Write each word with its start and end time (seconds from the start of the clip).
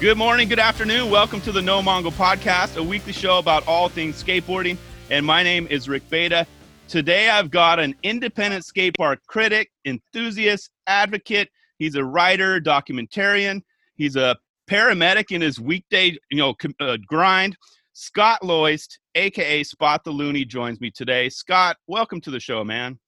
Good 0.00 0.16
morning, 0.16 0.48
good 0.48 0.58
afternoon. 0.58 1.10
Welcome 1.10 1.42
to 1.42 1.52
the 1.52 1.60
No 1.60 1.82
Mongo 1.82 2.10
Podcast, 2.10 2.78
a 2.78 2.82
weekly 2.82 3.12
show 3.12 3.38
about 3.38 3.68
all 3.68 3.90
things 3.90 4.24
skateboarding. 4.24 4.78
And 5.10 5.26
my 5.26 5.42
name 5.42 5.66
is 5.68 5.90
Rick 5.90 6.08
Beta. 6.08 6.46
Today 6.88 7.28
I've 7.28 7.50
got 7.50 7.78
an 7.78 7.94
independent 8.02 8.64
skate 8.64 8.96
park 8.96 9.18
critic, 9.26 9.70
enthusiast, 9.84 10.70
advocate. 10.86 11.50
He's 11.78 11.96
a 11.96 12.04
writer, 12.04 12.62
documentarian. 12.62 13.60
He's 13.96 14.16
a 14.16 14.38
paramedic 14.70 15.32
in 15.32 15.42
his 15.42 15.60
weekday, 15.60 16.16
you 16.30 16.38
know, 16.38 16.54
uh, 16.80 16.96
grind. 17.06 17.54
Scott 17.92 18.42
Loist, 18.42 19.00
aka 19.16 19.62
Spot 19.62 20.02
the 20.02 20.12
Looney, 20.12 20.46
joins 20.46 20.80
me 20.80 20.90
today. 20.90 21.28
Scott, 21.28 21.76
welcome 21.88 22.22
to 22.22 22.30
the 22.30 22.40
show, 22.40 22.64
man. 22.64 22.98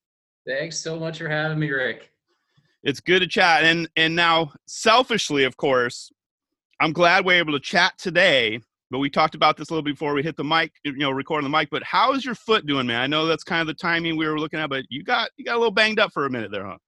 Thanks 0.46 0.78
so 0.78 1.00
much 1.00 1.16
for 1.16 1.28
having 1.30 1.58
me, 1.58 1.70
Rick. 1.70 2.12
It's 2.82 3.00
good 3.00 3.20
to 3.20 3.26
chat. 3.26 3.64
And 3.64 3.88
and 3.96 4.14
now, 4.14 4.52
selfishly, 4.66 5.44
of 5.44 5.56
course, 5.56 6.12
I'm 6.82 6.92
glad 6.92 7.24
we're 7.24 7.38
able 7.38 7.52
to 7.52 7.60
chat 7.60 7.96
today. 7.96 8.60
But 8.90 8.98
we 8.98 9.08
talked 9.08 9.36
about 9.36 9.56
this 9.56 9.70
a 9.70 9.72
little 9.72 9.84
before 9.84 10.14
we 10.14 10.22
hit 10.24 10.36
the 10.36 10.42
mic, 10.42 10.72
you 10.84 10.96
know, 10.96 11.12
recording 11.12 11.48
the 11.48 11.56
mic. 11.56 11.70
But 11.70 11.84
how 11.84 12.12
is 12.12 12.24
your 12.24 12.34
foot 12.34 12.66
doing, 12.66 12.88
man? 12.88 13.00
I 13.00 13.06
know 13.06 13.24
that's 13.24 13.44
kind 13.44 13.60
of 13.60 13.68
the 13.68 13.74
timing 13.74 14.16
we 14.16 14.26
were 14.26 14.38
looking 14.38 14.58
at, 14.58 14.68
but 14.68 14.84
you 14.88 15.04
got 15.04 15.30
you 15.36 15.44
got 15.44 15.54
a 15.54 15.58
little 15.58 15.70
banged 15.70 16.00
up 16.00 16.12
for 16.12 16.26
a 16.26 16.30
minute 16.30 16.50
there, 16.50 16.66
huh? 16.66 16.78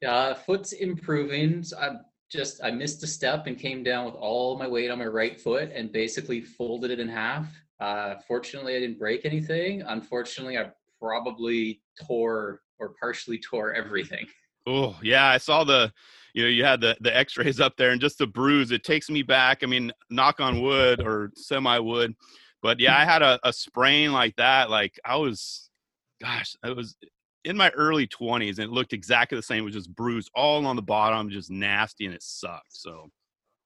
Yeah, 0.00 0.32
foot's 0.32 0.72
improving. 0.72 1.62
So 1.62 1.76
I 1.76 1.90
just 2.30 2.64
I 2.64 2.70
missed 2.70 3.02
a 3.02 3.06
step 3.06 3.46
and 3.46 3.58
came 3.58 3.82
down 3.82 4.06
with 4.06 4.14
all 4.14 4.58
my 4.58 4.66
weight 4.66 4.90
on 4.90 4.98
my 4.98 5.06
right 5.06 5.38
foot 5.38 5.70
and 5.72 5.92
basically 5.92 6.40
folded 6.40 6.90
it 6.90 6.98
in 6.98 7.08
half. 7.08 7.46
Uh, 7.78 8.14
fortunately, 8.26 8.74
I 8.74 8.80
didn't 8.80 8.98
break 8.98 9.26
anything. 9.26 9.82
Unfortunately, 9.82 10.56
I 10.56 10.70
probably 10.98 11.82
tore 12.06 12.62
or 12.78 12.94
partially 12.98 13.38
tore 13.38 13.74
everything. 13.74 14.26
Oh 14.66 14.96
yeah, 15.02 15.26
I 15.26 15.36
saw 15.36 15.62
the 15.62 15.92
you 16.34 16.42
know 16.42 16.48
you 16.48 16.64
had 16.64 16.80
the 16.80 16.96
the 17.00 17.14
x-rays 17.16 17.60
up 17.60 17.76
there 17.76 17.90
and 17.90 18.00
just 18.00 18.18
the 18.18 18.26
bruise 18.26 18.70
it 18.70 18.84
takes 18.84 19.10
me 19.10 19.22
back 19.22 19.58
i 19.62 19.66
mean 19.66 19.92
knock 20.10 20.40
on 20.40 20.60
wood 20.60 21.00
or 21.00 21.30
semi 21.34 21.78
wood 21.78 22.14
but 22.62 22.80
yeah 22.80 22.96
i 22.96 23.04
had 23.12 23.22
a, 23.22 23.38
a 23.44 23.52
sprain 23.52 24.12
like 24.12 24.34
that 24.36 24.70
like 24.70 24.98
i 25.04 25.16
was 25.16 25.70
gosh 26.20 26.56
i 26.62 26.70
was 26.70 26.96
in 27.44 27.56
my 27.56 27.70
early 27.70 28.06
20s 28.06 28.58
and 28.58 28.60
it 28.60 28.70
looked 28.70 28.92
exactly 28.92 29.36
the 29.36 29.42
same 29.42 29.62
it 29.62 29.64
was 29.64 29.74
just 29.74 29.94
bruised 29.94 30.30
all 30.34 30.64
on 30.64 30.76
the 30.76 30.82
bottom 30.82 31.28
just 31.28 31.50
nasty 31.50 32.06
and 32.06 32.14
it 32.14 32.22
sucked 32.22 32.70
so. 32.70 33.10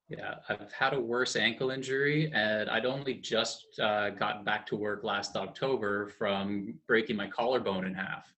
Yeah 0.08 0.36
i've 0.48 0.72
had 0.72 0.94
a 0.94 1.00
worse 1.00 1.34
ankle 1.34 1.70
injury 1.70 2.30
and 2.32 2.70
i'd 2.70 2.86
only 2.86 3.14
just 3.14 3.66
uh, 3.82 4.10
got 4.10 4.44
back 4.44 4.64
to 4.68 4.76
work 4.76 5.02
last 5.02 5.36
october 5.36 6.06
from 6.06 6.74
breaking 6.86 7.16
my 7.16 7.26
collarbone 7.26 7.84
in 7.84 7.92
half 7.92 8.32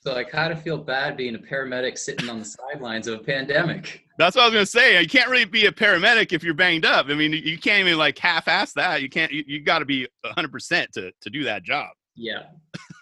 so 0.00 0.14
I 0.14 0.24
kind 0.24 0.52
of 0.52 0.62
feel 0.62 0.78
bad 0.78 1.16
being 1.16 1.34
a 1.34 1.38
paramedic 1.38 1.98
sitting 1.98 2.28
on 2.28 2.38
the 2.38 2.44
sidelines 2.44 3.08
of 3.08 3.20
a 3.20 3.22
pandemic. 3.22 4.04
That's 4.18 4.36
what 4.36 4.42
I 4.42 4.46
was 4.46 4.54
gonna 4.54 4.66
say. 4.66 5.00
You 5.00 5.08
can't 5.08 5.30
really 5.30 5.44
be 5.44 5.66
a 5.66 5.72
paramedic 5.72 6.32
if 6.32 6.44
you're 6.44 6.54
banged 6.54 6.84
up. 6.84 7.06
I 7.08 7.14
mean, 7.14 7.32
you 7.32 7.58
can't 7.58 7.80
even 7.80 7.98
like 7.98 8.18
half-ass 8.18 8.72
that. 8.74 9.02
You 9.02 9.08
can't. 9.08 9.32
You, 9.32 9.42
you 9.46 9.60
got 9.60 9.80
to 9.80 9.84
be 9.84 10.06
100 10.22 10.52
percent 10.52 10.92
to 10.94 11.12
to 11.20 11.30
do 11.30 11.44
that 11.44 11.62
job. 11.62 11.88
Yeah. 12.14 12.42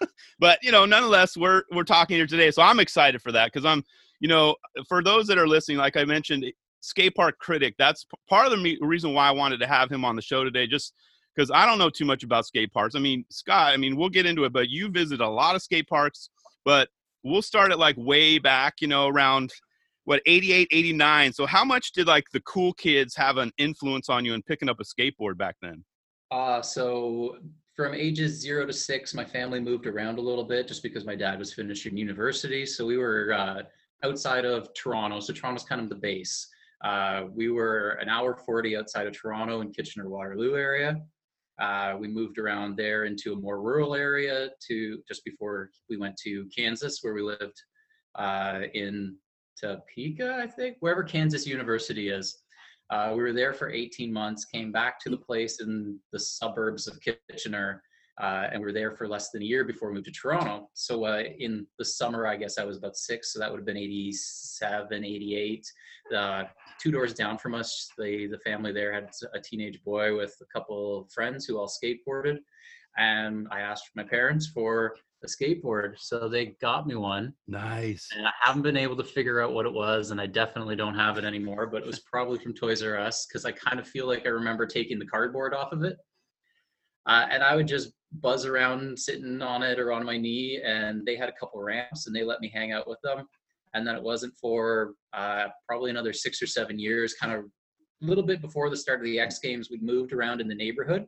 but 0.39 0.59
you 0.63 0.71
know, 0.71 0.85
nonetheless, 0.85 1.35
we're 1.37 1.63
we're 1.71 1.83
talking 1.83 2.17
here 2.17 2.27
today, 2.27 2.51
so 2.51 2.61
I'm 2.61 2.79
excited 2.79 3.21
for 3.21 3.31
that 3.31 3.51
because 3.51 3.65
I'm, 3.65 3.83
you 4.19 4.27
know, 4.27 4.55
for 4.87 5.03
those 5.03 5.27
that 5.27 5.37
are 5.37 5.47
listening, 5.47 5.77
like 5.77 5.97
I 5.97 6.05
mentioned, 6.05 6.45
skate 6.81 7.15
park 7.15 7.37
critic. 7.39 7.75
That's 7.77 8.05
part 8.29 8.51
of 8.51 8.51
the 8.51 8.77
reason 8.81 9.13
why 9.13 9.27
I 9.27 9.31
wanted 9.31 9.59
to 9.59 9.67
have 9.67 9.91
him 9.91 10.05
on 10.05 10.15
the 10.15 10.21
show 10.21 10.43
today. 10.43 10.67
Just 10.67 10.93
because 11.35 11.51
I 11.51 11.65
don't 11.65 11.77
know 11.77 11.89
too 11.89 12.05
much 12.05 12.23
about 12.23 12.45
skate 12.45 12.71
parks. 12.71 12.95
I 12.95 12.99
mean, 12.99 13.25
Scott. 13.29 13.73
I 13.73 13.77
mean, 13.77 13.95
we'll 13.95 14.09
get 14.09 14.25
into 14.25 14.43
it, 14.45 14.53
but 14.53 14.69
you 14.69 14.89
visit 14.89 15.21
a 15.21 15.29
lot 15.29 15.55
of 15.55 15.61
skate 15.61 15.87
parks 15.87 16.29
but 16.65 16.89
we'll 17.23 17.41
start 17.41 17.71
at 17.71 17.79
like 17.79 17.95
way 17.97 18.39
back, 18.39 18.75
you 18.81 18.87
know, 18.87 19.07
around 19.07 19.51
what 20.05 20.21
88, 20.25 20.67
89. 20.71 21.33
So 21.33 21.45
how 21.45 21.63
much 21.63 21.91
did 21.91 22.07
like 22.07 22.25
the 22.33 22.41
cool 22.41 22.73
kids 22.73 23.15
have 23.15 23.37
an 23.37 23.51
influence 23.57 24.09
on 24.09 24.25
you 24.25 24.33
in 24.33 24.41
picking 24.41 24.69
up 24.69 24.79
a 24.79 24.83
skateboard 24.83 25.37
back 25.37 25.55
then? 25.61 25.83
Uh, 26.31 26.61
so 26.61 27.37
from 27.75 27.93
ages 27.93 28.39
zero 28.39 28.65
to 28.65 28.73
six, 28.73 29.13
my 29.13 29.25
family 29.25 29.59
moved 29.59 29.85
around 29.85 30.17
a 30.17 30.21
little 30.21 30.43
bit 30.43 30.67
just 30.67 30.83
because 30.83 31.05
my 31.05 31.15
dad 31.15 31.37
was 31.37 31.53
finishing 31.53 31.97
university. 31.97 32.65
So 32.65 32.85
we 32.85 32.97
were 32.97 33.33
uh, 33.33 33.63
outside 34.03 34.45
of 34.45 34.73
Toronto. 34.73 35.19
So 35.19 35.33
Toronto's 35.33 35.65
kind 35.65 35.81
of 35.81 35.89
the 35.89 35.95
base. 35.95 36.47
Uh, 36.83 37.25
we 37.31 37.49
were 37.49 37.91
an 38.01 38.09
hour 38.09 38.35
40 38.35 38.75
outside 38.75 39.07
of 39.07 39.13
Toronto 39.13 39.61
in 39.61 39.71
Kitchener 39.71 40.09
Waterloo 40.09 40.55
area. 40.55 40.99
Uh, 41.61 41.95
we 41.99 42.07
moved 42.07 42.39
around 42.39 42.75
there 42.75 43.05
into 43.05 43.33
a 43.33 43.39
more 43.39 43.61
rural 43.61 43.93
area 43.93 44.49
to 44.67 44.97
just 45.07 45.23
before 45.23 45.69
we 45.89 45.95
went 45.95 46.17
to 46.17 46.49
Kansas, 46.55 46.99
where 47.01 47.13
we 47.13 47.21
lived 47.21 47.61
uh, 48.15 48.61
in 48.73 49.15
Topeka, 49.61 50.39
I 50.41 50.47
think, 50.47 50.77
wherever 50.79 51.03
Kansas 51.03 51.45
University 51.45 52.09
is. 52.09 52.39
Uh, 52.89 53.13
we 53.15 53.21
were 53.21 53.31
there 53.31 53.53
for 53.53 53.69
18 53.69 54.11
months, 54.11 54.45
came 54.45 54.71
back 54.71 54.99
to 55.01 55.09
the 55.11 55.17
place 55.17 55.61
in 55.61 55.99
the 56.11 56.19
suburbs 56.19 56.87
of 56.87 56.99
Kitchener, 56.99 57.83
uh, 58.19 58.47
and 58.51 58.59
we 58.59 58.65
were 58.65 58.73
there 58.73 58.91
for 58.91 59.07
less 59.07 59.29
than 59.29 59.41
a 59.41 59.45
year 59.45 59.63
before 59.63 59.89
we 59.89 59.95
moved 59.95 60.05
to 60.05 60.11
Toronto. 60.11 60.69
So 60.73 61.05
uh, 61.05 61.23
in 61.39 61.65
the 61.79 61.85
summer, 61.85 62.27
I 62.27 62.35
guess 62.35 62.57
I 62.57 62.63
was 62.63 62.77
about 62.77 62.97
six, 62.97 63.33
so 63.33 63.39
that 63.39 63.49
would 63.49 63.59
have 63.59 63.65
been 63.65 63.77
87, 63.77 65.03
88. 65.03 65.71
Uh, 66.15 66.43
two 66.81 66.91
doors 66.91 67.13
down 67.13 67.37
from 67.37 67.55
us, 67.55 67.89
the 67.97 68.27
the 68.27 68.39
family 68.39 68.73
there 68.73 68.93
had 68.93 69.09
a 69.33 69.39
teenage 69.39 69.81
boy 69.83 70.15
with 70.15 70.35
a 70.41 70.45
couple 70.53 70.99
of 70.99 71.11
friends 71.11 71.45
who 71.45 71.57
all 71.57 71.69
skateboarded, 71.69 72.39
and 72.97 73.47
I 73.51 73.61
asked 73.61 73.91
my 73.95 74.03
parents 74.03 74.47
for 74.47 74.95
a 75.23 75.27
skateboard, 75.27 75.93
so 75.97 76.27
they 76.27 76.47
got 76.61 76.87
me 76.87 76.95
one. 76.95 77.33
Nice. 77.47 78.09
And 78.15 78.27
I 78.27 78.31
haven't 78.41 78.63
been 78.63 78.77
able 78.77 78.97
to 78.97 79.03
figure 79.03 79.41
out 79.41 79.53
what 79.53 79.65
it 79.65 79.73
was, 79.73 80.11
and 80.11 80.19
I 80.19 80.25
definitely 80.25 80.75
don't 80.75 80.95
have 80.95 81.17
it 81.17 81.23
anymore. 81.23 81.67
But 81.67 81.83
it 81.83 81.87
was 81.87 81.99
probably 81.99 82.39
from 82.39 82.53
Toys 82.53 82.83
R 82.83 82.97
Us 82.97 83.25
because 83.25 83.45
I 83.45 83.51
kind 83.51 83.79
of 83.79 83.87
feel 83.87 84.07
like 84.07 84.25
I 84.25 84.29
remember 84.29 84.65
taking 84.65 84.99
the 84.99 85.05
cardboard 85.05 85.53
off 85.53 85.71
of 85.71 85.83
it, 85.83 85.97
uh, 87.07 87.25
and 87.29 87.43
I 87.43 87.55
would 87.55 87.67
just 87.67 87.93
buzz 88.13 88.45
around 88.45 88.97
sitting 88.97 89.41
on 89.41 89.63
it 89.63 89.79
or 89.79 89.91
on 89.91 90.05
my 90.05 90.17
knee, 90.17 90.61
and 90.63 91.05
they 91.05 91.15
had 91.15 91.29
a 91.29 91.33
couple 91.39 91.61
ramps, 91.61 92.07
and 92.07 92.15
they 92.15 92.23
let 92.23 92.41
me 92.41 92.51
hang 92.53 92.71
out 92.71 92.87
with 92.87 92.99
them. 93.03 93.27
And 93.73 93.87
then 93.87 93.95
it 93.95 94.03
wasn't 94.03 94.33
for 94.39 94.93
uh, 95.13 95.47
probably 95.67 95.91
another 95.91 96.13
six 96.13 96.41
or 96.41 96.47
seven 96.47 96.77
years 96.77 97.13
kind 97.13 97.33
of 97.33 97.45
a 98.01 98.05
little 98.05 98.23
bit 98.23 98.41
before 98.41 98.69
the 98.69 98.77
start 98.77 98.99
of 98.99 99.05
the 99.05 99.19
x 99.19 99.39
games 99.39 99.69
we 99.69 99.79
moved 99.79 100.11
around 100.11 100.41
in 100.41 100.47
the 100.47 100.55
neighborhood. 100.55 101.05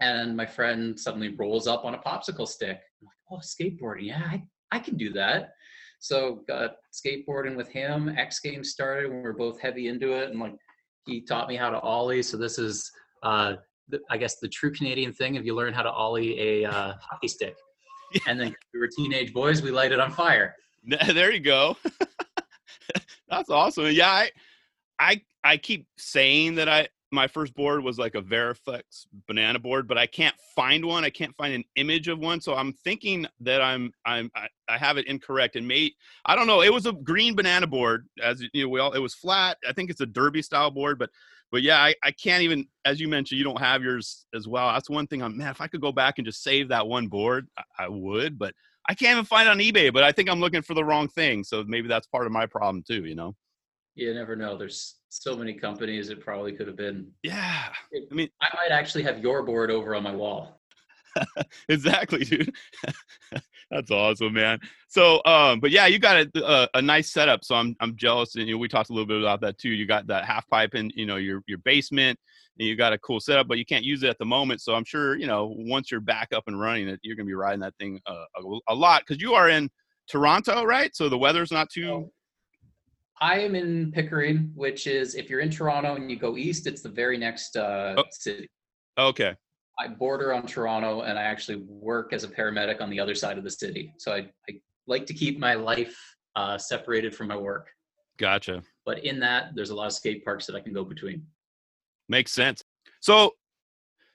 And 0.00 0.36
my 0.36 0.46
friend 0.46 0.98
suddenly 0.98 1.28
rolls 1.28 1.66
up 1.66 1.84
on 1.84 1.94
a 1.94 1.98
popsicle 1.98 2.48
stick. 2.48 2.80
I'm 3.00 3.06
like 3.06 3.16
oh 3.30 3.38
skateboarding 3.38 4.06
yeah 4.06 4.22
I, 4.24 4.42
I 4.72 4.78
can 4.78 4.96
do 4.96 5.12
that. 5.12 5.52
So 6.00 6.42
got 6.48 6.76
skateboarding 6.92 7.56
with 7.56 7.68
him. 7.68 8.08
X 8.18 8.40
games 8.40 8.70
started 8.70 9.08
when 9.08 9.18
we 9.18 9.22
were 9.22 9.32
both 9.32 9.60
heavy 9.60 9.86
into 9.86 10.12
it 10.12 10.30
and 10.30 10.40
like 10.40 10.56
he 11.06 11.20
taught 11.20 11.48
me 11.48 11.56
how 11.56 11.70
to 11.70 11.78
ollie 11.80 12.22
so 12.22 12.36
this 12.36 12.58
is 12.58 12.90
uh, 13.22 13.54
the, 13.92 14.00
i 14.10 14.16
guess 14.16 14.36
the 14.40 14.48
true 14.48 14.72
canadian 14.72 15.12
thing 15.12 15.36
if 15.36 15.44
you 15.44 15.54
learn 15.54 15.72
how 15.72 15.82
to 15.82 15.90
ollie 15.90 16.38
a 16.40 16.68
uh, 16.68 16.94
hockey 17.00 17.28
stick 17.28 17.54
and 18.26 18.38
then 18.40 18.54
we 18.74 18.80
were 18.80 18.88
teenage 18.88 19.32
boys 19.32 19.62
we 19.62 19.70
light 19.70 19.92
it 19.92 20.00
on 20.00 20.10
fire 20.10 20.56
there 21.12 21.32
you 21.32 21.40
go. 21.40 21.76
That's 23.28 23.50
awesome. 23.50 23.86
Yeah, 23.92 24.10
I, 24.10 24.30
I, 24.98 25.22
I 25.44 25.56
keep 25.56 25.86
saying 25.96 26.56
that 26.56 26.68
I 26.68 26.88
my 27.14 27.26
first 27.26 27.54
board 27.54 27.84
was 27.84 27.98
like 27.98 28.14
a 28.14 28.22
Variflex 28.22 29.06
banana 29.28 29.58
board, 29.58 29.86
but 29.86 29.98
I 29.98 30.06
can't 30.06 30.34
find 30.56 30.82
one. 30.82 31.04
I 31.04 31.10
can't 31.10 31.36
find 31.36 31.52
an 31.52 31.62
image 31.76 32.08
of 32.08 32.18
one, 32.18 32.40
so 32.40 32.54
I'm 32.54 32.72
thinking 32.72 33.26
that 33.40 33.60
I'm 33.60 33.92
I'm 34.06 34.30
I, 34.34 34.48
I 34.68 34.78
have 34.78 34.96
it 34.96 35.06
incorrect. 35.06 35.56
And 35.56 35.68
mate, 35.68 35.94
I 36.24 36.34
don't 36.34 36.46
know. 36.46 36.62
It 36.62 36.72
was 36.72 36.86
a 36.86 36.92
green 36.92 37.36
banana 37.36 37.66
board, 37.66 38.08
as 38.22 38.42
you 38.52 38.64
know. 38.64 38.68
We 38.70 38.80
all 38.80 38.92
it 38.92 38.98
was 38.98 39.14
flat. 39.14 39.58
I 39.68 39.72
think 39.72 39.90
it's 39.90 40.00
a 40.00 40.06
derby 40.06 40.42
style 40.42 40.70
board, 40.70 40.98
but 40.98 41.10
but 41.52 41.62
yeah, 41.62 41.78
I, 41.78 41.94
I 42.02 42.10
can't 42.10 42.42
even 42.42 42.66
as 42.84 43.00
you 43.00 43.06
mentioned, 43.06 43.38
you 43.38 43.44
don't 43.44 43.60
have 43.60 43.82
yours 43.82 44.26
as 44.34 44.48
well. 44.48 44.72
That's 44.72 44.90
one 44.90 45.06
thing. 45.06 45.22
I'm 45.22 45.36
man, 45.36 45.50
if 45.50 45.60
I 45.60 45.68
could 45.68 45.80
go 45.80 45.92
back 45.92 46.18
and 46.18 46.26
just 46.26 46.42
save 46.42 46.68
that 46.68 46.86
one 46.88 47.06
board, 47.06 47.46
I, 47.56 47.84
I 47.84 47.88
would. 47.88 48.38
But 48.38 48.54
I 48.88 48.94
can't 48.94 49.12
even 49.12 49.24
find 49.24 49.48
it 49.48 49.52
on 49.52 49.58
eBay, 49.58 49.92
but 49.92 50.02
I 50.02 50.10
think 50.10 50.28
I'm 50.28 50.40
looking 50.40 50.62
for 50.62 50.74
the 50.74 50.84
wrong 50.84 51.08
thing. 51.08 51.44
So 51.44 51.62
maybe 51.66 51.86
that's 51.86 52.06
part 52.06 52.26
of 52.26 52.32
my 52.32 52.46
problem 52.46 52.82
too, 52.86 53.04
you 53.04 53.14
know? 53.14 53.36
You 53.94 54.12
never 54.14 54.34
know. 54.34 54.56
There's 54.56 54.96
so 55.10 55.36
many 55.36 55.52
companies 55.54 56.08
it 56.08 56.20
probably 56.20 56.52
could 56.52 56.66
have 56.66 56.76
been. 56.76 57.08
Yeah. 57.22 57.68
I 57.94 58.14
mean, 58.14 58.30
I 58.40 58.48
might 58.56 58.74
actually 58.74 59.04
have 59.04 59.20
your 59.20 59.42
board 59.42 59.70
over 59.70 59.94
on 59.94 60.02
my 60.02 60.14
wall. 60.14 60.61
exactly, 61.68 62.24
dude. 62.24 62.54
That's 63.70 63.90
awesome, 63.90 64.34
man. 64.34 64.60
So, 64.88 65.22
um, 65.24 65.60
but 65.60 65.70
yeah, 65.70 65.86
you 65.86 65.98
got 65.98 66.16
a, 66.16 66.44
a, 66.44 66.68
a, 66.74 66.82
nice 66.82 67.10
setup. 67.10 67.44
So 67.44 67.54
I'm 67.54 67.74
I'm 67.80 67.96
jealous, 67.96 68.34
and 68.34 68.46
you 68.46 68.54
know, 68.54 68.58
we 68.58 68.68
talked 68.68 68.90
a 68.90 68.92
little 68.92 69.06
bit 69.06 69.20
about 69.20 69.40
that 69.42 69.58
too. 69.58 69.70
You 69.70 69.86
got 69.86 70.06
that 70.08 70.24
half 70.24 70.46
pipe 70.48 70.74
in, 70.74 70.90
you 70.94 71.06
know, 71.06 71.16
your 71.16 71.42
your 71.46 71.58
basement 71.58 72.18
and 72.58 72.68
you 72.68 72.76
got 72.76 72.92
a 72.92 72.98
cool 72.98 73.20
setup, 73.20 73.48
but 73.48 73.58
you 73.58 73.64
can't 73.64 73.84
use 73.84 74.02
it 74.02 74.08
at 74.08 74.18
the 74.18 74.24
moment. 74.24 74.60
So 74.60 74.74
I'm 74.74 74.84
sure 74.84 75.16
you 75.16 75.26
know 75.26 75.54
once 75.56 75.90
you're 75.90 76.00
back 76.00 76.28
up 76.34 76.44
and 76.46 76.58
running, 76.58 76.88
it 76.88 77.00
you're 77.02 77.16
gonna 77.16 77.26
be 77.26 77.34
riding 77.34 77.60
that 77.60 77.74
thing 77.78 78.00
uh, 78.06 78.24
a, 78.36 78.58
a, 78.68 78.74
lot 78.74 79.02
because 79.06 79.22
you 79.22 79.34
are 79.34 79.48
in 79.48 79.70
Toronto, 80.08 80.64
right? 80.64 80.94
So 80.94 81.08
the 81.08 81.18
weather's 81.18 81.52
not 81.52 81.70
too. 81.70 82.10
I 83.20 83.38
am 83.38 83.54
in 83.54 83.92
Pickering, 83.92 84.50
which 84.54 84.86
is 84.86 85.14
if 85.14 85.30
you're 85.30 85.40
in 85.40 85.50
Toronto 85.50 85.94
and 85.94 86.10
you 86.10 86.18
go 86.18 86.36
east, 86.36 86.66
it's 86.66 86.82
the 86.82 86.88
very 86.88 87.16
next 87.16 87.56
uh, 87.56 87.94
oh. 87.96 88.04
city. 88.10 88.50
Okay. 88.98 89.34
I 89.78 89.88
border 89.88 90.32
on 90.32 90.46
Toronto, 90.46 91.02
and 91.02 91.18
I 91.18 91.22
actually 91.22 91.64
work 91.66 92.12
as 92.12 92.24
a 92.24 92.28
paramedic 92.28 92.80
on 92.80 92.90
the 92.90 93.00
other 93.00 93.14
side 93.14 93.38
of 93.38 93.44
the 93.44 93.50
city. 93.50 93.94
So 93.98 94.12
I, 94.12 94.28
I 94.48 94.60
like 94.86 95.06
to 95.06 95.14
keep 95.14 95.38
my 95.38 95.54
life 95.54 95.96
uh, 96.36 96.58
separated 96.58 97.14
from 97.14 97.28
my 97.28 97.36
work. 97.36 97.70
Gotcha. 98.18 98.62
But 98.84 99.04
in 99.04 99.18
that, 99.20 99.54
there's 99.54 99.70
a 99.70 99.74
lot 99.74 99.86
of 99.86 99.92
skate 99.92 100.24
parks 100.24 100.46
that 100.46 100.54
I 100.56 100.60
can 100.60 100.72
go 100.72 100.84
between. 100.84 101.24
Makes 102.08 102.32
sense. 102.32 102.62
So, 103.00 103.32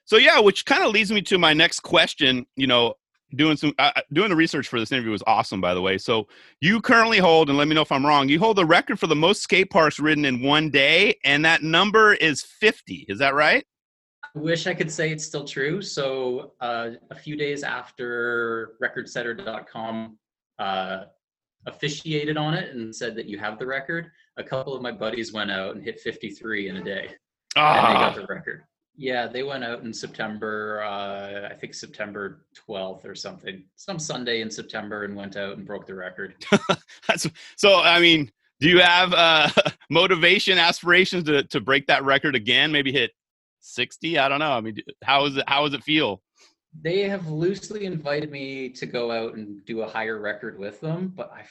so 0.04 0.16
yeah, 0.16 0.38
which 0.40 0.64
kind 0.64 0.82
of 0.82 0.92
leads 0.92 1.10
me 1.10 1.22
to 1.22 1.38
my 1.38 1.52
next 1.52 1.80
question. 1.80 2.46
You 2.56 2.66
know, 2.66 2.94
doing 3.34 3.56
some 3.56 3.74
uh, 3.78 3.92
doing 4.12 4.30
the 4.30 4.36
research 4.36 4.68
for 4.68 4.78
this 4.78 4.92
interview 4.92 5.10
was 5.10 5.22
awesome, 5.26 5.60
by 5.60 5.74
the 5.74 5.82
way. 5.82 5.98
So, 5.98 6.28
you 6.60 6.80
currently 6.80 7.18
hold, 7.18 7.48
and 7.48 7.58
let 7.58 7.68
me 7.68 7.74
know 7.74 7.82
if 7.82 7.92
I'm 7.92 8.06
wrong. 8.06 8.28
You 8.28 8.38
hold 8.38 8.56
the 8.56 8.64
record 8.64 8.98
for 9.00 9.06
the 9.06 9.16
most 9.16 9.42
skate 9.42 9.70
parks 9.70 9.98
ridden 9.98 10.24
in 10.24 10.42
one 10.42 10.70
day, 10.70 11.18
and 11.24 11.44
that 11.44 11.62
number 11.62 12.14
is 12.14 12.42
50. 12.42 13.06
Is 13.08 13.18
that 13.18 13.34
right? 13.34 13.66
I 14.24 14.38
wish 14.38 14.66
I 14.66 14.74
could 14.74 14.90
say 14.90 15.10
it's 15.10 15.24
still 15.24 15.44
true. 15.44 15.80
So, 15.80 16.52
uh, 16.60 16.90
a 17.10 17.14
few 17.14 17.36
days 17.36 17.62
after 17.62 18.72
RecordSetter.com 18.82 20.18
uh, 20.58 21.04
officiated 21.66 22.36
on 22.36 22.54
it 22.54 22.74
and 22.74 22.94
said 22.94 23.14
that 23.16 23.26
you 23.26 23.38
have 23.38 23.58
the 23.58 23.66
record, 23.66 24.10
a 24.36 24.44
couple 24.44 24.74
of 24.74 24.82
my 24.82 24.92
buddies 24.92 25.32
went 25.32 25.50
out 25.50 25.74
and 25.74 25.84
hit 25.84 26.00
53 26.00 26.68
in 26.68 26.76
a 26.76 26.84
day, 26.84 27.08
and 27.56 27.86
they 27.86 27.92
got 27.92 28.12
Ah, 28.12 28.14
the 28.14 28.26
record. 28.26 28.64
Yeah, 28.96 29.28
they 29.28 29.44
went 29.44 29.62
out 29.62 29.82
in 29.82 29.92
September, 29.92 30.82
uh, 30.82 31.48
I 31.50 31.54
think 31.54 31.72
September 31.74 32.44
12th 32.68 33.04
or 33.04 33.14
something, 33.14 33.62
some 33.76 33.98
Sunday 33.98 34.40
in 34.40 34.50
September, 34.50 35.04
and 35.04 35.14
went 35.14 35.36
out 35.36 35.56
and 35.56 35.64
broke 35.64 35.86
the 35.86 35.94
record. 35.94 36.34
that's, 37.08 37.28
so, 37.56 37.80
I 37.80 38.00
mean, 38.00 38.30
do 38.60 38.68
you 38.68 38.80
have 38.80 39.12
uh, 39.14 39.48
motivation, 39.90 40.58
aspirations 40.58 41.24
to 41.24 41.44
to 41.44 41.60
break 41.60 41.86
that 41.86 42.04
record 42.04 42.34
again? 42.34 42.72
Maybe 42.72 42.92
hit 42.92 43.12
60? 43.60 44.18
I 44.18 44.28
don't 44.28 44.38
know. 44.38 44.52
I 44.52 44.60
mean, 44.60 44.76
how 45.02 45.24
is 45.26 45.36
it? 45.36 45.44
How 45.46 45.64
does 45.64 45.74
it 45.74 45.82
feel? 45.82 46.22
They 46.80 47.08
have 47.08 47.28
loosely 47.28 47.86
invited 47.86 48.30
me 48.30 48.68
to 48.70 48.86
go 48.86 49.10
out 49.10 49.34
and 49.34 49.64
do 49.64 49.82
a 49.82 49.88
higher 49.88 50.20
record 50.20 50.58
with 50.58 50.80
them, 50.80 51.12
but 51.16 51.32
I, 51.32 51.44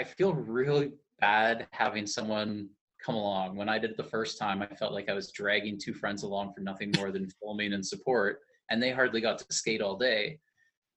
I 0.00 0.04
feel 0.04 0.32
really 0.32 0.92
bad 1.20 1.66
having 1.72 2.06
someone 2.06 2.68
come 3.04 3.14
along. 3.14 3.56
When 3.56 3.68
I 3.68 3.78
did 3.78 3.90
it 3.90 3.96
the 3.96 4.04
first 4.04 4.38
time, 4.38 4.62
I 4.62 4.66
felt 4.66 4.92
like 4.92 5.08
I 5.08 5.14
was 5.14 5.32
dragging 5.32 5.78
two 5.78 5.94
friends 5.94 6.22
along 6.22 6.54
for 6.54 6.60
nothing 6.60 6.92
more 6.96 7.10
than 7.10 7.28
filming 7.40 7.72
and 7.72 7.86
support, 7.86 8.40
and 8.70 8.82
they 8.82 8.90
hardly 8.90 9.20
got 9.20 9.38
to 9.38 9.46
skate 9.50 9.82
all 9.82 9.96
day. 9.96 10.38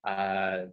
Uh, 0.04 0.66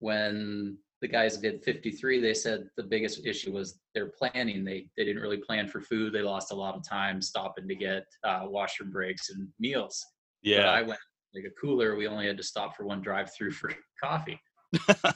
when 0.00 0.76
the 1.04 1.08
guys 1.08 1.36
did 1.36 1.62
53, 1.62 2.18
they 2.18 2.32
said 2.32 2.66
the 2.78 2.82
biggest 2.82 3.26
issue 3.26 3.52
was 3.52 3.78
their 3.94 4.06
planning. 4.06 4.64
They 4.64 4.86
they 4.96 5.04
didn't 5.04 5.20
really 5.20 5.36
plan 5.36 5.68
for 5.68 5.82
food. 5.82 6.14
They 6.14 6.22
lost 6.22 6.50
a 6.50 6.54
lot 6.54 6.76
of 6.76 6.88
time 6.88 7.20
stopping 7.20 7.68
to 7.68 7.74
get 7.74 8.06
uh, 8.26 8.44
washroom 8.44 8.90
breaks 8.90 9.28
and 9.28 9.46
meals. 9.60 10.02
But 10.42 10.50
Yeah. 10.50 10.70
I 10.70 10.80
went 10.80 10.98
like 11.34 11.44
a 11.44 11.60
cooler. 11.60 11.94
We 11.94 12.06
only 12.06 12.26
had 12.26 12.38
to 12.38 12.42
stop 12.42 12.74
for 12.74 12.86
one 12.86 13.02
drive 13.02 13.30
through 13.36 13.50
for 13.50 13.70
coffee. 14.02 14.40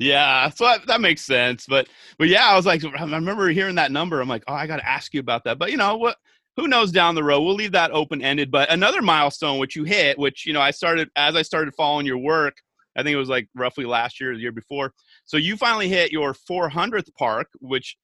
yeah, 0.00 0.50
so 0.50 0.64
that, 0.64 0.84
that 0.88 1.00
makes 1.00 1.24
sense. 1.24 1.66
But 1.68 1.86
but 2.18 2.26
yeah, 2.26 2.48
I 2.48 2.56
was 2.56 2.66
like, 2.66 2.84
I 2.84 3.04
remember 3.04 3.48
hearing 3.50 3.76
that 3.76 3.92
number. 3.92 4.20
I'm 4.20 4.28
like, 4.28 4.42
oh, 4.48 4.54
I 4.54 4.66
got 4.66 4.78
to 4.78 4.88
ask 4.88 5.14
you 5.14 5.20
about 5.20 5.44
that. 5.44 5.60
But 5.60 5.70
you 5.70 5.76
know 5.76 5.96
what? 5.96 6.16
Who 6.56 6.66
knows 6.66 6.90
down 6.90 7.14
the 7.14 7.22
road? 7.22 7.42
We'll 7.42 7.54
leave 7.54 7.70
that 7.72 7.92
open 7.92 8.20
ended. 8.20 8.50
But 8.50 8.72
another 8.72 9.00
milestone 9.00 9.60
which 9.60 9.76
you 9.76 9.84
hit, 9.84 10.18
which 10.18 10.44
you 10.44 10.52
know, 10.52 10.60
I 10.60 10.72
started 10.72 11.08
as 11.14 11.36
I 11.36 11.42
started 11.42 11.72
following 11.76 12.04
your 12.04 12.18
work. 12.18 12.56
I 12.96 13.02
think 13.02 13.14
it 13.14 13.18
was 13.18 13.28
like 13.28 13.48
roughly 13.54 13.84
last 13.84 14.20
year, 14.20 14.32
or 14.32 14.34
the 14.34 14.40
year 14.40 14.52
before. 14.52 14.92
So 15.24 15.36
you 15.36 15.56
finally 15.56 15.88
hit 15.88 16.12
your 16.12 16.34
400th 16.34 17.12
park, 17.18 17.48
which 17.60 17.96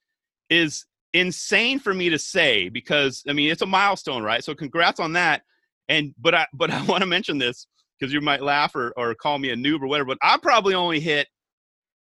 is 0.51 0.85
insane 1.15 1.79
for 1.79 1.93
me 1.93 2.09
to 2.09 2.19
say 2.19 2.69
because 2.69 3.23
I 3.29 3.33
mean 3.33 3.51
it's 3.51 3.63
a 3.63 3.67
milestone, 3.67 4.23
right? 4.23 4.43
So 4.43 4.55
congrats 4.55 5.01
on 5.01 5.13
that. 5.15 5.43
And 5.89 6.15
but 6.19 6.35
I 6.35 6.47
but 6.55 6.71
I 6.71 6.83
want 6.85 7.03
to 7.03 7.07
mention 7.07 7.39
this 7.39 7.67
because 7.99 8.13
you 8.13 8.21
might 8.21 8.43
laugh 8.43 8.75
or, 8.75 8.93
or 8.97 9.15
call 9.15 9.39
me 9.39 9.51
a 9.51 9.57
noob 9.57 9.81
or 9.83 9.87
whatever, 9.87 10.09
but 10.09 10.19
I 10.23 10.37
probably 10.37 10.75
only 10.75 10.99
hit 11.01 11.29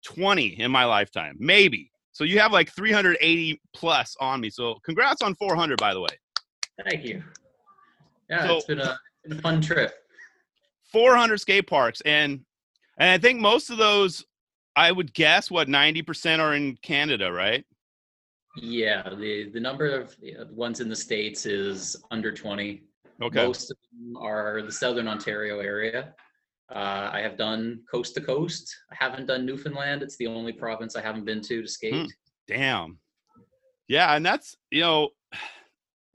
20 0.06 0.60
in 0.60 0.70
my 0.72 0.86
lifetime, 0.86 1.36
maybe. 1.40 1.90
So 2.12 2.24
you 2.24 2.40
have 2.40 2.52
like 2.52 2.74
380 2.76 3.62
plus 3.74 4.16
on 4.20 4.42
me. 4.42 4.50
So 4.50 4.76
congrats 4.86 5.22
on 5.22 5.36
400, 5.36 5.80
by 5.80 5.94
the 5.94 6.02
way. 6.02 6.10
Thank 6.90 7.06
you. 7.06 7.24
Yeah, 8.30 8.48
So- 8.48 8.58
it's 8.58 8.66
been 8.66 8.80
a, 8.80 8.98
been 9.24 9.38
a 9.38 9.42
fun 9.42 9.62
trip. 9.62 9.94
400 10.92 11.40
skate 11.40 11.68
parks, 11.68 12.02
and 12.06 12.42
and 12.98 13.10
I 13.10 13.18
think 13.18 13.40
most 13.40 13.70
of 13.70 13.78
those, 13.78 14.26
I 14.76 14.92
would 14.92 15.14
guess, 15.14 15.52
what 15.52 15.68
90% 15.68 16.40
are 16.40 16.56
in 16.56 16.78
Canada, 16.82 17.32
right? 17.32 17.66
Yeah, 18.58 19.04
the 19.16 19.50
the 19.50 19.60
number 19.60 19.90
of 19.90 20.16
ones 20.50 20.80
in 20.80 20.88
the 20.88 20.96
states 20.96 21.46
is 21.46 21.96
under 22.12 22.32
20. 22.32 22.84
Okay. 23.22 23.46
Most 23.46 23.72
of 23.72 23.78
them 23.92 24.16
are 24.18 24.62
the 24.62 24.72
southern 24.72 25.08
Ontario 25.08 25.60
area. 25.60 26.14
Uh, 26.74 27.10
I 27.12 27.20
have 27.20 27.38
done 27.38 27.82
coast 27.90 28.16
to 28.16 28.22
coast. 28.22 28.76
I 28.92 28.96
haven't 28.98 29.28
done 29.28 29.46
Newfoundland. 29.46 30.02
It's 30.02 30.18
the 30.18 30.28
only 30.28 30.52
province 30.52 30.96
I 30.96 31.02
haven't 31.02 31.26
been 31.26 31.42
to 31.42 31.62
to 31.62 31.68
skate. 31.68 31.94
Hmm. 31.94 32.06
Damn. 32.48 33.00
Yeah, 33.88 34.16
and 34.16 34.26
that's 34.26 34.56
you 34.72 34.82
know. 34.82 35.10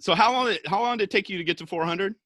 So 0.03 0.15
how 0.15 0.33
long? 0.33 0.47
Did, 0.47 0.61
how 0.67 0.81
long 0.81 0.97
did 0.97 1.05
it 1.05 1.11
take 1.11 1.29
you 1.29 1.37
to 1.37 1.44
get 1.44 1.59
to 1.59 1.67
400? 1.67 2.15
Like, 2.15 2.17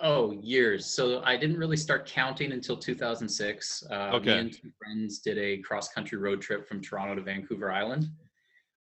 Oh, 0.00 0.32
years. 0.32 0.86
So 0.86 1.22
I 1.24 1.36
didn't 1.36 1.56
really 1.56 1.76
start 1.76 2.06
counting 2.06 2.52
until 2.52 2.76
2006. 2.76 3.84
Uh, 3.90 4.10
Okay. 4.14 4.34
Me 4.34 4.38
and 4.40 4.52
two 4.52 4.70
friends 4.78 5.20
did 5.20 5.38
a 5.38 5.58
cross 5.58 5.88
country 5.88 6.18
road 6.18 6.40
trip 6.40 6.68
from 6.68 6.80
Toronto 6.82 7.14
to 7.14 7.22
Vancouver 7.22 7.72
Island. 7.72 8.06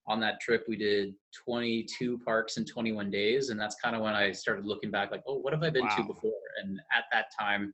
On 0.07 0.19
that 0.19 0.39
trip, 0.41 0.65
we 0.67 0.75
did 0.75 1.13
22 1.45 2.17
parks 2.25 2.57
in 2.57 2.65
21 2.65 3.09
days. 3.09 3.49
And 3.49 3.59
that's 3.59 3.75
kind 3.75 3.95
of 3.95 4.01
when 4.01 4.13
I 4.15 4.31
started 4.31 4.65
looking 4.65 4.91
back, 4.91 5.11
like, 5.11 5.23
oh, 5.27 5.37
what 5.37 5.53
have 5.53 5.63
I 5.63 5.69
been 5.69 5.87
to 5.87 6.03
before? 6.03 6.31
And 6.61 6.79
at 6.91 7.05
that 7.11 7.27
time, 7.39 7.73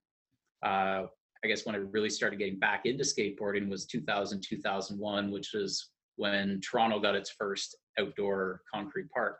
uh, 0.64 1.04
I 1.44 1.48
guess 1.48 1.66
when 1.66 1.74
I 1.76 1.80
really 1.80 2.10
started 2.10 2.38
getting 2.38 2.60
back 2.60 2.86
into 2.86 3.04
skateboarding 3.04 3.70
was 3.70 3.86
2000, 3.86 4.44
2001, 4.48 5.32
which 5.32 5.52
was 5.54 5.90
when 6.18 6.60
Toronto 6.62 7.00
got 7.00 7.16
its 7.16 7.30
first 7.32 7.78
outdoor 7.98 8.62
concrete 8.72 9.10
park 9.10 9.40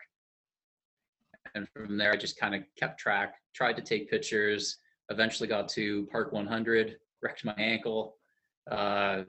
and 1.56 1.68
from 1.70 1.98
there 1.98 2.14
i 2.14 2.18
just 2.18 2.40
kind 2.40 2.56
of 2.56 2.64
kept 2.78 3.00
track 3.00 3.36
tried 3.54 3.76
to 3.76 3.82
take 3.82 4.10
pictures 4.10 4.78
eventually 5.10 5.48
got 5.48 5.68
to 5.68 6.08
park 6.12 6.32
100 6.32 6.98
wrecked 7.22 7.46
my 7.46 7.54
ankle 7.58 8.16
uh, 8.72 9.24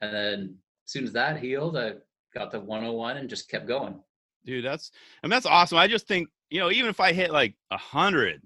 and 0.00 0.14
then 0.14 0.56
as 0.86 0.92
soon 0.92 1.04
as 1.04 1.12
that 1.12 1.38
healed 1.38 1.76
i 1.76 1.92
got 2.34 2.50
to 2.50 2.60
101 2.60 3.16
and 3.16 3.28
just 3.28 3.48
kept 3.48 3.66
going 3.66 4.00
dude, 4.44 4.64
that's 4.64 4.90
and 5.22 5.32
that's 5.32 5.46
awesome. 5.46 5.78
I 5.78 5.88
just 5.88 6.06
think 6.06 6.28
you 6.50 6.60
know 6.60 6.70
even 6.70 6.90
if 6.90 7.00
I 7.00 7.12
hit 7.12 7.32
like 7.32 7.54
100, 7.68 8.42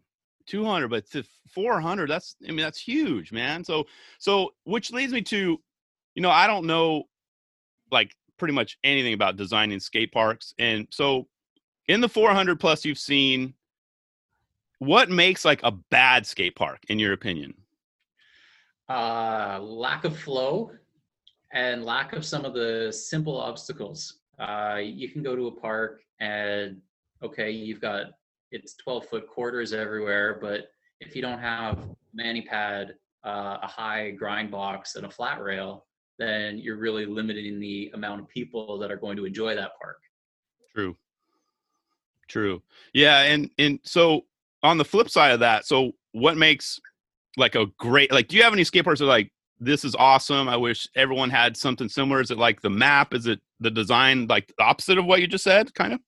200, 0.46 0.88
but 0.88 1.10
to 1.10 1.24
400, 1.52 2.08
that's 2.08 2.36
I 2.44 2.48
mean 2.48 2.58
that's 2.58 2.80
huge, 2.80 3.32
man. 3.32 3.64
So 3.64 3.84
so 4.18 4.50
which 4.64 4.92
leads 4.92 5.12
me 5.12 5.22
to, 5.22 5.60
you 6.14 6.22
know, 6.22 6.30
I 6.30 6.46
don't 6.46 6.66
know 6.66 7.04
like 7.90 8.14
pretty 8.38 8.54
much 8.54 8.78
anything 8.84 9.14
about 9.14 9.36
designing 9.36 9.80
skate 9.80 10.12
parks, 10.12 10.54
and 10.58 10.86
so 10.90 11.28
in 11.88 12.00
the 12.00 12.08
400 12.08 12.60
plus 12.60 12.84
you've 12.84 12.98
seen, 12.98 13.54
what 14.78 15.10
makes 15.10 15.44
like 15.44 15.60
a 15.64 15.72
bad 15.72 16.26
skate 16.26 16.54
park 16.54 16.80
in 16.88 16.98
your 16.98 17.12
opinion? 17.12 17.54
uh, 18.88 19.58
lack 19.60 20.04
of 20.04 20.16
flow 20.16 20.72
and 21.52 21.84
lack 21.84 22.12
of 22.12 22.24
some 22.24 22.44
of 22.44 22.54
the 22.54 22.92
simple 22.92 23.36
obstacles. 23.36 24.20
Uh, 24.38 24.78
you 24.82 25.08
can 25.08 25.22
go 25.22 25.34
to 25.36 25.48
a 25.48 25.52
park 25.52 26.00
and 26.20 26.80
okay, 27.22 27.50
you've 27.50 27.80
got 27.80 28.06
it's 28.50 28.74
12 28.76 29.06
foot 29.06 29.28
quarters 29.28 29.72
everywhere, 29.72 30.38
but 30.40 30.70
if 31.00 31.14
you 31.14 31.20
don't 31.20 31.38
have 31.38 31.86
manny 32.14 32.42
pad, 32.42 32.94
uh, 33.26 33.58
a 33.62 33.66
high 33.66 34.10
grind 34.12 34.50
box, 34.50 34.94
and 34.94 35.04
a 35.04 35.10
flat 35.10 35.42
rail, 35.42 35.84
then 36.18 36.56
you're 36.56 36.78
really 36.78 37.04
limiting 37.04 37.60
the 37.60 37.90
amount 37.94 38.20
of 38.20 38.28
people 38.28 38.78
that 38.78 38.90
are 38.90 38.96
going 38.96 39.16
to 39.16 39.26
enjoy 39.26 39.54
that 39.54 39.72
park. 39.80 39.98
True. 40.74 40.96
True. 42.28 42.62
Yeah, 42.92 43.22
and 43.22 43.50
and 43.58 43.80
so 43.84 44.22
on 44.62 44.78
the 44.78 44.84
flip 44.84 45.08
side 45.08 45.32
of 45.32 45.40
that, 45.40 45.66
so 45.66 45.92
what 46.12 46.36
makes 46.36 46.78
like 47.36 47.54
a 47.54 47.66
great 47.78 48.10
like 48.10 48.26
do 48.28 48.36
you 48.36 48.42
have 48.42 48.52
any 48.52 48.64
skate 48.64 48.84
parks 48.84 48.98
that 48.98 49.04
are 49.04 49.08
like 49.08 49.30
this 49.60 49.84
is 49.84 49.94
awesome. 49.96 50.48
I 50.48 50.56
wish 50.56 50.86
everyone 50.94 51.30
had 51.30 51.56
something 51.56 51.88
similar. 51.88 52.20
Is 52.20 52.30
it 52.30 52.38
like 52.38 52.60
the 52.60 52.70
map? 52.70 53.12
Is 53.14 53.26
it 53.26 53.40
the 53.60 53.70
design 53.70 54.26
like 54.28 54.52
the 54.56 54.64
opposite 54.64 54.98
of 54.98 55.04
what 55.04 55.20
you 55.20 55.26
just 55.26 55.44
said, 55.44 55.74
kind 55.74 55.92
of? 55.92 56.00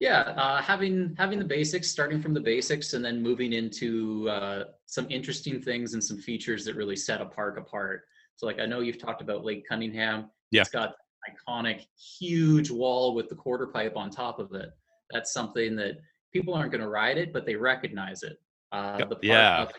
Yeah, 0.00 0.20
uh, 0.20 0.62
having 0.62 1.14
having 1.18 1.38
the 1.38 1.44
basics, 1.44 1.88
starting 1.88 2.22
from 2.22 2.32
the 2.32 2.40
basics, 2.40 2.94
and 2.94 3.04
then 3.04 3.22
moving 3.22 3.52
into 3.52 4.28
uh, 4.30 4.64
some 4.86 5.06
interesting 5.10 5.60
things 5.60 5.92
and 5.92 6.02
some 6.02 6.18
features 6.18 6.64
that 6.64 6.74
really 6.74 6.96
set 6.96 7.20
a 7.20 7.26
park 7.26 7.58
apart. 7.58 8.02
So, 8.36 8.46
like 8.46 8.58
I 8.58 8.66
know 8.66 8.80
you've 8.80 8.98
talked 8.98 9.20
about 9.20 9.44
Lake 9.44 9.64
Cunningham. 9.68 10.30
Yeah. 10.50 10.62
It's 10.62 10.70
got 10.70 10.94
iconic, 11.28 11.84
huge 12.18 12.70
wall 12.70 13.14
with 13.14 13.28
the 13.28 13.34
quarter 13.34 13.66
pipe 13.66 13.96
on 13.96 14.10
top 14.10 14.38
of 14.38 14.54
it. 14.54 14.70
That's 15.12 15.32
something 15.32 15.76
that 15.76 15.98
people 16.32 16.54
aren't 16.54 16.72
going 16.72 16.82
to 16.82 16.88
ride 16.88 17.18
it, 17.18 17.32
but 17.32 17.46
they 17.46 17.56
recognize 17.56 18.22
it. 18.22 18.38
Uh, 18.72 18.98
the 18.98 19.06
park 19.06 19.22
Yeah. 19.22 19.62
up, 19.62 19.72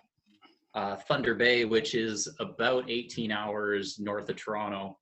uh, 0.74 0.96
Thunder 0.96 1.36
Bay, 1.36 1.66
which 1.66 1.96
is 1.96 2.28
about 2.40 2.90
18 2.90 3.32
hours 3.32 4.00
north 4.00 4.30
of 4.30 4.36
Toronto, 4.36 4.98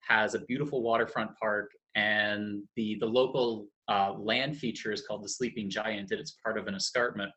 has 0.00 0.34
a 0.34 0.40
beautiful 0.40 0.82
waterfront 0.82 1.36
park, 1.38 1.70
and 1.94 2.62
the 2.76 2.96
the 3.00 3.06
local 3.06 3.68
uh, 3.88 4.12
land 4.12 4.56
feature 4.56 4.92
is 4.92 5.02
called 5.06 5.24
the 5.24 5.28
Sleeping 5.28 5.68
Giant, 5.68 6.10
and 6.10 6.20
it's 6.20 6.32
part 6.42 6.56
of 6.58 6.68
an 6.68 6.74
escarpment, 6.74 7.32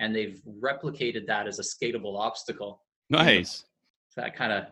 and 0.00 0.14
they've 0.14 0.40
replicated 0.46 1.26
that 1.26 1.46
as 1.46 1.58
a 1.58 1.62
skatable 1.62 2.18
obstacle. 2.18 2.82
Nice. 3.08 3.64
So 4.10 4.20
that 4.20 4.34
kind 4.34 4.52
of 4.52 4.66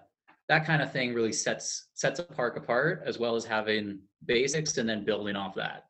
that 0.49 0.67
kind 0.67 0.83
of 0.83 0.91
thing 0.93 1.15
really 1.15 1.33
sets 1.33 1.89
sets 1.95 2.19
a 2.19 2.25
park 2.25 2.57
apart, 2.57 3.03
as 3.07 3.19
well 3.19 3.37
as 3.37 3.45
having 3.45 4.01
basics 4.27 4.77
and 4.79 4.89
then 4.89 5.05
building 5.05 5.37
off 5.37 5.55
that. 5.55 5.85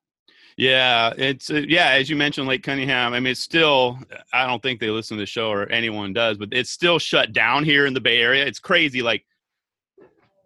Yeah, 0.56 1.12
it's 1.16 1.50
uh, 1.50 1.62
yeah, 1.68 1.90
as 1.90 2.10
you 2.10 2.16
mentioned, 2.16 2.46
Lake 2.46 2.62
Cunningham. 2.62 3.12
I 3.12 3.20
mean, 3.20 3.32
it's 3.32 3.40
still. 3.40 3.98
I 4.32 4.46
don't 4.46 4.62
think 4.62 4.80
they 4.80 4.90
listen 4.90 5.16
to 5.16 5.22
the 5.22 5.26
show 5.26 5.50
or 5.50 5.66
anyone 5.70 6.12
does, 6.12 6.36
but 6.36 6.48
it's 6.52 6.70
still 6.70 6.98
shut 6.98 7.32
down 7.32 7.64
here 7.64 7.86
in 7.86 7.94
the 7.94 8.00
Bay 8.00 8.18
Area. 8.18 8.44
It's 8.44 8.58
crazy. 8.58 9.02
Like 9.02 9.24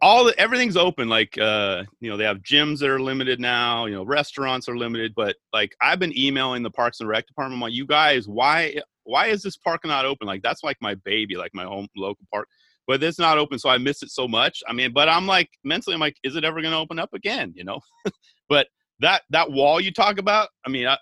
all 0.01 0.25
the, 0.25 0.39
everything's 0.39 0.77
open. 0.77 1.09
Like 1.09 1.37
uh, 1.39 1.85
you 2.01 2.11
know, 2.11 2.17
they 2.17 2.25
have 2.25 2.39
gyms 2.39 2.79
that 2.81 2.91
are 2.91 3.01
limited 3.01 3.41
now. 3.41 3.87
You 3.87 3.95
know, 3.95 4.05
restaurants 4.05 4.69
are 4.69 4.77
limited. 4.77 5.15
But 5.15 5.37
like 5.53 5.75
I've 5.81 5.99
been 5.99 6.17
emailing 6.17 6.63
the 6.63 6.71
Parks 6.71 7.01
and 7.01 7.09
Rec 7.09 7.27
department. 7.27 7.61
Like, 7.61 7.73
you 7.73 7.87
guys, 7.87 8.29
why 8.29 8.77
why 9.05 9.27
is 9.27 9.43
this 9.43 9.57
park 9.57 9.81
not 9.85 10.05
open? 10.05 10.27
Like 10.27 10.43
that's 10.43 10.63
like 10.63 10.77
my 10.81 10.95
baby, 10.97 11.37
like 11.37 11.53
my 11.55 11.65
home 11.65 11.89
local 11.97 12.27
park. 12.33 12.49
But 12.87 13.03
it's 13.03 13.19
not 13.19 13.39
open, 13.39 13.59
so 13.59 13.71
I 13.71 13.79
miss 13.79 14.03
it 14.03 14.11
so 14.11 14.29
much. 14.29 14.63
I 14.69 14.75
mean, 14.75 14.93
but 14.93 15.09
I'm 15.09 15.27
like 15.27 15.49
mentally, 15.65 15.95
I'm 15.95 16.01
like, 16.01 16.19
is 16.23 16.37
it 16.37 16.45
ever 16.45 16.61
going 16.61 16.73
to 16.73 16.79
open 16.79 16.99
up 16.99 17.15
again? 17.15 17.55
You 17.57 17.65
know, 17.65 17.81
but 18.51 18.67
that 19.01 19.23
that 19.31 19.51
wall 19.51 19.81
you 19.81 19.93
talk 19.93 20.19
about 20.19 20.49
i 20.67 20.71
mean 20.71 20.87
I, 20.87 20.97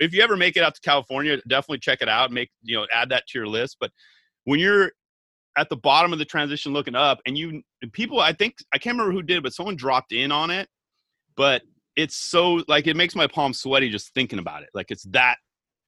if 0.00 0.12
you 0.12 0.22
ever 0.22 0.36
make 0.36 0.56
it 0.56 0.62
out 0.62 0.74
to 0.74 0.80
california 0.80 1.36
definitely 1.48 1.78
check 1.78 2.02
it 2.02 2.08
out 2.08 2.30
make 2.32 2.50
you 2.62 2.76
know 2.76 2.86
add 2.92 3.08
that 3.10 3.26
to 3.28 3.38
your 3.38 3.46
list 3.46 3.76
but 3.80 3.90
when 4.44 4.60
you're 4.60 4.92
at 5.56 5.68
the 5.68 5.76
bottom 5.76 6.12
of 6.12 6.18
the 6.18 6.24
transition 6.24 6.72
looking 6.72 6.94
up 6.94 7.20
and 7.26 7.36
you 7.36 7.62
people 7.92 8.20
i 8.20 8.32
think 8.32 8.54
i 8.72 8.78
can't 8.78 8.94
remember 8.96 9.12
who 9.12 9.22
did 9.22 9.42
but 9.42 9.52
someone 9.52 9.76
dropped 9.76 10.12
in 10.12 10.32
on 10.32 10.50
it 10.50 10.68
but 11.36 11.62
it's 11.96 12.16
so 12.16 12.62
like 12.68 12.86
it 12.86 12.96
makes 12.96 13.14
my 13.14 13.26
palms 13.26 13.60
sweaty 13.60 13.90
just 13.90 14.14
thinking 14.14 14.38
about 14.38 14.62
it 14.62 14.68
like 14.74 14.90
it's 14.90 15.04
that 15.04 15.36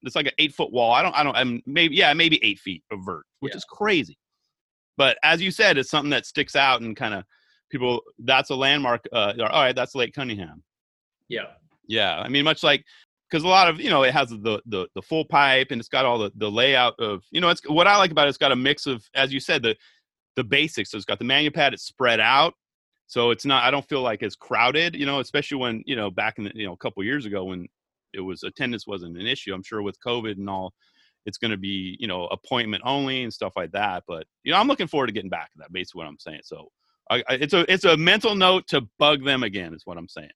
it's 0.03 0.17
like 0.17 0.27
an 0.27 0.33
eight 0.39 0.53
foot 0.53 0.73
wall 0.73 0.93
i 0.93 1.03
don't 1.03 1.15
i 1.15 1.23
don't 1.23 1.37
i'm 1.37 1.63
maybe 1.67 1.95
yeah 1.95 2.13
maybe 2.13 2.43
eight 2.45 2.59
feet 2.59 2.83
of 2.91 2.99
vert 3.05 3.25
which 3.41 3.53
yeah. 3.53 3.59
is 3.59 3.65
crazy 3.65 4.19
but 4.97 5.17
as 5.23 5.41
you 5.41 5.51
said 5.51 5.79
it's 5.79 5.91
something 5.91 6.11
that 6.11 6.27
sticks 6.27 6.57
out 6.57 6.81
and 6.81 6.97
kind 6.97 7.15
of 7.15 7.25
people 7.71 8.01
that's 8.21 8.51
a 8.51 8.55
landmark 8.55 9.05
uh, 9.13 9.33
all 9.41 9.63
right 9.63 9.77
that's 9.77 9.95
lake 9.95 10.13
cunningham 10.13 10.63
yeah. 11.31 11.47
Yeah. 11.87 12.21
I 12.21 12.29
mean, 12.29 12.45
much 12.45 12.63
like 12.63 12.85
because 13.31 13.45
a 13.45 13.49
lot 13.49 13.69
of 13.69 13.81
you 13.81 13.91
know 13.91 14.03
it 14.03 14.13
has 14.13 14.29
the, 14.31 14.61
the 14.67 14.89
the 14.95 15.03
full 15.03 15.25
pipe 15.25 15.69
and 15.71 15.81
it's 15.81 15.89
got 15.89 16.05
all 16.05 16.19
the 16.19 16.33
the 16.37 16.51
layout 16.51 16.95
of 16.99 17.23
you 17.31 17.41
know 17.41 17.49
it's 17.49 17.63
what 17.69 17.87
I 17.87 17.97
like 17.97 18.11
about 18.11 18.27
it, 18.27 18.31
it's 18.31 18.39
got 18.39 18.53
a 18.53 18.57
mix 18.57 18.87
of 18.87 19.03
as 19.15 19.33
you 19.33 19.41
said 19.41 19.63
the 19.63 19.77
the 20.37 20.45
basics. 20.45 20.91
So 20.91 20.97
it's 20.97 21.07
got 21.07 21.19
the 21.19 21.25
manu 21.25 21.51
pad, 21.51 21.73
it's 21.73 21.85
spread 21.85 22.21
out, 22.21 22.55
so 23.07 23.31
it's 23.31 23.45
not. 23.45 23.65
I 23.65 23.71
don't 23.71 23.89
feel 23.89 24.03
like 24.03 24.23
it's 24.23 24.37
crowded. 24.37 24.95
You 24.95 25.07
know, 25.07 25.21
especially 25.21 25.59
when 25.59 25.83
you 25.87 25.97
know 25.97 26.11
back 26.11 26.39
in 26.39 26.45
the, 26.45 26.53
you 26.55 26.67
know 26.67 26.73
a 26.73 26.79
couple 26.79 27.03
years 27.05 27.27
ago 27.27 27.45
when 27.45 27.67
it 28.13 28.21
was 28.21 28.43
attendance 28.43 28.87
wasn't 28.87 29.17
an 29.17 29.27
issue. 29.27 29.55
I'm 29.55 29.63
sure 29.63 29.83
with 29.83 30.01
COVID 30.05 30.33
and 30.33 30.51
all, 30.51 30.73
it's 31.27 31.39
going 31.39 31.53
to 31.53 31.57
be 31.57 31.97
you 32.01 32.09
know 32.09 32.27
appointment 32.27 32.83
only 32.85 33.23
and 33.23 33.33
stuff 33.33 33.53
like 33.57 33.73
that. 33.73 34.05
But 34.09 34.27
you 34.43 34.53
know, 34.53 34.59
I'm 34.59 34.69
looking 34.69 34.89
forward 34.89 35.09
to 35.09 35.13
getting 35.13 35.31
back 35.31 35.53
to 35.53 35.59
that. 35.59 35.73
Basically, 35.73 36.01
what 36.01 36.09
I'm 36.09 36.19
saying. 36.19 36.41
So 36.45 36.69
I, 37.11 37.19
I, 37.29 37.35
it's 37.35 37.55
a 37.55 37.71
it's 37.73 37.85
a 37.85 37.97
mental 37.97 38.35
note 38.35 38.67
to 38.69 38.89
bug 38.99 39.25
them 39.25 39.43
again. 39.43 39.75
Is 39.75 39.87
what 39.87 39.99
I'm 39.99 40.09
saying 40.09 40.31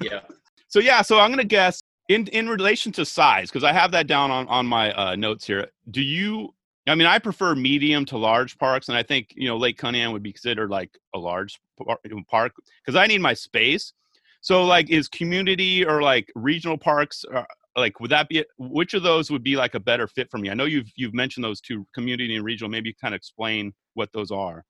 yeah. 0.00 0.20
So 0.68 0.78
yeah, 0.78 1.02
so 1.02 1.18
I'm 1.18 1.30
gonna 1.30 1.44
guess 1.44 1.80
in 2.08 2.26
in 2.28 2.48
relation 2.48 2.92
to 2.92 3.04
size 3.04 3.50
because 3.50 3.64
I 3.64 3.72
have 3.72 3.90
that 3.92 4.06
down 4.06 4.30
on 4.30 4.46
on 4.48 4.66
my 4.66 4.92
uh, 4.92 5.16
notes 5.16 5.46
here. 5.46 5.66
Do 5.90 6.02
you? 6.02 6.54
I 6.88 6.94
mean, 6.94 7.06
I 7.06 7.18
prefer 7.18 7.54
medium 7.54 8.04
to 8.06 8.18
large 8.18 8.58
parks, 8.58 8.88
and 8.88 8.96
I 8.96 9.02
think 9.02 9.28
you 9.34 9.48
know 9.48 9.56
Lake 9.56 9.78
Cunningham 9.78 10.12
would 10.12 10.22
be 10.22 10.32
considered 10.32 10.70
like 10.70 10.90
a 11.14 11.18
large 11.18 11.60
park 12.28 12.52
because 12.84 12.96
I 12.96 13.06
need 13.06 13.20
my 13.20 13.34
space. 13.34 13.92
So 14.40 14.64
like, 14.64 14.90
is 14.90 15.08
community 15.08 15.84
or 15.84 16.02
like 16.02 16.32
regional 16.34 16.78
parks? 16.78 17.24
Uh, 17.32 17.44
like, 17.76 18.00
would 18.00 18.10
that 18.10 18.28
be 18.28 18.44
which 18.58 18.94
of 18.94 19.02
those 19.02 19.30
would 19.30 19.44
be 19.44 19.56
like 19.56 19.74
a 19.74 19.80
better 19.80 20.08
fit 20.08 20.30
for 20.30 20.38
me? 20.38 20.50
I 20.50 20.54
know 20.54 20.64
you've 20.64 20.90
you've 20.96 21.14
mentioned 21.14 21.44
those 21.44 21.60
two, 21.60 21.86
community 21.94 22.34
and 22.34 22.44
regional. 22.44 22.70
Maybe 22.70 22.94
kind 23.00 23.14
of 23.14 23.18
explain 23.18 23.72
what 23.94 24.12
those 24.12 24.30
are 24.30 24.64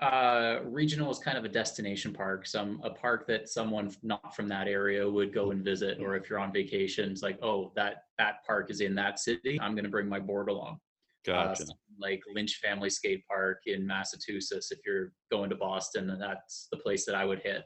uh, 0.00 0.58
regional 0.64 1.10
is 1.10 1.18
kind 1.18 1.38
of 1.38 1.44
a 1.44 1.48
destination 1.48 2.12
park, 2.12 2.46
some 2.46 2.80
a 2.84 2.90
park 2.90 3.26
that 3.26 3.48
someone 3.48 3.90
not 4.02 4.36
from 4.36 4.46
that 4.48 4.68
area 4.68 5.08
would 5.08 5.32
go 5.32 5.52
and 5.52 5.64
visit, 5.64 6.00
or 6.00 6.16
if 6.16 6.28
you're 6.28 6.38
on 6.38 6.52
vacation, 6.52 7.10
it's 7.10 7.22
like, 7.22 7.38
oh, 7.42 7.72
that 7.76 8.04
that 8.18 8.44
park 8.46 8.70
is 8.70 8.82
in 8.82 8.94
that 8.94 9.18
city. 9.18 9.58
I'm 9.60 9.72
going 9.72 9.84
to 9.84 9.90
bring 9.90 10.08
my 10.08 10.20
board 10.20 10.50
along. 10.50 10.80
Uh, 11.26 11.32
gotcha. 11.32 11.62
Uh, 11.62 11.66
like 11.98 12.20
Lynch 12.34 12.60
Family 12.62 12.90
Skate 12.90 13.26
Park 13.26 13.62
in 13.66 13.86
Massachusetts. 13.86 14.70
If 14.70 14.80
you're 14.84 15.12
going 15.32 15.48
to 15.48 15.56
Boston, 15.56 16.14
that's 16.20 16.68
the 16.70 16.76
place 16.76 17.06
that 17.06 17.14
I 17.14 17.24
would 17.24 17.40
hit. 17.40 17.62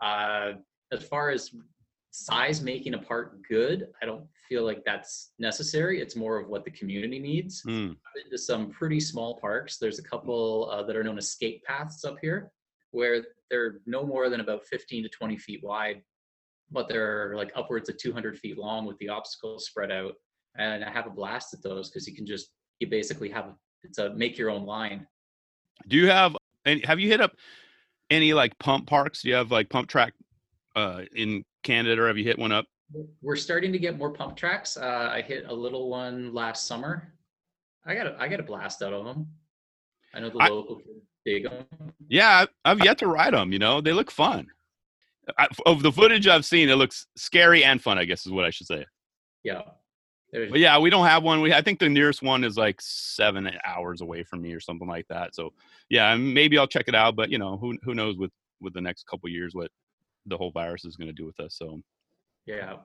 Uh, 0.00 0.52
as 0.92 1.02
far 1.02 1.30
as 1.30 1.50
size 2.18 2.62
making 2.62 2.94
a 2.94 2.98
park 2.98 3.36
good, 3.48 3.88
I 4.02 4.06
don't 4.06 4.24
feel 4.48 4.64
like 4.64 4.84
that's 4.84 5.32
necessary. 5.38 6.00
It's 6.00 6.16
more 6.16 6.38
of 6.38 6.48
what 6.48 6.64
the 6.64 6.70
community 6.70 7.18
needs. 7.18 7.62
Mm. 7.66 7.90
I've 7.90 8.14
been 8.14 8.30
to 8.30 8.38
some 8.38 8.70
pretty 8.70 9.00
small 9.00 9.38
parks. 9.38 9.78
There's 9.78 9.98
a 9.98 10.02
couple 10.02 10.68
uh, 10.70 10.82
that 10.84 10.96
are 10.96 11.04
known 11.04 11.18
as 11.18 11.30
skate 11.30 11.62
paths 11.64 12.04
up 12.04 12.16
here, 12.20 12.50
where 12.90 13.24
they're 13.50 13.80
no 13.86 14.04
more 14.04 14.28
than 14.28 14.40
about 14.40 14.66
15 14.66 15.04
to 15.04 15.08
20 15.08 15.36
feet 15.38 15.62
wide, 15.62 16.02
but 16.70 16.88
they're 16.88 17.34
like 17.36 17.52
upwards 17.54 17.88
of 17.88 17.98
200 17.98 18.38
feet 18.38 18.58
long 18.58 18.86
with 18.86 18.98
the 18.98 19.08
obstacles 19.08 19.66
spread 19.66 19.92
out. 19.92 20.14
And 20.56 20.84
I 20.84 20.90
have 20.90 21.06
a 21.06 21.10
blast 21.10 21.54
at 21.54 21.62
those 21.62 21.88
because 21.88 22.08
you 22.08 22.14
can 22.14 22.26
just 22.26 22.48
you 22.80 22.88
basically 22.88 23.28
have 23.30 23.54
it's 23.84 23.98
a 23.98 24.10
make 24.14 24.36
your 24.36 24.50
own 24.50 24.64
line. 24.64 25.06
Do 25.86 25.96
you 25.96 26.08
have 26.08 26.36
any? 26.66 26.84
Have 26.84 26.98
you 26.98 27.08
hit 27.08 27.20
up 27.20 27.32
any 28.10 28.34
like 28.34 28.58
pump 28.58 28.88
parks? 28.88 29.22
Do 29.22 29.28
you 29.28 29.34
have 29.36 29.52
like 29.52 29.68
pump 29.68 29.88
track 29.88 30.14
uh, 30.74 31.02
in 31.14 31.44
Canada, 31.68 32.02
or 32.02 32.06
have 32.06 32.16
you 32.16 32.24
hit 32.24 32.38
one 32.38 32.50
up? 32.50 32.64
We're 33.20 33.36
starting 33.36 33.72
to 33.72 33.78
get 33.78 33.98
more 33.98 34.10
pump 34.10 34.36
tracks. 34.36 34.78
Uh, 34.78 35.10
I 35.12 35.20
hit 35.20 35.44
a 35.46 35.52
little 35.52 35.90
one 35.90 36.32
last 36.32 36.66
summer. 36.66 37.12
I 37.84 37.94
got 37.94 38.06
a, 38.06 38.16
I 38.18 38.26
got 38.26 38.40
a 38.40 38.42
blast 38.42 38.82
out 38.82 38.94
of 38.94 39.04
them. 39.04 39.26
I 40.14 40.20
know 40.20 40.30
the 40.30 40.38
I, 40.38 40.48
local 40.48 40.80
dig 41.26 41.44
them. 41.44 41.66
Yeah, 42.08 42.46
I've 42.64 42.82
yet 42.82 42.96
to 42.98 43.06
ride 43.06 43.34
them. 43.34 43.52
You 43.52 43.58
know, 43.58 43.82
they 43.82 43.92
look 43.92 44.10
fun. 44.10 44.46
I, 45.38 45.46
of 45.66 45.82
the 45.82 45.92
footage 45.92 46.26
I've 46.26 46.46
seen, 46.46 46.70
it 46.70 46.76
looks 46.76 47.06
scary 47.18 47.62
and 47.64 47.82
fun. 47.82 47.98
I 47.98 48.06
guess 48.06 48.24
is 48.24 48.32
what 48.32 48.46
I 48.46 48.50
should 48.50 48.66
say. 48.66 48.86
Yeah. 49.44 49.60
There's, 50.32 50.50
but 50.50 50.60
yeah, 50.60 50.78
we 50.78 50.88
don't 50.88 51.06
have 51.06 51.22
one. 51.22 51.42
We 51.42 51.52
I 51.52 51.60
think 51.60 51.78
the 51.78 51.88
nearest 51.88 52.22
one 52.22 52.44
is 52.44 52.56
like 52.56 52.80
seven 52.80 53.50
hours 53.66 54.00
away 54.00 54.24
from 54.24 54.40
me 54.40 54.54
or 54.54 54.60
something 54.60 54.88
like 54.88 55.06
that. 55.08 55.34
So 55.34 55.50
yeah, 55.90 56.16
maybe 56.16 56.56
I'll 56.56 56.66
check 56.66 56.88
it 56.88 56.94
out. 56.94 57.14
But 57.16 57.30
you 57.30 57.38
know, 57.38 57.58
who 57.58 57.76
who 57.82 57.94
knows 57.94 58.16
with 58.16 58.30
with 58.60 58.72
the 58.72 58.80
next 58.80 59.06
couple 59.06 59.28
years 59.28 59.54
what 59.54 59.70
the 60.28 60.36
whole 60.36 60.50
virus 60.50 60.84
is 60.84 60.96
going 60.96 61.08
to 61.08 61.14
do 61.14 61.26
with 61.26 61.38
us. 61.40 61.54
So, 61.56 61.80
yeah. 62.46 62.76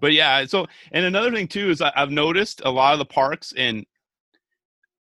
But 0.00 0.12
yeah, 0.12 0.44
so 0.46 0.66
and 0.92 1.04
another 1.04 1.32
thing 1.32 1.48
too 1.48 1.70
is 1.70 1.80
I've 1.80 2.10
noticed 2.10 2.62
a 2.64 2.70
lot 2.70 2.92
of 2.92 2.98
the 2.98 3.04
parks 3.04 3.52
and 3.56 3.84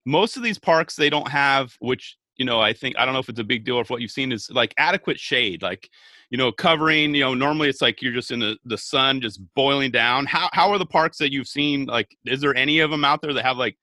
most 0.05 0.37
of 0.37 0.43
these 0.43 0.59
parks 0.59 0.95
they 0.95 1.09
don't 1.09 1.29
have 1.29 1.75
which 1.79 2.17
you 2.37 2.45
know 2.45 2.59
I 2.59 2.73
think 2.73 2.95
I 2.97 3.05
don't 3.05 3.13
know 3.13 3.19
if 3.19 3.29
it's 3.29 3.39
a 3.39 3.43
big 3.43 3.63
deal 3.63 3.77
or 3.77 3.81
if 3.81 3.89
what 3.89 4.01
you've 4.01 4.11
seen 4.11 4.31
is 4.31 4.49
like 4.51 4.73
adequate 4.77 5.19
shade, 5.19 5.61
like 5.61 5.89
you 6.29 6.37
know 6.37 6.51
covering. 6.51 7.13
You 7.15 7.21
know 7.21 7.33
normally 7.33 7.69
it's 7.69 7.81
like 7.81 8.01
you're 8.01 8.13
just 8.13 8.31
in 8.31 8.39
the, 8.39 8.57
the 8.65 8.77
sun 8.77 9.21
just 9.21 9.41
boiling 9.55 9.91
down. 9.91 10.25
How 10.25 10.49
how 10.53 10.71
are 10.71 10.77
the 10.77 10.85
parks 10.85 11.17
that 11.19 11.31
you've 11.31 11.47
seen? 11.47 11.85
Like, 11.85 12.15
is 12.25 12.41
there 12.41 12.55
any 12.55 12.79
of 12.79 12.91
them 12.91 13.05
out 13.05 13.21
there 13.21 13.33
that 13.33 13.45
have 13.45 13.57
like 13.57 13.77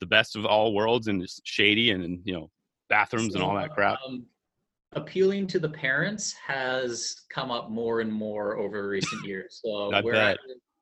the 0.00 0.06
best 0.06 0.36
of 0.36 0.46
all 0.46 0.74
worlds 0.74 1.08
and 1.08 1.22
it's 1.22 1.40
shady 1.44 1.90
and, 1.90 2.04
and 2.04 2.20
you 2.24 2.32
know 2.32 2.50
bathrooms 2.88 3.32
so, 3.32 3.40
and 3.40 3.42
all 3.42 3.54
that 3.56 3.74
crap? 3.74 3.98
Um, 4.06 4.26
appealing 4.92 5.46
to 5.48 5.58
the 5.58 5.68
parents 5.68 6.34
has 6.46 7.14
come 7.30 7.50
up 7.50 7.70
more 7.70 8.00
and 8.00 8.12
more 8.12 8.58
over 8.58 8.88
recent 8.88 9.24
years. 9.26 9.60
So 9.64 9.90
where 10.02 10.36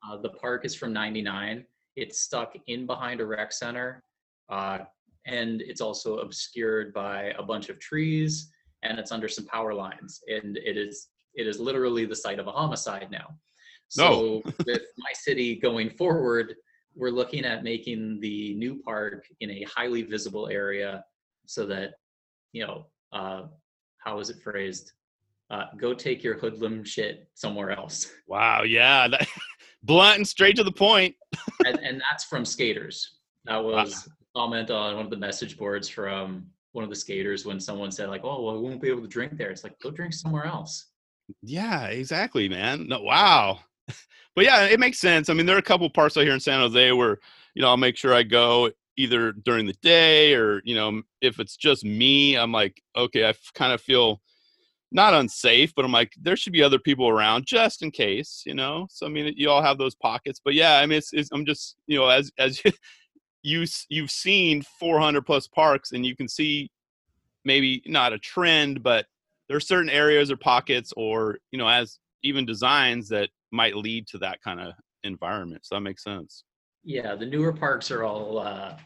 uh, 0.07 0.17
the 0.21 0.29
park 0.29 0.65
is 0.65 0.75
from 0.75 0.93
99, 0.93 1.65
it's 1.95 2.21
stuck 2.21 2.55
in 2.67 2.85
behind 2.85 3.21
a 3.21 3.25
rec 3.25 3.51
center. 3.51 4.03
Uh, 4.49 4.79
and 5.25 5.61
it's 5.61 5.81
also 5.81 6.19
obscured 6.19 6.93
by 6.93 7.33
a 7.37 7.43
bunch 7.43 7.69
of 7.69 7.79
trees 7.79 8.49
and 8.83 8.97
it's 8.97 9.11
under 9.11 9.27
some 9.27 9.45
power 9.45 9.73
lines. 9.73 10.21
And 10.27 10.57
it 10.57 10.77
is 10.77 11.07
it 11.35 11.47
is 11.47 11.59
literally 11.59 12.05
the 12.05 12.15
site 12.15 12.39
of 12.39 12.47
a 12.47 12.51
homicide 12.51 13.09
now. 13.11 13.27
So 13.89 14.41
no. 14.45 14.51
with 14.65 14.81
my 14.97 15.11
city 15.13 15.55
going 15.55 15.89
forward, 15.91 16.55
we're 16.95 17.11
looking 17.11 17.45
at 17.45 17.63
making 17.63 18.19
the 18.21 18.55
new 18.55 18.81
park 18.81 19.25
in 19.39 19.51
a 19.51 19.63
highly 19.63 20.01
visible 20.01 20.47
area 20.47 21.03
so 21.45 21.65
that 21.67 21.91
you 22.53 22.65
know 22.65 22.87
uh, 23.13 23.43
how 24.07 24.17
was 24.17 24.29
it 24.29 24.41
phrased? 24.41 24.93
Uh, 25.49 25.65
go 25.77 25.93
take 25.93 26.23
your 26.23 26.35
hoodlum 26.35 26.83
shit 26.83 27.27
somewhere 27.33 27.71
else. 27.71 28.11
Wow, 28.27 28.63
yeah, 28.63 29.07
that, 29.07 29.27
blunt 29.83 30.17
and 30.17 30.27
straight 30.27 30.55
to 30.57 30.63
the 30.63 30.71
point. 30.71 31.15
and, 31.65 31.79
and, 31.79 32.01
that's 32.09 32.25
from 32.25 32.43
skaters. 32.43 33.17
That 33.45 33.63
was 33.63 34.07
wow. 34.35 34.43
comment 34.43 34.69
on 34.69 34.95
one 34.97 35.05
of 35.05 35.11
the 35.11 35.17
message 35.17 35.57
boards 35.57 35.87
from 35.87 36.45
one 36.73 36.83
of 36.83 36.89
the 36.89 36.95
skaters 36.95 37.45
when 37.45 37.59
someone 37.59 37.91
said 37.91 38.09
like, 38.09 38.21
"Oh, 38.25 38.43
well, 38.43 38.61
we 38.61 38.67
won't 38.67 38.81
be 38.81 38.89
able 38.89 39.01
to 39.01 39.07
drink 39.07 39.37
there." 39.37 39.49
It's 39.49 39.63
like, 39.63 39.79
go 39.79 39.91
drink 39.91 40.13
somewhere 40.13 40.45
else. 40.45 40.87
Yeah, 41.41 41.85
exactly, 41.87 42.49
man. 42.49 42.87
No, 42.87 43.01
wow. 43.01 43.59
but 44.35 44.43
yeah, 44.43 44.65
it 44.65 44.79
makes 44.79 44.99
sense. 44.99 45.29
I 45.29 45.33
mean, 45.33 45.45
there 45.45 45.55
are 45.55 45.59
a 45.59 45.71
couple 45.71 45.89
parts 45.89 46.17
out 46.17 46.25
here 46.25 46.33
in 46.33 46.39
San 46.41 46.59
Jose 46.59 46.91
where 46.91 47.17
you 47.55 47.61
know 47.61 47.69
I'll 47.69 47.77
make 47.77 47.95
sure 47.95 48.13
I 48.13 48.23
go 48.23 48.71
either 48.97 49.31
during 49.31 49.65
the 49.65 49.75
day 49.81 50.33
or 50.33 50.61
you 50.65 50.75
know 50.75 51.01
if 51.21 51.39
it's 51.39 51.55
just 51.55 51.83
me 51.83 52.35
i'm 52.35 52.51
like 52.51 52.81
okay 52.95 53.27
i 53.27 53.33
kind 53.53 53.73
of 53.73 53.81
feel 53.81 54.21
not 54.91 55.13
unsafe 55.13 55.73
but 55.75 55.85
i'm 55.85 55.91
like 55.91 56.13
there 56.21 56.35
should 56.35 56.53
be 56.53 56.63
other 56.63 56.79
people 56.79 57.07
around 57.07 57.45
just 57.45 57.81
in 57.81 57.91
case 57.91 58.43
you 58.45 58.53
know 58.53 58.87
so 58.89 59.05
i 59.05 59.09
mean 59.09 59.33
you 59.35 59.49
all 59.49 59.61
have 59.61 59.77
those 59.77 59.95
pockets 59.95 60.39
but 60.43 60.53
yeah 60.53 60.79
i 60.79 60.85
mean 60.85 60.97
it's, 60.97 61.13
it's 61.13 61.29
i'm 61.31 61.45
just 61.45 61.75
you 61.87 61.97
know 61.97 62.07
as 62.07 62.31
as 62.39 62.61
you 63.43 63.65
you've 63.89 64.11
seen 64.11 64.63
400 64.79 65.25
plus 65.25 65.47
parks 65.47 65.91
and 65.91 66.05
you 66.05 66.15
can 66.15 66.27
see 66.27 66.69
maybe 67.45 67.81
not 67.85 68.13
a 68.13 68.19
trend 68.19 68.81
but 68.83 69.05
there 69.47 69.57
are 69.57 69.61
certain 69.61 69.89
areas 69.89 70.31
or 70.31 70.37
pockets 70.37 70.91
or 70.97 71.37
you 71.51 71.57
know 71.57 71.67
as 71.67 71.99
even 72.23 72.45
designs 72.45 73.07
that 73.09 73.29
might 73.51 73.75
lead 73.75 74.07
to 74.07 74.17
that 74.19 74.41
kind 74.41 74.59
of 74.59 74.73
environment. 75.03 75.65
So 75.65 75.75
that 75.75 75.81
makes 75.81 76.03
sense. 76.03 76.43
Yeah, 76.87 77.15
the 77.15 77.25
newer 77.25 77.51
parks 77.51 77.91
are 77.91 78.05
all, 78.05 78.39
uh, 78.39 78.77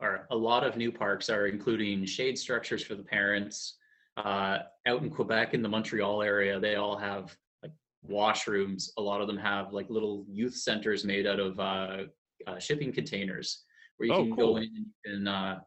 are 0.00 0.26
a 0.30 0.36
lot 0.36 0.64
of 0.64 0.78
new 0.78 0.90
parks 0.90 1.28
are 1.28 1.46
including 1.46 2.06
shade 2.06 2.38
structures 2.38 2.82
for 2.82 2.94
the 2.94 3.02
parents. 3.02 3.76
Uh, 4.16 4.60
out 4.86 5.02
in 5.02 5.10
Quebec, 5.10 5.52
in 5.52 5.60
the 5.60 5.68
Montreal 5.68 6.22
area, 6.22 6.58
they 6.58 6.76
all 6.76 6.96
have 6.96 7.36
like 7.62 7.72
washrooms. 8.08 8.88
A 8.96 9.02
lot 9.02 9.20
of 9.20 9.26
them 9.26 9.36
have 9.36 9.74
like 9.74 9.90
little 9.90 10.24
youth 10.26 10.54
centers 10.54 11.04
made 11.04 11.26
out 11.26 11.38
of 11.38 11.60
uh, 11.60 12.04
uh, 12.46 12.58
shipping 12.58 12.90
containers 12.94 13.64
where 13.98 14.06
you 14.08 14.14
Oh, 14.14 14.22
can 14.24 14.36
cool. 14.36 14.54
go 14.54 14.56
in 14.56 14.62
and 14.62 14.76
you 14.76 14.86
can 15.04 15.28
uh, 15.28 15.60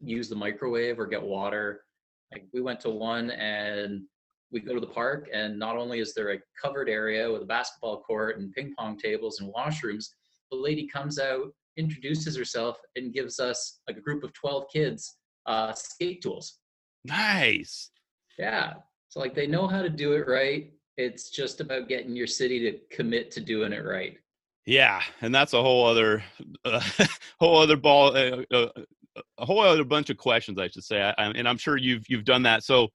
use 0.00 0.28
the 0.28 0.36
microwave 0.36 1.00
or 1.00 1.06
get 1.08 1.20
water. 1.20 1.82
Like 2.30 2.44
we 2.52 2.60
went 2.60 2.78
to 2.82 2.90
one 2.90 3.32
and 3.32 4.04
we 4.52 4.60
go 4.60 4.74
to 4.74 4.80
the 4.80 4.86
park 4.86 5.28
and 5.32 5.58
not 5.58 5.76
only 5.76 5.98
is 5.98 6.14
there 6.14 6.30
a 6.34 6.38
covered 6.62 6.88
area 6.88 7.28
with 7.32 7.42
a 7.42 7.46
basketball 7.46 8.00
court 8.02 8.38
and 8.38 8.52
ping 8.52 8.74
pong 8.78 8.96
tables 8.96 9.40
and 9.40 9.52
washrooms, 9.52 10.06
the 10.50 10.56
lady 10.56 10.86
comes 10.86 11.18
out, 11.18 11.52
introduces 11.76 12.36
herself, 12.36 12.78
and 12.96 13.12
gives 13.12 13.38
us 13.40 13.80
a 13.88 13.92
group 13.92 14.22
of 14.24 14.32
12 14.32 14.64
kids 14.72 15.16
uh, 15.46 15.72
skate 15.72 16.22
tools. 16.22 16.58
Nice. 17.04 17.90
Yeah. 18.38 18.74
So 19.08 19.20
like 19.20 19.34
they 19.34 19.46
know 19.46 19.66
how 19.66 19.82
to 19.82 19.88
do 19.88 20.12
it 20.12 20.26
right. 20.26 20.72
It's 20.96 21.30
just 21.30 21.60
about 21.60 21.88
getting 21.88 22.16
your 22.16 22.26
city 22.26 22.58
to 22.70 22.78
commit 22.94 23.30
to 23.32 23.40
doing 23.40 23.72
it 23.72 23.84
right. 23.84 24.16
Yeah, 24.66 25.00
and 25.20 25.32
that's 25.32 25.52
a 25.52 25.62
whole 25.62 25.86
other, 25.86 26.24
uh, 26.64 26.80
whole 27.38 27.58
other 27.58 27.76
ball, 27.76 28.16
uh, 28.16 28.42
uh, 28.52 28.68
a 29.38 29.46
whole 29.46 29.60
other 29.60 29.84
bunch 29.84 30.10
of 30.10 30.16
questions, 30.16 30.58
I 30.58 30.68
should 30.68 30.84
say. 30.84 31.00
I, 31.00 31.10
I- 31.18 31.30
and 31.30 31.48
I'm 31.48 31.56
sure 31.58 31.76
you've 31.76 32.04
you've 32.08 32.24
done 32.24 32.42
that. 32.42 32.64
So, 32.64 32.88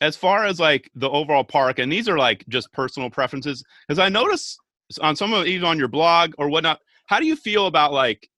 as 0.00 0.16
far 0.16 0.44
as 0.44 0.60
like 0.60 0.90
the 0.94 1.08
overall 1.08 1.42
park, 1.44 1.78
and 1.78 1.90
these 1.90 2.08
are 2.08 2.18
like 2.18 2.44
just 2.48 2.70
personal 2.72 3.08
preferences, 3.10 3.64
because 3.86 3.98
I 3.98 4.08
notice 4.10 4.58
on 5.00 5.16
some 5.16 5.32
of 5.32 5.46
even 5.46 5.66
on 5.66 5.78
your 5.78 5.88
blog 5.88 6.32
or 6.38 6.48
whatnot. 6.48 6.80
How 7.06 7.20
do 7.20 7.26
you 7.26 7.36
feel 7.36 7.66
about 7.66 7.92
like? 7.92 8.28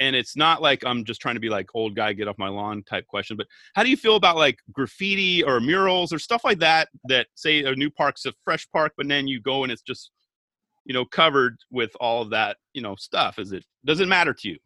And 0.00 0.16
it's 0.16 0.34
not 0.34 0.62
like 0.62 0.82
I'm 0.86 1.04
just 1.04 1.20
trying 1.20 1.34
to 1.34 1.40
be 1.40 1.50
like 1.50 1.66
old 1.74 1.94
guy 1.94 2.14
get 2.14 2.26
off 2.26 2.38
my 2.38 2.48
lawn 2.48 2.82
type 2.84 3.06
question, 3.06 3.36
but 3.36 3.46
how 3.74 3.82
do 3.82 3.90
you 3.90 3.98
feel 3.98 4.16
about 4.16 4.36
like 4.36 4.58
graffiti 4.72 5.44
or 5.44 5.60
murals 5.60 6.10
or 6.10 6.18
stuff 6.18 6.42
like 6.42 6.58
that? 6.60 6.88
That 7.04 7.26
say 7.34 7.62
a 7.64 7.74
new 7.74 7.90
park's 7.90 8.24
a 8.24 8.32
fresh 8.42 8.66
park, 8.72 8.92
but 8.96 9.06
then 9.08 9.28
you 9.28 9.42
go 9.42 9.62
and 9.62 9.70
it's 9.70 9.82
just 9.82 10.10
you 10.84 10.94
know 10.94 11.04
covered 11.04 11.56
with 11.70 11.92
all 12.00 12.22
of 12.22 12.30
that 12.30 12.56
you 12.72 12.82
know 12.82 12.96
stuff 12.96 13.38
is 13.38 13.52
it 13.52 13.64
does 13.84 14.00
it 14.00 14.08
matter 14.08 14.34
to 14.34 14.48
you 14.48 14.58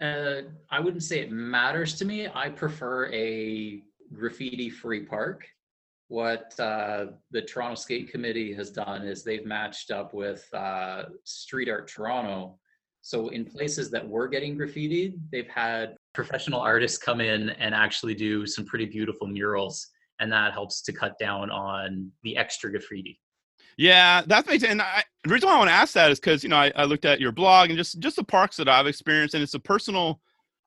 Uh, 0.00 0.42
I 0.70 0.80
wouldn't 0.80 1.02
say 1.02 1.20
it 1.20 1.30
matters 1.30 1.94
to 1.98 2.04
me. 2.04 2.26
I 2.26 2.48
prefer 2.48 3.12
a 3.12 3.82
graffiti-free 4.12 5.04
park. 5.04 5.46
What 6.12 6.52
uh, 6.60 7.06
the 7.30 7.40
Toronto 7.40 7.74
Skate 7.74 8.10
Committee 8.10 8.52
has 8.52 8.70
done 8.70 9.06
is 9.06 9.24
they've 9.24 9.46
matched 9.46 9.90
up 9.90 10.12
with 10.12 10.46
uh, 10.52 11.04
Street 11.24 11.70
Art 11.70 11.88
Toronto. 11.88 12.58
So 13.00 13.28
in 13.28 13.46
places 13.46 13.90
that 13.92 14.06
were 14.06 14.28
getting 14.28 14.58
graffitied, 14.58 15.14
they've 15.32 15.48
had 15.48 15.96
professional 16.12 16.60
artists 16.60 16.98
come 16.98 17.22
in 17.22 17.48
and 17.48 17.74
actually 17.74 18.12
do 18.12 18.44
some 18.44 18.66
pretty 18.66 18.84
beautiful 18.84 19.26
murals, 19.26 19.88
and 20.20 20.30
that 20.30 20.52
helps 20.52 20.82
to 20.82 20.92
cut 20.92 21.18
down 21.18 21.50
on 21.50 22.12
the 22.24 22.36
extra 22.36 22.70
graffiti. 22.70 23.18
yeah 23.78 24.20
that 24.26 24.46
makes 24.46 24.64
and 24.64 24.82
I, 24.82 25.02
the 25.24 25.32
reason 25.32 25.48
why 25.48 25.54
i 25.54 25.58
want 25.58 25.70
to 25.70 25.74
ask 25.74 25.94
that 25.94 26.10
is 26.10 26.20
because 26.20 26.42
you 26.44 26.50
know 26.50 26.58
I, 26.58 26.70
I 26.76 26.84
looked 26.84 27.06
at 27.06 27.22
your 27.22 27.32
blog 27.32 27.70
and 27.70 27.78
just 27.78 28.00
just 28.00 28.16
the 28.16 28.24
parks 28.24 28.58
that 28.58 28.68
i've 28.68 28.86
experienced 28.86 29.34
and 29.34 29.42
it's 29.42 29.54
a 29.54 29.60
personal 29.60 30.20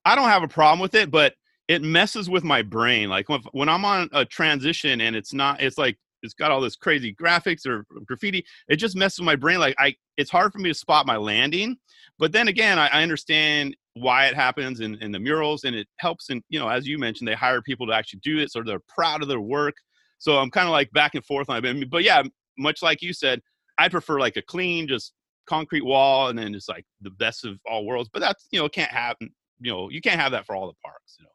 i 0.06 0.16
don't 0.16 0.28
have 0.28 0.42
a 0.42 0.48
problem 0.48 0.80
with 0.80 0.96
it 0.96 1.12
but 1.12 1.36
it 1.68 1.82
messes 1.82 2.30
with 2.30 2.44
my 2.44 2.62
brain 2.62 3.10
like 3.10 3.28
when, 3.52 3.70
i'm 3.70 3.86
on 3.86 4.10
a 4.14 4.26
transition 4.26 5.02
and 5.02 5.16
it's 5.16 5.34
not 5.34 5.62
it's 5.62 5.78
like 5.78 5.98
it's 6.22 6.34
got 6.34 6.52
all 6.52 6.62
this 6.62 6.76
crazy 6.76 7.14
graphics 7.14 7.66
or 7.66 7.86
graffiti 8.06 8.44
it 8.68 8.78
just 8.78 8.96
messes 8.96 9.20
with 9.20 9.26
my 9.26 9.36
brain 9.36 9.60
like 9.60 9.76
i 9.80 9.94
it's 10.18 10.32
hard 10.32 10.52
for 10.52 10.60
me 10.60 10.70
to 10.70 10.76
spot 10.76 11.06
my 11.06 11.18
landing 11.18 11.76
but 12.20 12.32
then 12.32 12.48
again 12.48 12.80
i, 12.80 12.88
I 12.88 13.04
understand 13.04 13.76
why 13.94 14.26
it 14.26 14.36
happens 14.36 14.82
in, 14.82 14.96
in 14.96 15.12
the 15.12 15.20
murals 15.20 15.64
and 15.64 15.76
it 15.76 15.88
helps 15.98 16.30
and 16.30 16.42
you 16.50 16.60
know 16.60 16.68
as 16.68 16.88
you 16.88 16.98
mentioned 16.98 17.28
they 17.28 17.36
hire 17.36 17.62
people 17.62 17.88
to 17.88 17.94
actually 17.94 18.20
do 18.24 18.40
it 18.40 18.52
so 18.52 18.62
they're 18.62 18.80
proud 18.88 19.22
of 19.22 19.28
their 19.28 19.42
work 19.42 19.76
so 20.18 20.38
i'm 20.38 20.52
kind 20.52 20.68
of 20.68 20.72
like 20.72 20.92
back 20.92 21.16
and 21.16 21.26
forth 21.26 21.50
on 21.50 21.64
it 21.64 21.90
but 21.90 22.04
yeah 22.04 22.22
much 22.58 22.82
like 22.82 23.02
you 23.02 23.14
said 23.14 23.42
i 23.78 23.88
prefer 23.88 24.20
like 24.20 24.38
a 24.38 24.42
clean 24.42 24.88
just 24.88 25.14
concrete 25.48 25.86
wall 25.86 26.30
and 26.30 26.38
then 26.38 26.52
just 26.54 26.68
like 26.68 26.86
the 27.02 27.12
best 27.12 27.46
of 27.46 27.58
all 27.70 27.86
worlds 27.86 28.10
but 28.12 28.20
that's 28.20 28.48
you 28.52 28.60
know 28.60 28.68
can't 28.68 28.92
happen 28.92 29.30
you 29.60 29.72
know 29.72 29.90
you 29.90 30.02
can't 30.02 30.20
have 30.20 30.32
that 30.32 30.46
for 30.46 30.56
all 30.56 30.68
the 30.68 30.74
parks 30.84 31.16
you 31.20 31.24
know 31.24 31.30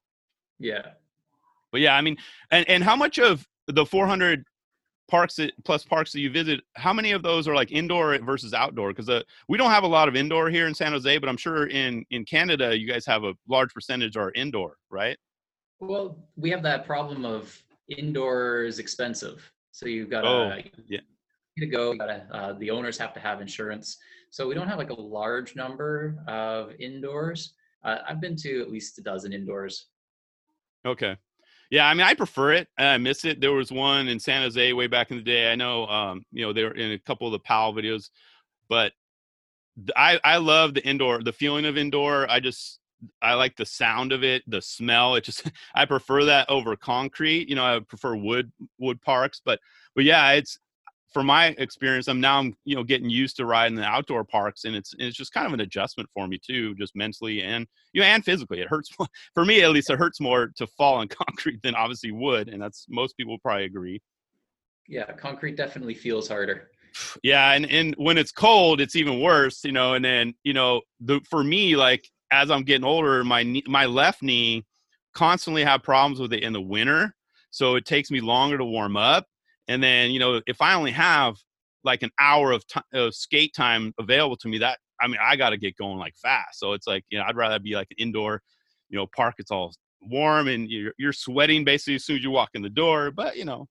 Yeah. 0.60 0.82
but 1.72 1.80
yeah 1.80 1.96
i 1.96 2.00
mean 2.00 2.16
and 2.50 2.68
and 2.68 2.84
how 2.84 2.94
much 2.94 3.18
of 3.18 3.46
the 3.66 3.84
400 3.84 4.44
parks 5.08 5.34
that, 5.36 5.52
plus 5.64 5.84
parks 5.84 6.12
that 6.12 6.20
you 6.20 6.30
visit 6.30 6.60
how 6.76 6.92
many 6.92 7.10
of 7.12 7.22
those 7.22 7.48
are 7.48 7.54
like 7.54 7.72
indoor 7.72 8.16
versus 8.18 8.52
outdoor 8.54 8.90
because 8.90 9.08
uh, 9.08 9.22
we 9.48 9.58
don't 9.58 9.70
have 9.70 9.82
a 9.84 9.88
lot 9.88 10.06
of 10.08 10.14
indoor 10.14 10.50
here 10.50 10.66
in 10.68 10.74
san 10.74 10.92
jose 10.92 11.18
but 11.18 11.28
i'm 11.28 11.36
sure 11.36 11.66
in 11.66 12.04
in 12.10 12.24
canada 12.24 12.78
you 12.78 12.86
guys 12.86 13.04
have 13.06 13.24
a 13.24 13.32
large 13.48 13.72
percentage 13.74 14.16
are 14.16 14.30
indoor 14.36 14.76
right 14.90 15.18
Well, 15.80 16.18
we 16.36 16.50
have 16.50 16.62
that 16.62 16.84
problem 16.86 17.24
of 17.24 17.42
indoor 17.88 18.64
is 18.64 18.78
expensive. 18.78 19.50
So 19.72 19.86
you've 19.86 20.10
got 20.10 20.22
to 20.22 20.28
Oh, 20.28 20.58
yeah. 20.88 21.00
to 21.58 21.66
go. 21.66 21.94
Gotta, 21.94 22.26
uh, 22.30 22.52
the 22.58 22.70
owners 22.70 22.98
have 22.98 23.12
to 23.14 23.20
have 23.20 23.40
insurance. 23.40 23.96
So 24.30 24.46
we 24.46 24.54
don't 24.54 24.68
have 24.68 24.78
like 24.78 24.90
a 24.90 25.00
large 25.00 25.56
number 25.56 26.16
of 26.28 26.72
indoors. 26.78 27.54
Uh, 27.84 27.98
I've 28.06 28.20
been 28.20 28.36
to 28.44 28.60
at 28.60 28.70
least 28.70 28.98
a 28.98 29.02
dozen 29.02 29.32
indoors. 29.32 29.86
Okay. 30.86 31.16
Yeah, 31.70 31.86
I 31.86 31.94
mean, 31.94 32.06
I 32.06 32.14
prefer 32.14 32.52
it. 32.52 32.68
I 32.78 32.98
miss 32.98 33.24
it. 33.24 33.40
There 33.40 33.52
was 33.52 33.70
one 33.70 34.08
in 34.08 34.18
San 34.18 34.42
Jose 34.42 34.72
way 34.72 34.88
back 34.88 35.10
in 35.10 35.16
the 35.18 35.22
day. 35.22 35.52
I 35.52 35.54
know, 35.54 35.86
um, 35.86 36.24
you 36.32 36.44
know, 36.44 36.52
they 36.52 36.64
were 36.64 36.74
in 36.74 36.92
a 36.92 36.98
couple 36.98 37.28
of 37.28 37.32
the 37.32 37.38
PAL 37.38 37.74
videos, 37.74 38.10
but 38.68 38.92
I 39.96 40.18
I 40.24 40.36
love 40.38 40.74
the 40.74 40.86
indoor, 40.86 41.22
the 41.22 41.32
feeling 41.32 41.64
of 41.66 41.76
indoor. 41.76 42.28
I 42.30 42.40
just 42.40 42.80
I 43.22 43.34
like 43.34 43.56
the 43.56 43.64
sound 43.66 44.12
of 44.12 44.24
it, 44.24 44.42
the 44.46 44.60
smell. 44.60 45.14
It 45.14 45.24
just 45.24 45.50
I 45.74 45.84
prefer 45.86 46.24
that 46.24 46.50
over 46.50 46.76
concrete. 46.76 47.48
You 47.48 47.54
know, 47.54 47.64
I 47.64 47.80
prefer 47.80 48.16
wood 48.16 48.52
wood 48.78 49.00
parks, 49.00 49.40
but 49.44 49.60
but 49.94 50.04
yeah, 50.04 50.32
it's 50.32 50.58
for 51.12 51.22
my 51.22 51.46
experience. 51.58 52.08
I'm 52.08 52.20
now 52.20 52.38
I'm 52.38 52.54
you 52.64 52.76
know 52.76 52.84
getting 52.84 53.10
used 53.10 53.36
to 53.36 53.46
riding 53.46 53.76
the 53.76 53.84
outdoor 53.84 54.24
parks, 54.24 54.64
and 54.64 54.76
it's 54.76 54.94
it's 54.98 55.16
just 55.16 55.32
kind 55.32 55.46
of 55.46 55.52
an 55.52 55.60
adjustment 55.60 56.08
for 56.14 56.26
me 56.26 56.38
too, 56.38 56.74
just 56.76 56.94
mentally 56.96 57.42
and 57.42 57.66
you 57.92 58.00
know 58.00 58.06
and 58.06 58.24
physically. 58.24 58.60
It 58.60 58.68
hurts 58.68 58.90
more 58.98 59.08
for 59.34 59.44
me 59.44 59.62
at 59.62 59.70
least. 59.70 59.90
It 59.90 59.98
hurts 59.98 60.20
more 60.20 60.50
to 60.56 60.66
fall 60.66 60.96
on 60.96 61.08
concrete 61.26 61.62
than 61.62 61.74
obviously 61.74 62.12
wood, 62.12 62.48
and 62.48 62.62
that's 62.62 62.86
most 62.88 63.16
people 63.16 63.38
probably 63.38 63.64
agree. 63.64 64.00
Yeah, 64.88 65.10
concrete 65.12 65.56
definitely 65.56 65.94
feels 65.94 66.28
harder. 66.28 66.70
Yeah, 67.22 67.52
and 67.52 67.70
and 67.70 67.94
when 67.98 68.18
it's 68.18 68.32
cold, 68.32 68.80
it's 68.80 68.96
even 68.96 69.20
worse, 69.20 69.62
you 69.62 69.70
know. 69.70 69.94
And 69.94 70.04
then 70.04 70.34
you 70.42 70.52
know, 70.52 70.80
the 70.98 71.20
for 71.30 71.44
me, 71.44 71.76
like 71.76 72.04
as 72.32 72.50
I'm 72.50 72.64
getting 72.64 72.84
older, 72.84 73.22
my 73.22 73.44
knee, 73.44 73.62
my 73.68 73.86
left 73.86 74.22
knee 74.22 74.66
constantly 75.14 75.62
have 75.62 75.84
problems 75.84 76.18
with 76.18 76.32
it 76.32 76.42
in 76.42 76.52
the 76.52 76.60
winter, 76.60 77.14
so 77.50 77.76
it 77.76 77.84
takes 77.84 78.10
me 78.10 78.20
longer 78.20 78.58
to 78.58 78.64
warm 78.64 78.96
up. 78.96 79.26
And 79.70 79.80
then 79.82 80.10
you 80.10 80.18
know, 80.18 80.40
if 80.46 80.60
I 80.60 80.74
only 80.74 80.90
have 80.90 81.36
like 81.84 82.02
an 82.02 82.10
hour 82.18 82.50
of, 82.50 82.66
ti 82.66 82.80
of 82.92 83.14
skate 83.14 83.54
time 83.54 83.94
available 83.98 84.36
to 84.38 84.48
me, 84.48 84.58
that 84.58 84.78
I 85.00 85.06
mean, 85.06 85.18
I 85.22 85.36
got 85.36 85.50
to 85.50 85.56
get 85.56 85.76
going 85.76 85.96
like 85.96 86.14
fast. 86.16 86.58
So 86.58 86.72
it's 86.72 86.88
like 86.88 87.04
you 87.08 87.18
know, 87.18 87.24
I'd 87.26 87.36
rather 87.36 87.58
be 87.60 87.74
like 87.74 87.86
an 87.90 87.96
indoor, 87.98 88.42
you 88.88 88.98
know, 88.98 89.06
park. 89.16 89.36
It's 89.38 89.52
all 89.52 89.72
warm 90.02 90.48
and 90.48 90.68
you're 90.68 90.92
you're 90.98 91.12
sweating 91.12 91.64
basically 91.64 91.94
as 91.94 92.04
soon 92.04 92.16
as 92.16 92.24
you 92.24 92.32
walk 92.32 92.50
in 92.54 92.62
the 92.62 92.68
door. 92.68 93.12
But 93.12 93.36
you 93.36 93.44
know, 93.44 93.68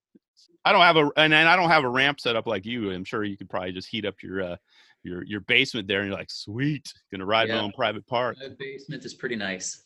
I 0.63 0.71
don't 0.71 0.81
have 0.81 0.95
a 0.95 1.11
and 1.17 1.33
then 1.33 1.47
I 1.47 1.57
don't 1.57 1.69
have 1.69 1.83
a 1.83 1.89
ramp 1.89 2.21
set 2.21 2.37
up 2.37 2.47
like 2.47 2.65
you. 2.65 2.91
I'm 2.91 3.03
sure 3.03 3.25
you 3.25 3.37
could 3.37 3.49
probably 3.49 3.73
just 3.73 3.89
heat 3.89 4.05
up 4.05 4.15
your 4.23 4.41
uh 4.41 4.55
your 5.03 5.23
your 5.25 5.41
basement 5.41 5.89
there 5.89 5.99
and 5.99 6.09
you're 6.09 6.17
like, 6.17 6.31
sweet, 6.31 6.93
gonna 7.11 7.25
ride 7.25 7.49
my 7.49 7.59
own 7.59 7.73
private 7.73 8.07
park. 8.07 8.37
The 8.39 8.55
basement 8.57 9.03
is 9.03 9.13
pretty 9.13 9.35
nice. 9.35 9.83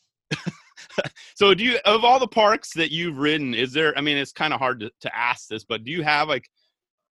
So 1.36 1.54
do 1.54 1.64
you 1.64 1.78
of 1.86 2.04
all 2.04 2.20
the 2.20 2.28
parks 2.28 2.74
that 2.74 2.92
you've 2.92 3.18
ridden, 3.18 3.54
is 3.54 3.74
there 3.74 3.98
I 3.98 4.02
mean 4.02 4.18
it's 4.18 4.32
kind 4.32 4.54
of 4.54 4.60
hard 4.60 4.80
to, 4.82 4.92
to 5.02 5.16
ask 5.16 5.48
this, 5.48 5.64
but 5.64 5.84
do 5.84 5.92
you 5.92 6.04
have 6.04 6.28
like 6.28 6.50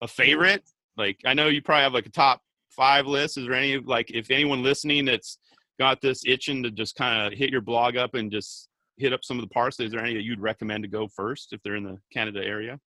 a 0.02 0.08
favorite? 0.08 0.64
Like 0.96 1.18
I 1.24 1.34
know 1.34 1.48
you 1.48 1.62
probably 1.62 1.84
have 1.84 1.94
like 1.94 2.06
a 2.06 2.10
top 2.10 2.42
five 2.70 3.06
list. 3.06 3.38
Is 3.38 3.44
there 3.44 3.54
any 3.54 3.78
like 3.78 4.10
if 4.10 4.30
anyone 4.30 4.62
listening 4.62 5.04
that's 5.04 5.38
got 5.78 6.00
this 6.00 6.22
itching 6.26 6.62
to 6.64 6.70
just 6.70 6.96
kind 6.96 7.26
of 7.32 7.38
hit 7.38 7.50
your 7.50 7.60
blog 7.60 7.96
up 7.96 8.14
and 8.14 8.30
just 8.30 8.68
hit 8.96 9.12
up 9.12 9.24
some 9.24 9.38
of 9.38 9.42
the 9.42 9.54
parks, 9.54 9.78
is 9.80 9.92
there 9.92 10.00
any 10.00 10.14
that 10.14 10.24
you'd 10.24 10.40
recommend 10.40 10.82
to 10.82 10.88
go 10.88 11.06
first 11.06 11.52
if 11.52 11.62
they're 11.62 11.76
in 11.76 11.84
the 11.84 11.98
Canada 12.12 12.44
area? 12.44 12.78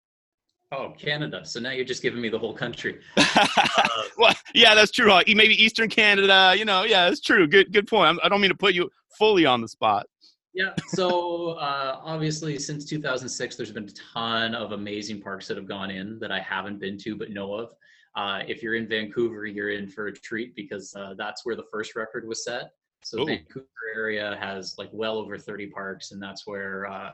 Oh, 0.73 0.95
Canada. 0.97 1.45
So 1.45 1.59
now 1.59 1.71
you're 1.71 1.85
just 1.85 2.03
giving 2.03 2.21
me 2.21 2.29
the 2.29 2.39
whole 2.39 2.55
country. 2.55 3.01
well, 4.17 4.35
yeah, 4.55 4.75
that's 4.77 4.93
true. 4.93 5.11
Uh, 5.11 5.23
maybe 5.27 5.61
Eastern 5.61 5.89
Canada. 5.89 6.55
You 6.57 6.65
know, 6.65 6.85
yeah, 6.85 7.09
that's 7.09 7.21
true. 7.21 7.49
Good, 7.49 7.73
good 7.73 7.89
point. 7.89 8.09
I'm, 8.09 8.21
I 8.23 8.29
don't 8.29 8.41
mean 8.41 8.51
to 8.51 8.57
put 8.57 8.75
you 8.75 8.89
fully 9.19 9.47
on 9.47 9.61
the 9.61 9.69
spot. 9.69 10.07
Yeah. 10.53 10.75
So 10.89 11.51
uh, 11.53 12.01
obviously, 12.03 12.59
since 12.59 12.85
2006, 12.85 13.57
there's 13.57 13.73
been 13.73 13.85
a 13.85 14.15
ton 14.15 14.55
of 14.55 14.73
amazing 14.73 15.21
parks 15.21 15.47
that 15.49 15.57
have 15.57 15.69
gone 15.69 15.91
in 15.91 16.19
that 16.19 16.33
I 16.33 16.41
haven't 16.41 16.81
been 16.81 16.99
to 16.99 17.17
but 17.17 17.31
know 17.31 17.55
of. 17.55 17.73
Uh, 18.17 18.41
if 18.49 18.63
you're 18.63 18.75
in 18.75 18.89
Vancouver, 18.89 19.47
you're 19.47 19.71
in 19.71 19.87
for 19.87 20.09
a 20.09 20.13
treat 20.13 20.57
because 20.57 20.93
uh, 20.97 21.15
that's 21.17 21.47
where 21.47 21.55
the 21.55 21.67
first 21.71 21.95
record 21.95 22.27
was 22.27 22.45
set. 22.45 22.73
So 23.05 23.19
the 23.19 23.23
Ooh. 23.23 23.27
Vancouver 23.27 23.67
area 23.95 24.37
has 24.41 24.75
like 24.77 24.91
well 24.93 25.17
over 25.19 25.39
30 25.39 25.69
parks, 25.69 26.11
and 26.11 26.21
that's 26.21 26.47
where 26.47 26.87
uh, 26.87 27.13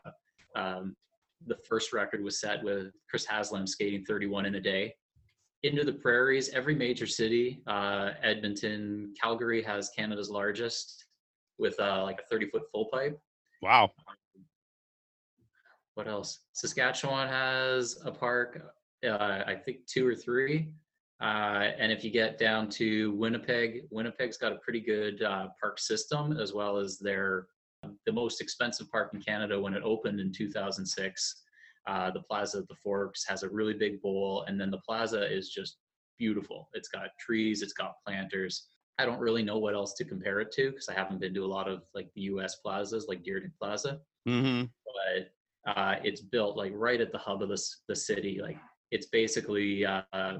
um, 0.57 0.97
the 1.47 1.57
first 1.69 1.93
record 1.93 2.25
was 2.25 2.41
set 2.41 2.63
with 2.65 2.93
Chris 3.09 3.27
Haslam 3.27 3.67
skating 3.67 4.05
31 4.05 4.47
in 4.47 4.55
a 4.55 4.61
day. 4.61 4.95
into 5.63 5.85
the 5.85 5.93
prairies. 5.93 6.49
Every 6.51 6.75
major 6.75 7.07
city, 7.07 7.61
uh, 7.67 8.13
Edmonton, 8.23 9.13
Calgary 9.21 9.63
has 9.63 9.91
Canada's 9.91 10.31
largest 10.31 11.05
with 11.59 11.79
uh, 11.81 12.03
like 12.03 12.21
a 12.21 12.29
30 12.31 12.51
foot 12.51 12.63
full 12.73 12.87
pipe. 12.87 13.21
Wow. 13.63 13.93
What 15.95 16.09
else? 16.09 16.41
Saskatchewan 16.53 17.29
has 17.29 17.99
a 18.05 18.11
park, 18.11 18.63
uh, 19.07 19.43
I 19.47 19.55
think 19.55 19.87
two 19.87 20.07
or 20.07 20.15
three. 20.15 20.75
Uh, 21.23 21.71
and 21.79 21.91
if 21.91 22.05
you 22.05 22.11
get 22.11 22.39
down 22.39 22.69
to 22.69 23.13
Winnipeg, 23.13 23.85
Winnipeg's 23.91 24.37
got 24.37 24.53
a 24.53 24.57
pretty 24.57 24.81
good 24.81 25.23
uh, 25.23 25.49
park 25.59 25.79
system, 25.79 26.39
as 26.39 26.53
well 26.53 26.77
as 26.77 26.99
their 26.99 27.47
the 28.05 28.13
most 28.13 28.41
expensive 28.41 28.91
park 28.91 29.13
in 29.15 29.23
Canada 29.23 29.59
when 29.59 29.73
it 29.73 29.83
opened 29.83 30.21
in 30.21 30.33
2006. 30.33 31.43
Uh, 31.87 32.11
the 32.11 32.21
Plaza 32.21 32.59
at 32.59 32.69
the 32.69 32.75
Forks 32.75 33.25
has 33.27 33.43
a 33.45 33.49
really 33.49 33.75
big 33.75 34.03
bowl, 34.03 34.45
and 34.49 34.61
then 34.61 34.71
the 34.71 34.79
plaza 34.79 35.33
is 35.33 35.51
just 35.51 35.77
beautiful. 36.19 36.69
It's 36.75 36.89
got 36.89 37.11
trees, 37.21 37.63
it's 37.63 37.73
got 37.73 37.95
planters. 38.05 38.67
I 38.99 39.05
don't 39.05 39.19
really 39.19 39.43
know 39.43 39.59
what 39.59 39.75
else 39.75 39.95
to 39.95 40.05
compare 40.05 40.41
it 40.41 40.53
to 40.53 40.71
because 40.71 40.89
I 40.89 40.95
haven't 40.95 41.21
been 41.21 41.35
to 41.35 41.45
a 41.45 41.47
lot 41.47 41.69
of 41.69 41.83
like 41.95 42.09
the 42.15 42.23
U.S. 42.23 42.57
plazas, 42.57 43.07
like 43.09 43.23
Deerden 43.23 43.53
Plaza. 43.61 44.01
Mm-hmm. 44.27 44.65
But 44.85 45.77
uh, 45.77 45.97
it's 46.03 46.21
built 46.21 46.57
like 46.57 46.73
right 46.75 47.01
at 47.01 47.13
the 47.13 47.19
hub 47.19 47.43
of 47.43 47.49
the 47.49 47.63
the 47.89 47.97
city. 47.97 48.41
Like 48.41 48.57
it's 48.91 49.07
basically 49.07 49.85
uh, 49.85 50.39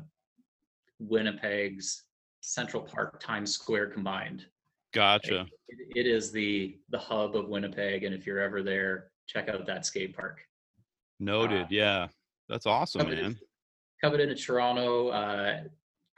Winnipeg's 0.99 2.05
Central 2.41 2.83
Park, 2.83 3.21
Times 3.21 3.53
Square 3.53 3.89
combined. 3.89 4.47
Gotcha. 4.95 5.41
Like, 5.41 5.49
it, 5.69 6.07
it 6.07 6.07
is 6.07 6.33
the 6.33 6.79
the 6.91 6.99
hub 6.99 7.37
of 7.37 7.49
Winnipeg, 7.49 8.05
and 8.05 8.15
if 8.15 8.27
you're 8.27 8.41
ever 8.41 8.63
there, 8.63 9.11
check 9.27 9.49
out 9.49 9.67
that 9.67 9.85
skate 9.85 10.17
park. 10.17 10.41
Noted. 11.21 11.63
Uh, 11.63 11.69
yeah, 11.71 12.07
that's 12.49 12.67
awesome, 12.67 13.03
coveted, 13.03 13.23
man. 13.23 13.39
Coveted 14.03 14.31
in 14.31 14.37
Toronto, 14.37 15.09
uh, 15.09 15.65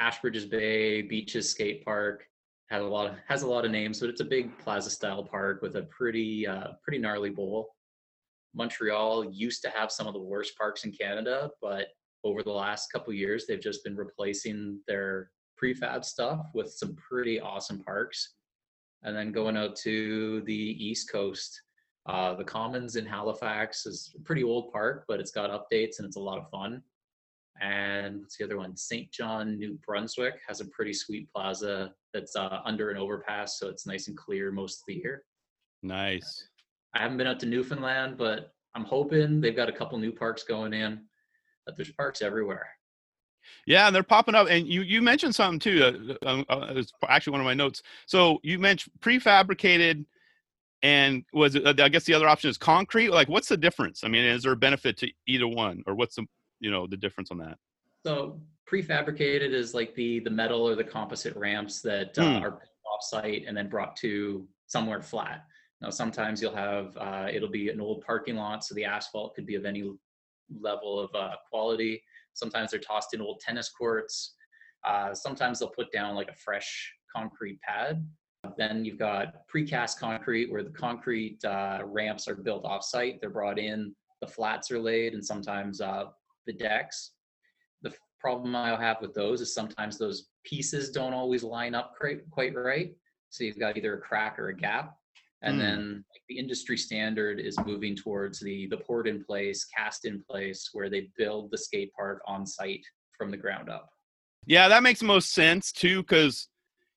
Ashbridges 0.00 0.48
Bay 0.48 1.02
Beaches 1.02 1.50
Skate 1.50 1.84
Park 1.84 2.24
has 2.70 2.82
a 2.82 2.86
lot 2.86 3.06
of 3.06 3.16
has 3.26 3.42
a 3.42 3.46
lot 3.46 3.64
of 3.64 3.70
names, 3.70 4.00
but 4.00 4.10
it's 4.10 4.20
a 4.20 4.24
big 4.24 4.56
plaza 4.58 4.90
style 4.90 5.24
park 5.24 5.62
with 5.62 5.76
a 5.76 5.82
pretty 5.82 6.46
uh, 6.46 6.68
pretty 6.82 6.98
gnarly 6.98 7.30
bowl. 7.30 7.74
Montreal 8.54 9.30
used 9.32 9.62
to 9.62 9.70
have 9.70 9.90
some 9.90 10.06
of 10.06 10.14
the 10.14 10.20
worst 10.20 10.56
parks 10.56 10.84
in 10.84 10.92
Canada, 10.92 11.50
but 11.60 11.88
over 12.24 12.42
the 12.42 12.50
last 12.50 12.90
couple 12.92 13.12
years, 13.12 13.46
they've 13.46 13.60
just 13.60 13.84
been 13.84 13.96
replacing 13.96 14.80
their 14.86 15.30
prefab 15.56 16.04
stuff 16.04 16.46
with 16.54 16.70
some 16.70 16.96
pretty 16.96 17.40
awesome 17.40 17.80
parks. 17.80 18.34
And 19.02 19.16
then 19.16 19.32
going 19.32 19.56
out 19.56 19.76
to 19.76 20.42
the 20.42 20.52
East 20.54 21.10
Coast, 21.10 21.62
uh, 22.06 22.34
the 22.34 22.44
Commons 22.44 22.96
in 22.96 23.06
Halifax 23.06 23.86
is 23.86 24.14
a 24.16 24.22
pretty 24.22 24.42
old 24.42 24.72
park, 24.72 25.04
but 25.06 25.20
it's 25.20 25.30
got 25.30 25.50
updates 25.50 25.98
and 25.98 26.06
it's 26.06 26.16
a 26.16 26.20
lot 26.20 26.38
of 26.38 26.50
fun. 26.50 26.82
And 27.60 28.20
what's 28.20 28.36
the 28.36 28.44
other 28.44 28.56
one? 28.56 28.76
St. 28.76 29.10
John, 29.10 29.58
New 29.58 29.78
Brunswick 29.84 30.34
has 30.46 30.60
a 30.60 30.66
pretty 30.66 30.92
sweet 30.92 31.28
plaza 31.32 31.92
that's 32.14 32.36
uh, 32.36 32.60
under 32.64 32.90
an 32.90 32.96
overpass, 32.96 33.58
so 33.58 33.68
it's 33.68 33.86
nice 33.86 34.08
and 34.08 34.16
clear 34.16 34.52
most 34.52 34.80
of 34.80 34.84
the 34.86 34.94
year. 34.94 35.24
Nice. 35.82 36.48
I 36.94 37.00
haven't 37.00 37.18
been 37.18 37.26
out 37.26 37.40
to 37.40 37.46
Newfoundland, 37.46 38.16
but 38.16 38.52
I'm 38.74 38.84
hoping 38.84 39.40
they've 39.40 39.56
got 39.56 39.68
a 39.68 39.72
couple 39.72 39.98
new 39.98 40.12
parks 40.12 40.44
going 40.44 40.72
in. 40.72 41.00
But 41.66 41.76
there's 41.76 41.92
parks 41.92 42.22
everywhere. 42.22 42.66
Yeah, 43.66 43.86
and 43.86 43.94
they're 43.94 44.02
popping 44.02 44.34
up. 44.34 44.48
And 44.48 44.66
you 44.66 44.82
you 44.82 45.02
mentioned 45.02 45.34
something 45.34 45.58
too. 45.58 46.16
Uh, 46.22 46.26
uh, 46.26 46.44
uh 46.48 46.72
it's 46.76 46.92
actually 47.08 47.32
one 47.32 47.40
of 47.40 47.44
my 47.44 47.54
notes. 47.54 47.82
So 48.06 48.38
you 48.42 48.58
mentioned 48.58 48.92
prefabricated, 49.00 50.04
and 50.82 51.24
was 51.32 51.54
it, 51.54 51.80
I 51.80 51.88
guess 51.88 52.04
the 52.04 52.14
other 52.14 52.28
option 52.28 52.50
is 52.50 52.56
concrete. 52.56 53.10
Like, 53.10 53.28
what's 53.28 53.48
the 53.48 53.56
difference? 53.56 54.04
I 54.04 54.08
mean, 54.08 54.24
is 54.24 54.42
there 54.42 54.52
a 54.52 54.56
benefit 54.56 54.96
to 54.98 55.10
either 55.26 55.48
one, 55.48 55.82
or 55.86 55.94
what's 55.94 56.16
the 56.16 56.26
you 56.60 56.70
know 56.70 56.86
the 56.86 56.96
difference 56.96 57.30
on 57.30 57.38
that? 57.38 57.58
So 58.06 58.40
prefabricated 58.70 59.52
is 59.52 59.74
like 59.74 59.94
the 59.94 60.20
the 60.20 60.30
metal 60.30 60.66
or 60.66 60.74
the 60.74 60.84
composite 60.84 61.36
ramps 61.36 61.80
that 61.82 62.18
uh, 62.18 62.38
hmm. 62.38 62.44
are 62.44 62.54
off 62.54 63.02
site 63.02 63.44
and 63.46 63.56
then 63.56 63.68
brought 63.68 63.96
to 63.96 64.46
somewhere 64.66 65.02
flat. 65.02 65.44
Now 65.80 65.90
sometimes 65.90 66.42
you'll 66.42 66.54
have 66.54 66.96
uh, 66.96 67.28
it'll 67.32 67.50
be 67.50 67.68
an 67.68 67.80
old 67.80 68.02
parking 68.04 68.36
lot, 68.36 68.64
so 68.64 68.74
the 68.74 68.84
asphalt 68.84 69.34
could 69.34 69.46
be 69.46 69.54
of 69.54 69.64
any 69.64 69.90
level 70.60 70.98
of 70.98 71.14
uh, 71.14 71.36
quality. 71.50 72.02
Sometimes 72.34 72.70
they're 72.70 72.80
tossed 72.80 73.14
in 73.14 73.20
old 73.20 73.40
tennis 73.40 73.68
courts. 73.68 74.34
Uh, 74.84 75.12
sometimes 75.12 75.58
they'll 75.58 75.68
put 75.68 75.90
down 75.92 76.14
like 76.14 76.28
a 76.28 76.34
fresh 76.34 76.92
concrete 77.14 77.60
pad. 77.62 78.06
Then 78.56 78.84
you've 78.84 78.98
got 78.98 79.48
precast 79.52 79.98
concrete 79.98 80.50
where 80.50 80.62
the 80.62 80.70
concrete 80.70 81.44
uh, 81.44 81.80
ramps 81.84 82.28
are 82.28 82.36
built 82.36 82.64
off-site. 82.64 83.20
They're 83.20 83.30
brought 83.30 83.58
in, 83.58 83.94
the 84.20 84.26
flats 84.26 84.70
are 84.70 84.78
laid, 84.78 85.14
and 85.14 85.24
sometimes 85.24 85.80
uh, 85.80 86.04
the 86.48 86.52
decks. 86.54 87.12
The 87.82 87.92
problem 88.18 88.56
I'll 88.56 88.76
have 88.76 89.00
with 89.00 89.14
those 89.14 89.40
is 89.40 89.54
sometimes 89.54 89.96
those 89.96 90.30
pieces 90.44 90.90
don't 90.90 91.14
always 91.14 91.44
line 91.44 91.76
up 91.76 91.94
quite, 91.96 92.28
quite 92.30 92.56
right. 92.56 92.90
So 93.30 93.44
you've 93.44 93.60
got 93.60 93.76
either 93.76 93.94
a 93.94 94.00
crack 94.00 94.40
or 94.40 94.48
a 94.48 94.56
gap. 94.56 94.96
And 95.42 95.56
mm. 95.56 95.60
then 95.60 96.04
like, 96.12 96.22
the 96.28 96.38
industry 96.38 96.76
standard 96.76 97.38
is 97.38 97.56
moving 97.64 97.94
towards 97.94 98.40
the 98.40 98.66
the 98.66 98.78
poured 98.78 99.06
in 99.06 99.22
place, 99.22 99.64
cast 99.66 100.04
in 100.04 100.20
place, 100.28 100.70
where 100.72 100.90
they 100.90 101.10
build 101.16 101.52
the 101.52 101.58
skate 101.58 101.92
park 101.92 102.22
on 102.26 102.44
site 102.44 102.84
from 103.16 103.30
the 103.30 103.36
ground 103.36 103.68
up. 103.68 103.88
Yeah, 104.46 104.66
that 104.68 104.82
makes 104.82 105.02
most 105.02 105.32
sense 105.32 105.70
too, 105.70 106.02
because 106.02 106.48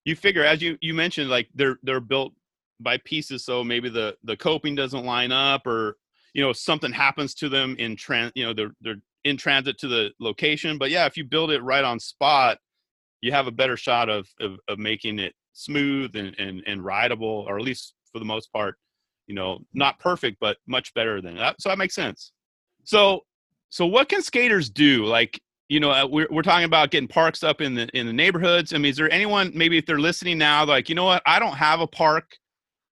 you 0.05 0.15
figure 0.15 0.43
as 0.43 0.61
you 0.61 0.77
you 0.81 0.95
mentioned, 0.95 1.29
like 1.29 1.49
they're 1.53 1.77
they're 1.83 1.99
built 1.99 2.33
by 2.79 2.97
pieces, 3.05 3.45
so 3.45 3.63
maybe 3.63 3.89
the 3.89 4.17
the 4.23 4.37
coping 4.37 4.73
doesn't 4.73 5.05
line 5.05 5.31
up, 5.31 5.67
or 5.67 5.97
you 6.33 6.41
know 6.41 6.53
something 6.53 6.91
happens 6.91 7.35
to 7.35 7.49
them 7.49 7.75
in 7.77 7.95
trans, 7.95 8.31
you 8.33 8.43
know 8.43 8.53
they're 8.53 8.73
they're 8.81 9.01
in 9.23 9.37
transit 9.37 9.77
to 9.79 9.87
the 9.87 10.11
location. 10.19 10.77
But 10.77 10.91
yeah, 10.91 11.05
if 11.05 11.17
you 11.17 11.23
build 11.23 11.51
it 11.51 11.61
right 11.63 11.83
on 11.83 11.99
spot, 11.99 12.57
you 13.21 13.31
have 13.31 13.47
a 13.47 13.51
better 13.51 13.77
shot 13.77 14.09
of 14.09 14.27
of, 14.39 14.57
of 14.67 14.79
making 14.79 15.19
it 15.19 15.33
smooth 15.53 16.15
and, 16.15 16.35
and 16.39 16.63
and 16.65 16.83
rideable, 16.83 17.45
or 17.47 17.57
at 17.57 17.63
least 17.63 17.93
for 18.11 18.19
the 18.19 18.25
most 18.25 18.51
part, 18.51 18.75
you 19.27 19.35
know, 19.35 19.59
not 19.73 19.99
perfect, 19.99 20.37
but 20.39 20.57
much 20.67 20.93
better 20.93 21.21
than 21.21 21.35
that. 21.37 21.55
So 21.61 21.69
that 21.69 21.77
makes 21.77 21.95
sense. 21.95 22.33
So, 22.83 23.21
so 23.69 23.85
what 23.85 24.09
can 24.09 24.21
skaters 24.21 24.69
do? 24.69 25.05
Like, 25.05 25.39
you 25.69 25.79
know, 25.79 25.91
uh, 25.91 26.05
we're, 26.05 26.27
we're 26.29 26.41
talking 26.41 26.65
about 26.65 26.91
getting 26.91 27.07
parks 27.07 27.43
up 27.43 27.61
in 27.61 27.75
the 27.75 27.87
in 27.93 28.07
the 28.07 28.13
neighborhoods. 28.13 28.73
I 28.73 28.77
mean, 28.77 28.89
is 28.89 28.97
there 28.97 29.11
anyone 29.13 29.51
maybe 29.55 29.77
if 29.77 29.85
they're 29.85 29.99
listening 29.99 30.37
now, 30.37 30.65
like, 30.65 30.89
you 30.89 30.95
know 30.95 31.05
what, 31.05 31.21
I 31.25 31.39
don't 31.39 31.55
have 31.55 31.79
a 31.79 31.87
park, 31.87 32.25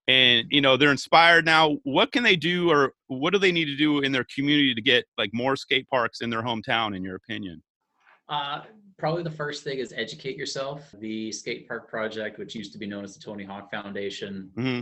and 0.10 0.48
you 0.50 0.62
know 0.62 0.78
they're 0.78 0.91
inspired 0.91 1.45
now. 1.45 1.78
What 1.84 2.12
can 2.12 2.24
they 2.24 2.36
do, 2.36 2.69
or 2.69 2.93
what 3.08 3.32
do 3.34 3.39
they 3.39 3.52
need 3.52 3.65
to 3.65 3.76
do 3.76 4.00
in 4.00 4.12
their 4.12 4.26
community 4.36 4.74
to 4.74 4.82
get 4.82 5.06
like 5.17 5.30
more 5.34 5.56
skate 5.56 5.88
parks 5.88 6.22
in 6.22 6.30
their 6.30 6.41
hometown? 6.41 6.95
In 6.95 7.04
your 7.04 7.15
opinion? 7.15 7.62
Uh, 8.28 8.62
probably 8.98 9.24
the 9.24 9.32
first 9.32 9.63
thing 9.63 9.80
is 9.80 9.93
educate 9.95 10.38
yourself. 10.38 10.93
The 11.00 11.32
skate 11.32 11.67
park 11.67 11.89
project, 11.89 12.39
which 12.39 12.56
used 12.56 12.72
to 12.74 12.78
be 12.78 12.86
known 12.86 13.04
as 13.04 13.15
the 13.15 13.22
Tony 13.22 13.43
Hawk 13.43 13.72
Foundation, 13.72 14.52
mm-hmm 14.58 14.82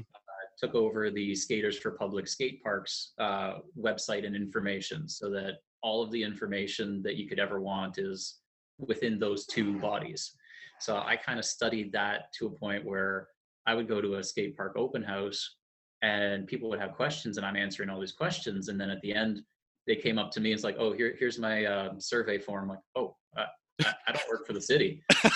took 0.58 0.74
over 0.74 1.12
the 1.12 1.36
Skaters 1.36 1.78
for 1.78 1.92
Public 1.92 2.28
Skate 2.28 2.64
Parks 2.64 3.14
uh, 3.20 3.60
website 3.80 4.26
and 4.26 4.36
information 4.36 5.08
so 5.08 5.30
that 5.30 5.58
all 5.84 6.02
of 6.02 6.12
the 6.12 6.24
information 6.24 7.02
that 7.04 7.16
you 7.16 7.28
could 7.28 7.40
ever 7.40 7.62
want 7.62 8.00
is 8.00 8.40
within 8.80 9.20
those 9.20 9.46
two 9.46 9.80
bodies. 9.80 10.34
So 10.80 10.98
I 10.98 11.16
kind 11.16 11.40
of 11.40 11.46
studied 11.46 11.92
that 11.94 12.34
to 12.40 12.48
a 12.48 12.50
point 12.50 12.84
where 12.84 13.28
I 13.68 13.76
would 13.76 13.88
go 13.88 14.02
to 14.02 14.16
a 14.16 14.24
skate 14.24 14.56
park 14.58 14.74
open 14.78 15.04
house 15.04 15.58
and 16.02 16.48
people 16.48 16.70
would 16.70 16.80
have 16.80 16.94
questions 16.94 17.38
and 17.38 17.46
I'm 17.46 17.56
answering 17.56 17.90
all 17.90 18.00
these 18.00 18.14
questions. 18.14 18.70
And 18.70 18.80
then 18.80 18.90
at 18.90 19.02
the 19.02 19.14
end, 19.14 19.42
they 19.86 19.96
came 19.96 20.18
up 20.18 20.32
to 20.32 20.40
me 20.40 20.52
and 20.52 20.56
it's 20.56 20.64
like, 20.64 20.78
oh, 20.80 20.94
here, 20.94 21.16
here's 21.20 21.38
my 21.38 21.66
uh, 21.66 21.90
survey 22.00 22.40
form. 22.40 22.70
like, 22.70 22.80
oh, 22.96 23.16
uh, 23.38 23.46
I, 23.84 23.94
I 24.08 24.12
don't 24.14 24.30
work 24.30 24.48
for 24.48 24.54
the 24.54 24.62
city. 24.62 25.04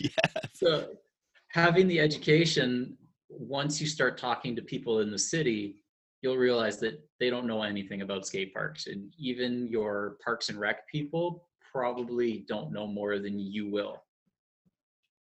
yeah. 0.00 0.10
So 0.54 0.88
having 1.48 1.86
the 1.86 2.00
education 2.00 2.96
once 3.28 3.80
you 3.80 3.86
start 3.86 4.18
talking 4.18 4.56
to 4.56 4.62
people 4.62 5.00
in 5.00 5.10
the 5.10 5.18
city, 5.18 5.76
you'll 6.22 6.36
realize 6.36 6.78
that 6.80 7.00
they 7.18 7.30
don't 7.30 7.46
know 7.46 7.62
anything 7.62 8.02
about 8.02 8.26
skate 8.26 8.52
parks. 8.52 8.86
And 8.86 9.12
even 9.18 9.68
your 9.68 10.16
parks 10.22 10.48
and 10.48 10.58
rec 10.58 10.88
people 10.88 11.48
probably 11.72 12.44
don't 12.48 12.72
know 12.72 12.86
more 12.86 13.18
than 13.18 13.38
you 13.38 13.70
will. 13.70 14.02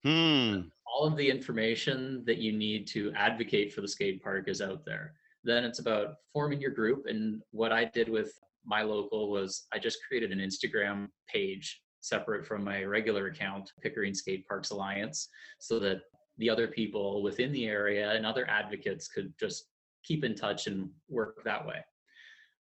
Hmm. 0.03 0.61
All 0.91 1.05
of 1.05 1.17
the 1.17 1.29
information 1.29 2.23
that 2.25 2.37
you 2.37 2.51
need 2.51 2.87
to 2.87 3.11
advocate 3.15 3.73
for 3.73 3.81
the 3.81 3.87
skate 3.87 4.23
park 4.23 4.47
is 4.47 4.61
out 4.61 4.85
there. 4.85 5.13
Then 5.43 5.63
it's 5.63 5.79
about 5.79 6.15
forming 6.33 6.59
your 6.59 6.71
group. 6.71 7.05
And 7.07 7.41
what 7.51 7.71
I 7.71 7.85
did 7.85 8.09
with 8.09 8.31
my 8.65 8.81
local 8.81 9.29
was 9.29 9.67
I 9.73 9.79
just 9.79 9.99
created 10.07 10.31
an 10.31 10.39
Instagram 10.39 11.07
page 11.27 11.81
separate 12.01 12.45
from 12.45 12.63
my 12.63 12.83
regular 12.83 13.27
account, 13.27 13.71
Pickering 13.81 14.13
Skate 14.13 14.47
Parks 14.47 14.71
Alliance, 14.71 15.29
so 15.59 15.79
that 15.79 16.01
the 16.37 16.49
other 16.49 16.67
people 16.67 17.23
within 17.23 17.51
the 17.51 17.65
area 17.65 18.11
and 18.11 18.25
other 18.25 18.49
advocates 18.49 19.07
could 19.07 19.33
just 19.39 19.65
keep 20.03 20.23
in 20.23 20.35
touch 20.35 20.67
and 20.67 20.89
work 21.09 21.43
that 21.43 21.65
way. 21.65 21.83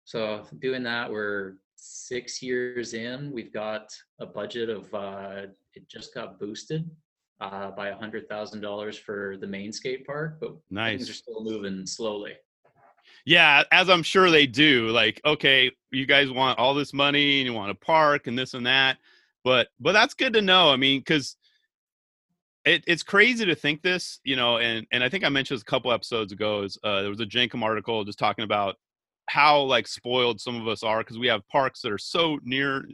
So 0.04 0.46
doing 0.60 0.82
that, 0.84 1.10
we're 1.10 1.54
six 1.76 2.42
years 2.42 2.94
in. 2.94 3.32
We've 3.32 3.52
got 3.52 3.92
a 4.20 4.26
budget 4.26 4.68
of 4.68 4.92
uh, 4.94 5.46
it 5.74 5.88
just 5.88 6.14
got 6.14 6.38
boosted 6.38 6.88
uh, 7.40 7.70
by 7.72 7.88
a 7.88 7.96
hundred 7.96 8.28
thousand 8.28 8.60
dollars 8.60 8.98
for 8.98 9.36
the 9.40 9.46
main 9.46 9.72
skate 9.72 10.06
park, 10.06 10.38
but 10.40 10.56
nice. 10.70 10.98
things 10.98 11.10
are 11.10 11.14
still 11.14 11.42
moving 11.42 11.86
slowly. 11.86 12.32
Yeah, 13.26 13.62
as 13.72 13.88
I'm 13.88 14.02
sure 14.02 14.30
they 14.30 14.46
do. 14.46 14.88
Like, 14.88 15.20
okay, 15.24 15.70
you 15.90 16.06
guys 16.06 16.30
want 16.30 16.58
all 16.58 16.74
this 16.74 16.92
money 16.92 17.40
and 17.40 17.46
you 17.46 17.54
want 17.54 17.70
a 17.70 17.74
park 17.74 18.26
and 18.26 18.38
this 18.38 18.54
and 18.54 18.66
that 18.66 18.98
but 19.44 19.68
but 19.78 19.92
that's 19.92 20.14
good 20.14 20.32
to 20.32 20.42
know. 20.42 20.70
I 20.70 20.76
mean, 20.76 21.00
because 21.00 21.36
it, 22.64 22.82
it's 22.86 23.02
crazy 23.02 23.44
to 23.44 23.54
think 23.54 23.82
this, 23.82 24.18
you 24.24 24.34
know, 24.34 24.58
and 24.58 24.86
and 24.90 25.04
I 25.04 25.08
think 25.08 25.22
I 25.22 25.28
mentioned 25.28 25.58
this 25.58 25.62
a 25.62 25.66
couple 25.66 25.92
episodes 25.92 26.32
ago. 26.32 26.62
Is 26.62 26.78
uh, 26.82 27.02
there 27.02 27.10
was 27.10 27.20
a 27.20 27.26
Jenkem 27.26 27.62
article 27.62 28.02
just 28.04 28.18
talking 28.18 28.44
about 28.44 28.76
how 29.26 29.60
like 29.60 29.86
spoiled 29.86 30.40
some 30.40 30.60
of 30.60 30.66
us 30.66 30.82
are 30.82 30.98
because 30.98 31.18
we 31.18 31.28
have 31.28 31.46
parks 31.48 31.82
that 31.82 31.92
are 31.92 31.98
so 31.98 32.38
near, 32.42 32.88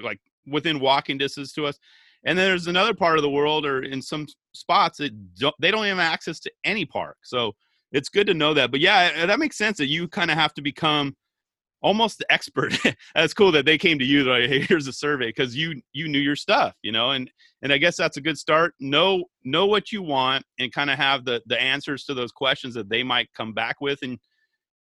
like 0.00 0.20
within 0.46 0.78
walking 0.78 1.18
distance 1.18 1.52
to 1.54 1.66
us, 1.66 1.78
and 2.24 2.38
then 2.38 2.48
there's 2.48 2.66
another 2.66 2.94
part 2.94 3.18
of 3.18 3.22
the 3.22 3.30
world 3.30 3.66
or 3.66 3.82
in 3.82 4.00
some 4.00 4.26
spots 4.52 4.98
that 4.98 5.34
don't, 5.34 5.54
they 5.60 5.70
don't 5.70 5.84
have 5.84 5.98
access 5.98 6.40
to 6.40 6.52
any 6.64 6.84
park. 6.84 7.16
So 7.22 7.52
it's 7.92 8.08
good 8.08 8.26
to 8.26 8.34
know 8.34 8.54
that. 8.54 8.70
But 8.70 8.80
yeah, 8.80 9.10
uh, 9.18 9.26
that 9.26 9.38
makes 9.38 9.56
sense 9.56 9.78
that 9.78 9.86
you 9.86 10.08
kind 10.08 10.30
of 10.30 10.36
have 10.36 10.54
to 10.54 10.62
become 10.62 11.14
almost 11.82 12.18
the 12.18 12.32
expert. 12.32 12.74
that's 13.14 13.34
cool 13.34 13.52
that 13.52 13.66
they 13.66 13.78
came 13.78 13.98
to 13.98 14.04
you. 14.04 14.24
Like, 14.24 14.48
hey, 14.48 14.60
here's 14.60 14.88
a 14.88 14.92
survey 14.92 15.26
because 15.26 15.54
you 15.54 15.80
you 15.92 16.08
knew 16.08 16.18
your 16.18 16.36
stuff, 16.36 16.74
you 16.82 16.90
know, 16.90 17.10
and 17.12 17.30
and 17.62 17.72
I 17.72 17.78
guess 17.78 17.96
that's 17.96 18.16
a 18.16 18.22
good 18.22 18.38
start. 18.38 18.74
Know 18.80 19.24
know 19.44 19.66
what 19.66 19.92
you 19.92 20.02
want 20.02 20.44
and 20.58 20.72
kind 20.72 20.90
of 20.90 20.98
have 20.98 21.24
the 21.24 21.42
the 21.46 21.60
answers 21.60 22.04
to 22.04 22.14
those 22.14 22.32
questions 22.32 22.74
that 22.74 22.88
they 22.88 23.02
might 23.02 23.32
come 23.34 23.52
back 23.52 23.80
with, 23.80 24.00
and 24.02 24.18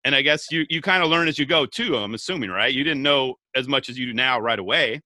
and 0.04 0.14
I 0.14 0.22
guess 0.22 0.46
you 0.50 0.66
you 0.68 0.82
kind 0.82 1.02
of 1.02 1.08
learn 1.08 1.28
as 1.28 1.38
you 1.38 1.46
go 1.46 1.64
too. 1.64 1.96
I'm 1.96 2.14
assuming, 2.14 2.50
right? 2.50 2.74
You 2.74 2.84
didn't 2.84 3.02
know 3.02 3.36
as 3.54 3.68
much 3.68 3.88
as 3.88 3.98
you 3.98 4.06
do 4.06 4.14
now 4.14 4.38
right 4.38 4.58
away. 4.58 5.00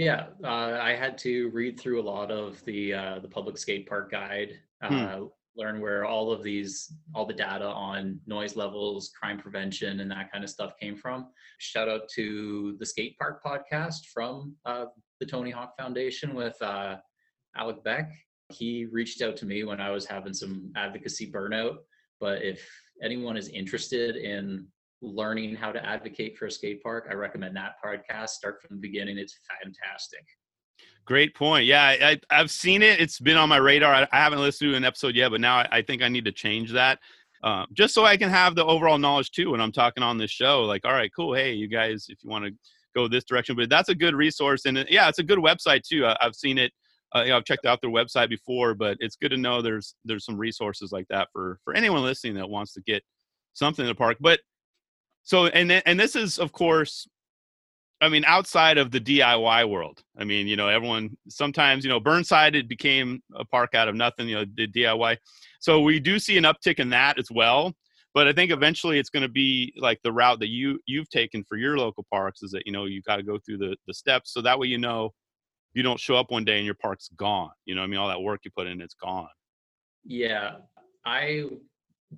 Yeah, 0.00 0.28
uh, 0.42 0.78
I 0.80 0.94
had 0.94 1.18
to 1.18 1.50
read 1.50 1.78
through 1.78 2.00
a 2.00 2.08
lot 2.16 2.30
of 2.30 2.64
the 2.64 2.94
uh, 2.94 3.18
the 3.18 3.28
public 3.28 3.58
skate 3.58 3.86
park 3.86 4.10
guide. 4.10 4.58
Hmm. 4.82 4.94
Uh, 4.94 5.16
hmm 5.16 5.24
learn 5.56 5.80
where 5.80 6.04
all 6.04 6.30
of 6.30 6.44
these 6.44 6.94
all 7.12 7.26
the 7.26 7.34
data 7.34 7.66
on 7.66 8.20
noise 8.26 8.54
levels 8.54 9.10
crime 9.18 9.36
prevention 9.36 9.98
and 10.00 10.10
that 10.10 10.30
kind 10.30 10.44
of 10.44 10.48
stuff 10.48 10.72
came 10.80 10.96
from 10.96 11.26
shout 11.58 11.88
out 11.88 12.08
to 12.08 12.76
the 12.78 12.86
skate 12.86 13.18
park 13.18 13.42
podcast 13.44 14.06
from 14.14 14.54
uh, 14.64 14.84
the 15.18 15.26
tony 15.26 15.50
hawk 15.50 15.74
foundation 15.76 16.34
with 16.34 16.56
uh, 16.62 16.96
alec 17.56 17.82
beck 17.82 18.12
he 18.48 18.86
reached 18.92 19.22
out 19.22 19.36
to 19.36 19.44
me 19.44 19.64
when 19.64 19.80
i 19.80 19.90
was 19.90 20.06
having 20.06 20.32
some 20.32 20.72
advocacy 20.76 21.30
burnout 21.30 21.78
but 22.20 22.42
if 22.42 22.70
anyone 23.02 23.36
is 23.36 23.48
interested 23.48 24.14
in 24.14 24.66
learning 25.02 25.54
how 25.54 25.72
to 25.72 25.84
advocate 25.84 26.36
for 26.36 26.46
a 26.46 26.50
skate 26.50 26.82
park 26.82 27.06
i 27.10 27.14
recommend 27.14 27.56
that 27.56 27.74
podcast 27.84 28.30
start 28.30 28.60
from 28.60 28.76
the 28.76 28.80
beginning 28.80 29.18
it's 29.18 29.38
fantastic 29.62 30.24
Great 31.06 31.34
point. 31.34 31.66
Yeah, 31.66 31.82
I, 31.82 32.20
have 32.30 32.50
seen 32.50 32.82
it. 32.82 33.00
It's 33.00 33.18
been 33.18 33.36
on 33.36 33.48
my 33.48 33.56
radar. 33.56 33.92
I, 33.92 34.06
I, 34.12 34.18
haven't 34.18 34.40
listened 34.40 34.70
to 34.70 34.76
an 34.76 34.84
episode 34.84 35.16
yet, 35.16 35.30
but 35.30 35.40
now 35.40 35.56
I, 35.56 35.68
I 35.72 35.82
think 35.82 36.02
I 36.02 36.08
need 36.08 36.24
to 36.26 36.32
change 36.32 36.70
that, 36.72 36.98
uh, 37.42 37.66
just 37.72 37.94
so 37.94 38.04
I 38.04 38.16
can 38.16 38.30
have 38.30 38.54
the 38.54 38.64
overall 38.64 38.98
knowledge 38.98 39.30
too 39.32 39.50
when 39.50 39.60
I'm 39.60 39.72
talking 39.72 40.04
on 40.04 40.18
this 40.18 40.30
show. 40.30 40.62
Like, 40.62 40.84
all 40.84 40.92
right, 40.92 41.10
cool. 41.14 41.34
Hey, 41.34 41.52
you 41.52 41.68
guys, 41.68 42.06
if 42.08 42.22
you 42.22 42.30
want 42.30 42.44
to 42.44 42.52
go 42.94 43.08
this 43.08 43.24
direction, 43.24 43.56
but 43.56 43.68
that's 43.68 43.88
a 43.88 43.94
good 43.94 44.14
resource, 44.14 44.66
and 44.66 44.84
yeah, 44.88 45.08
it's 45.08 45.18
a 45.18 45.24
good 45.24 45.38
website 45.38 45.82
too. 45.82 46.06
I, 46.06 46.16
have 46.20 46.34
seen 46.34 46.58
it. 46.58 46.72
Uh, 47.14 47.22
you 47.22 47.30
know, 47.30 47.38
I've 47.38 47.44
checked 47.44 47.66
out 47.66 47.80
their 47.80 47.90
website 47.90 48.28
before, 48.28 48.74
but 48.74 48.96
it's 49.00 49.16
good 49.16 49.30
to 49.30 49.36
know 49.36 49.62
there's 49.62 49.96
there's 50.04 50.24
some 50.24 50.38
resources 50.38 50.92
like 50.92 51.08
that 51.08 51.28
for 51.32 51.58
for 51.64 51.74
anyone 51.74 52.02
listening 52.02 52.34
that 52.34 52.48
wants 52.48 52.72
to 52.74 52.82
get 52.82 53.02
something 53.54 53.84
in 53.84 53.88
the 53.88 53.96
park. 53.96 54.18
But 54.20 54.38
so 55.30 55.46
and 55.46 55.70
and 55.70 56.00
this 56.00 56.16
is 56.16 56.40
of 56.40 56.50
course 56.50 57.06
I 58.02 58.08
mean, 58.08 58.24
outside 58.26 58.78
of 58.78 58.90
the 58.90 58.98
DIY 58.98 59.68
world, 59.68 60.02
I 60.16 60.24
mean, 60.24 60.46
you 60.46 60.56
know, 60.56 60.68
everyone 60.68 61.18
sometimes, 61.28 61.84
you 61.84 61.90
know, 61.90 62.00
Burnside 62.00 62.54
it 62.54 62.66
became 62.66 63.22
a 63.34 63.44
park 63.44 63.74
out 63.74 63.88
of 63.88 63.94
nothing, 63.94 64.26
you 64.26 64.36
know, 64.36 64.46
the 64.54 64.66
DIY. 64.66 65.18
So 65.60 65.82
we 65.82 66.00
do 66.00 66.18
see 66.18 66.38
an 66.38 66.44
uptick 66.44 66.78
in 66.78 66.88
that 66.90 67.18
as 67.18 67.28
well. 67.30 67.74
But 68.14 68.26
I 68.26 68.32
think 68.32 68.52
eventually 68.52 68.98
it's 68.98 69.10
going 69.10 69.22
to 69.22 69.28
be 69.28 69.74
like 69.76 70.00
the 70.02 70.12
route 70.12 70.40
that 70.40 70.48
you 70.48 70.80
you've 70.86 71.10
taken 71.10 71.44
for 71.46 71.58
your 71.58 71.76
local 71.76 72.06
parks 72.10 72.42
is 72.42 72.50
that 72.52 72.62
you 72.64 72.72
know 72.72 72.86
you've 72.86 73.04
got 73.04 73.16
to 73.16 73.22
go 73.22 73.38
through 73.38 73.58
the 73.58 73.76
the 73.86 73.94
steps 73.94 74.32
so 74.32 74.40
that 74.40 74.58
way 74.58 74.66
you 74.66 74.78
know 74.78 75.10
you 75.74 75.82
don't 75.82 76.00
show 76.00 76.16
up 76.16 76.30
one 76.30 76.44
day 76.44 76.56
and 76.56 76.66
your 76.66 76.74
park's 76.74 77.10
gone. 77.16 77.52
You 77.66 77.74
know, 77.74 77.82
I 77.82 77.86
mean, 77.86 78.00
all 78.00 78.08
that 78.08 78.22
work 78.22 78.40
you 78.44 78.50
put 78.56 78.66
in, 78.66 78.80
it's 78.80 78.94
gone. 78.94 79.28
Yeah, 80.04 80.54
I 81.04 81.44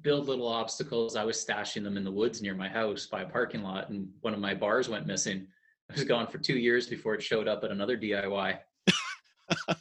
build 0.00 0.26
little 0.26 0.48
obstacles. 0.48 1.16
I 1.16 1.24
was 1.24 1.44
stashing 1.44 1.84
them 1.84 1.96
in 1.96 2.04
the 2.04 2.10
woods 2.10 2.40
near 2.40 2.54
my 2.54 2.68
house 2.68 3.06
by 3.06 3.22
a 3.22 3.28
parking 3.28 3.62
lot, 3.62 3.90
and 3.90 4.08
one 4.22 4.32
of 4.32 4.40
my 4.40 4.54
bars 4.54 4.88
went 4.88 5.06
missing 5.06 5.46
it 5.92 5.96
was 5.96 6.04
gone 6.04 6.26
for 6.26 6.38
two 6.38 6.56
years 6.56 6.86
before 6.86 7.14
it 7.14 7.22
showed 7.22 7.46
up 7.46 7.64
at 7.64 7.70
another 7.70 7.98
DIY. 7.98 8.58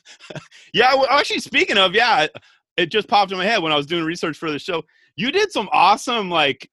yeah, 0.74 0.94
well, 0.94 1.08
actually, 1.10 1.40
speaking 1.40 1.78
of, 1.78 1.94
yeah, 1.96 2.28
it 2.76 2.88
just 2.88 3.08
popped 3.08 3.32
in 3.32 3.38
my 3.38 3.46
head 3.46 3.64
when 3.64 3.72
I 3.72 3.78
was 3.78 3.86
doing 3.86 4.04
research 4.04 4.38
for 4.38 4.52
the 4.52 4.60
show. 4.60 4.84
You 5.16 5.32
did 5.32 5.52
some 5.52 5.70
awesome 5.72 6.30
like 6.30 6.70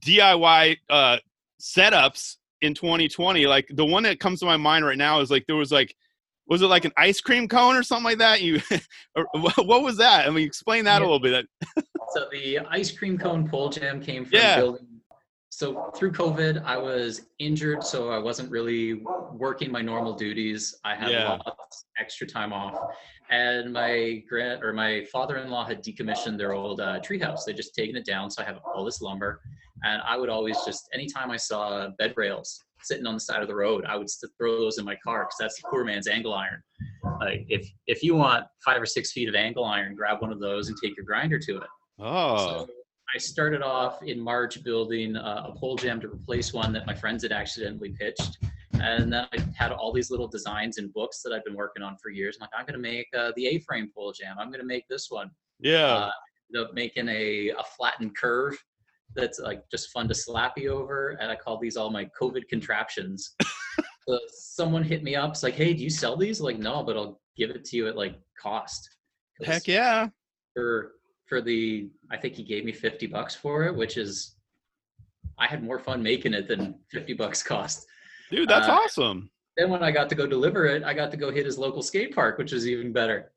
DIY 0.00 0.76
uh, 0.90 1.18
setups 1.60 2.36
in 2.60 2.74
2020. 2.74 3.46
Like 3.46 3.68
the 3.70 3.86
one 3.86 4.02
that 4.02 4.20
comes 4.20 4.40
to 4.40 4.46
my 4.46 4.56
mind 4.56 4.84
right 4.84 4.98
now 4.98 5.20
is 5.20 5.30
like 5.30 5.46
there 5.46 5.56
was 5.56 5.72
like 5.72 5.94
was 6.46 6.60
it 6.60 6.66
like 6.66 6.84
an 6.84 6.92
ice 6.96 7.20
cream 7.20 7.48
cone 7.48 7.76
or 7.76 7.82
something 7.82 8.04
like 8.04 8.18
that? 8.18 8.42
You, 8.42 8.60
or 9.16 9.26
what 9.34 9.82
was 9.82 9.96
that? 9.96 10.26
I 10.26 10.30
mean, 10.30 10.46
explain 10.46 10.84
that 10.84 11.00
yeah. 11.00 11.06
a 11.06 11.08
little 11.08 11.20
bit. 11.20 11.46
so 12.14 12.26
the 12.30 12.58
ice 12.70 12.90
cream 12.90 13.18
cone 13.18 13.48
pole 13.48 13.68
jam 13.68 14.00
came 14.00 14.24
from 14.24 14.38
yeah. 14.38 14.56
building 14.56 14.92
so 15.54 15.92
through 15.94 16.12
COVID, 16.12 16.64
I 16.64 16.78
was 16.78 17.26
injured, 17.38 17.84
so 17.84 18.08
I 18.08 18.16
wasn't 18.16 18.50
really 18.50 19.02
working 19.34 19.70
my 19.70 19.82
normal 19.82 20.14
duties. 20.14 20.74
I 20.82 20.94
had 20.94 21.10
yeah. 21.10 21.28
lots 21.28 21.84
extra 22.00 22.26
time 22.26 22.54
off, 22.54 22.74
and 23.28 23.70
my 23.70 24.24
grand 24.30 24.64
or 24.64 24.72
my 24.72 25.04
father-in-law 25.12 25.66
had 25.66 25.84
decommissioned 25.84 26.38
their 26.38 26.54
old 26.54 26.80
uh, 26.80 27.00
treehouse. 27.00 27.44
They 27.44 27.52
just 27.52 27.74
taken 27.74 27.96
it 27.96 28.06
down, 28.06 28.30
so 28.30 28.40
I 28.42 28.46
have 28.46 28.60
all 28.64 28.82
this 28.82 29.02
lumber, 29.02 29.42
and 29.84 30.00
I 30.08 30.16
would 30.16 30.30
always 30.30 30.56
just 30.64 30.88
anytime 30.94 31.30
I 31.30 31.36
saw 31.36 31.86
bed 31.98 32.14
rails 32.16 32.64
sitting 32.80 33.06
on 33.06 33.12
the 33.12 33.20
side 33.20 33.42
of 33.42 33.46
the 33.46 33.54
road, 33.54 33.84
I 33.84 33.96
would 33.96 34.08
throw 34.38 34.58
those 34.58 34.78
in 34.78 34.86
my 34.86 34.96
car 35.04 35.24
because 35.24 35.36
that's 35.38 35.60
the 35.60 35.68
poor 35.68 35.84
man's 35.84 36.08
angle 36.08 36.32
iron. 36.32 36.62
Like 37.20 37.44
if 37.50 37.70
if 37.86 38.02
you 38.02 38.14
want 38.14 38.46
five 38.64 38.80
or 38.80 38.86
six 38.86 39.12
feet 39.12 39.28
of 39.28 39.34
angle 39.34 39.66
iron, 39.66 39.94
grab 39.94 40.22
one 40.22 40.32
of 40.32 40.40
those 40.40 40.68
and 40.68 40.78
take 40.82 40.96
your 40.96 41.04
grinder 41.04 41.38
to 41.38 41.58
it. 41.58 41.68
Oh. 42.02 42.66
So, 42.66 42.68
I 43.14 43.18
started 43.18 43.62
off 43.62 44.02
in 44.02 44.18
March 44.18 44.64
building 44.64 45.16
uh, 45.16 45.46
a 45.48 45.52
pole 45.58 45.76
jam 45.76 46.00
to 46.00 46.08
replace 46.08 46.52
one 46.52 46.72
that 46.72 46.86
my 46.86 46.94
friends 46.94 47.22
had 47.22 47.32
accidentally 47.32 47.90
pitched. 47.90 48.38
And 48.72 49.12
then 49.12 49.26
I 49.32 49.38
had 49.54 49.70
all 49.70 49.92
these 49.92 50.10
little 50.10 50.26
designs 50.26 50.78
and 50.78 50.92
books 50.94 51.20
that 51.22 51.32
I've 51.32 51.44
been 51.44 51.54
working 51.54 51.82
on 51.82 51.96
for 52.02 52.08
years. 52.08 52.38
I'm 52.40 52.44
like, 52.46 52.50
I'm 52.58 52.64
going 52.64 52.82
to 52.82 52.90
make 52.90 53.06
uh, 53.16 53.32
the 53.36 53.46
A-frame 53.48 53.90
pole 53.94 54.12
jam. 54.12 54.36
I'm 54.38 54.48
going 54.48 54.60
to 54.60 54.66
make 54.66 54.88
this 54.88 55.08
one. 55.10 55.30
Yeah. 55.60 55.94
Uh, 55.94 56.10
ended 56.54 56.68
up 56.68 56.74
making 56.74 57.08
a, 57.08 57.50
a 57.50 57.62
flattened 57.76 58.16
curve 58.16 58.56
that's 59.14 59.38
like 59.38 59.62
just 59.70 59.90
fun 59.90 60.08
to 60.08 60.14
slap 60.14 60.56
you 60.56 60.70
over. 60.72 61.18
And 61.20 61.30
I 61.30 61.36
call 61.36 61.58
these 61.58 61.76
all 61.76 61.90
my 61.90 62.08
COVID 62.20 62.48
contraptions. 62.48 63.34
so 64.08 64.18
someone 64.28 64.82
hit 64.82 65.02
me 65.02 65.16
up. 65.16 65.30
It's 65.30 65.42
like, 65.42 65.54
hey, 65.54 65.74
do 65.74 65.82
you 65.82 65.90
sell 65.90 66.16
these? 66.16 66.40
Like, 66.40 66.58
no, 66.58 66.82
but 66.82 66.96
I'll 66.96 67.20
give 67.36 67.50
it 67.50 67.64
to 67.66 67.76
you 67.76 67.88
at 67.88 67.96
like 67.96 68.18
cost. 68.40 68.88
Heck 69.44 69.68
yeah. 69.68 70.08
For 70.54 70.92
for 71.32 71.40
the 71.40 71.88
I 72.10 72.18
think 72.18 72.34
he 72.34 72.42
gave 72.42 72.62
me 72.62 72.72
50 72.72 73.06
bucks 73.06 73.34
for 73.34 73.64
it, 73.64 73.74
which 73.74 73.96
is 73.96 74.36
I 75.38 75.46
had 75.46 75.64
more 75.64 75.78
fun 75.78 76.02
making 76.02 76.34
it 76.34 76.46
than 76.46 76.74
50 76.90 77.14
bucks 77.14 77.42
cost. 77.42 77.86
Dude, 78.30 78.50
that's 78.50 78.68
uh, 78.68 78.72
awesome. 78.72 79.30
Then 79.56 79.70
when 79.70 79.82
I 79.82 79.92
got 79.92 80.10
to 80.10 80.14
go 80.14 80.26
deliver 80.26 80.66
it, 80.66 80.82
I 80.84 80.92
got 80.92 81.10
to 81.12 81.16
go 81.16 81.30
hit 81.30 81.46
his 81.46 81.56
local 81.56 81.82
skate 81.82 82.14
park, 82.14 82.36
which 82.36 82.52
was 82.52 82.68
even 82.68 82.92
better. 82.92 83.32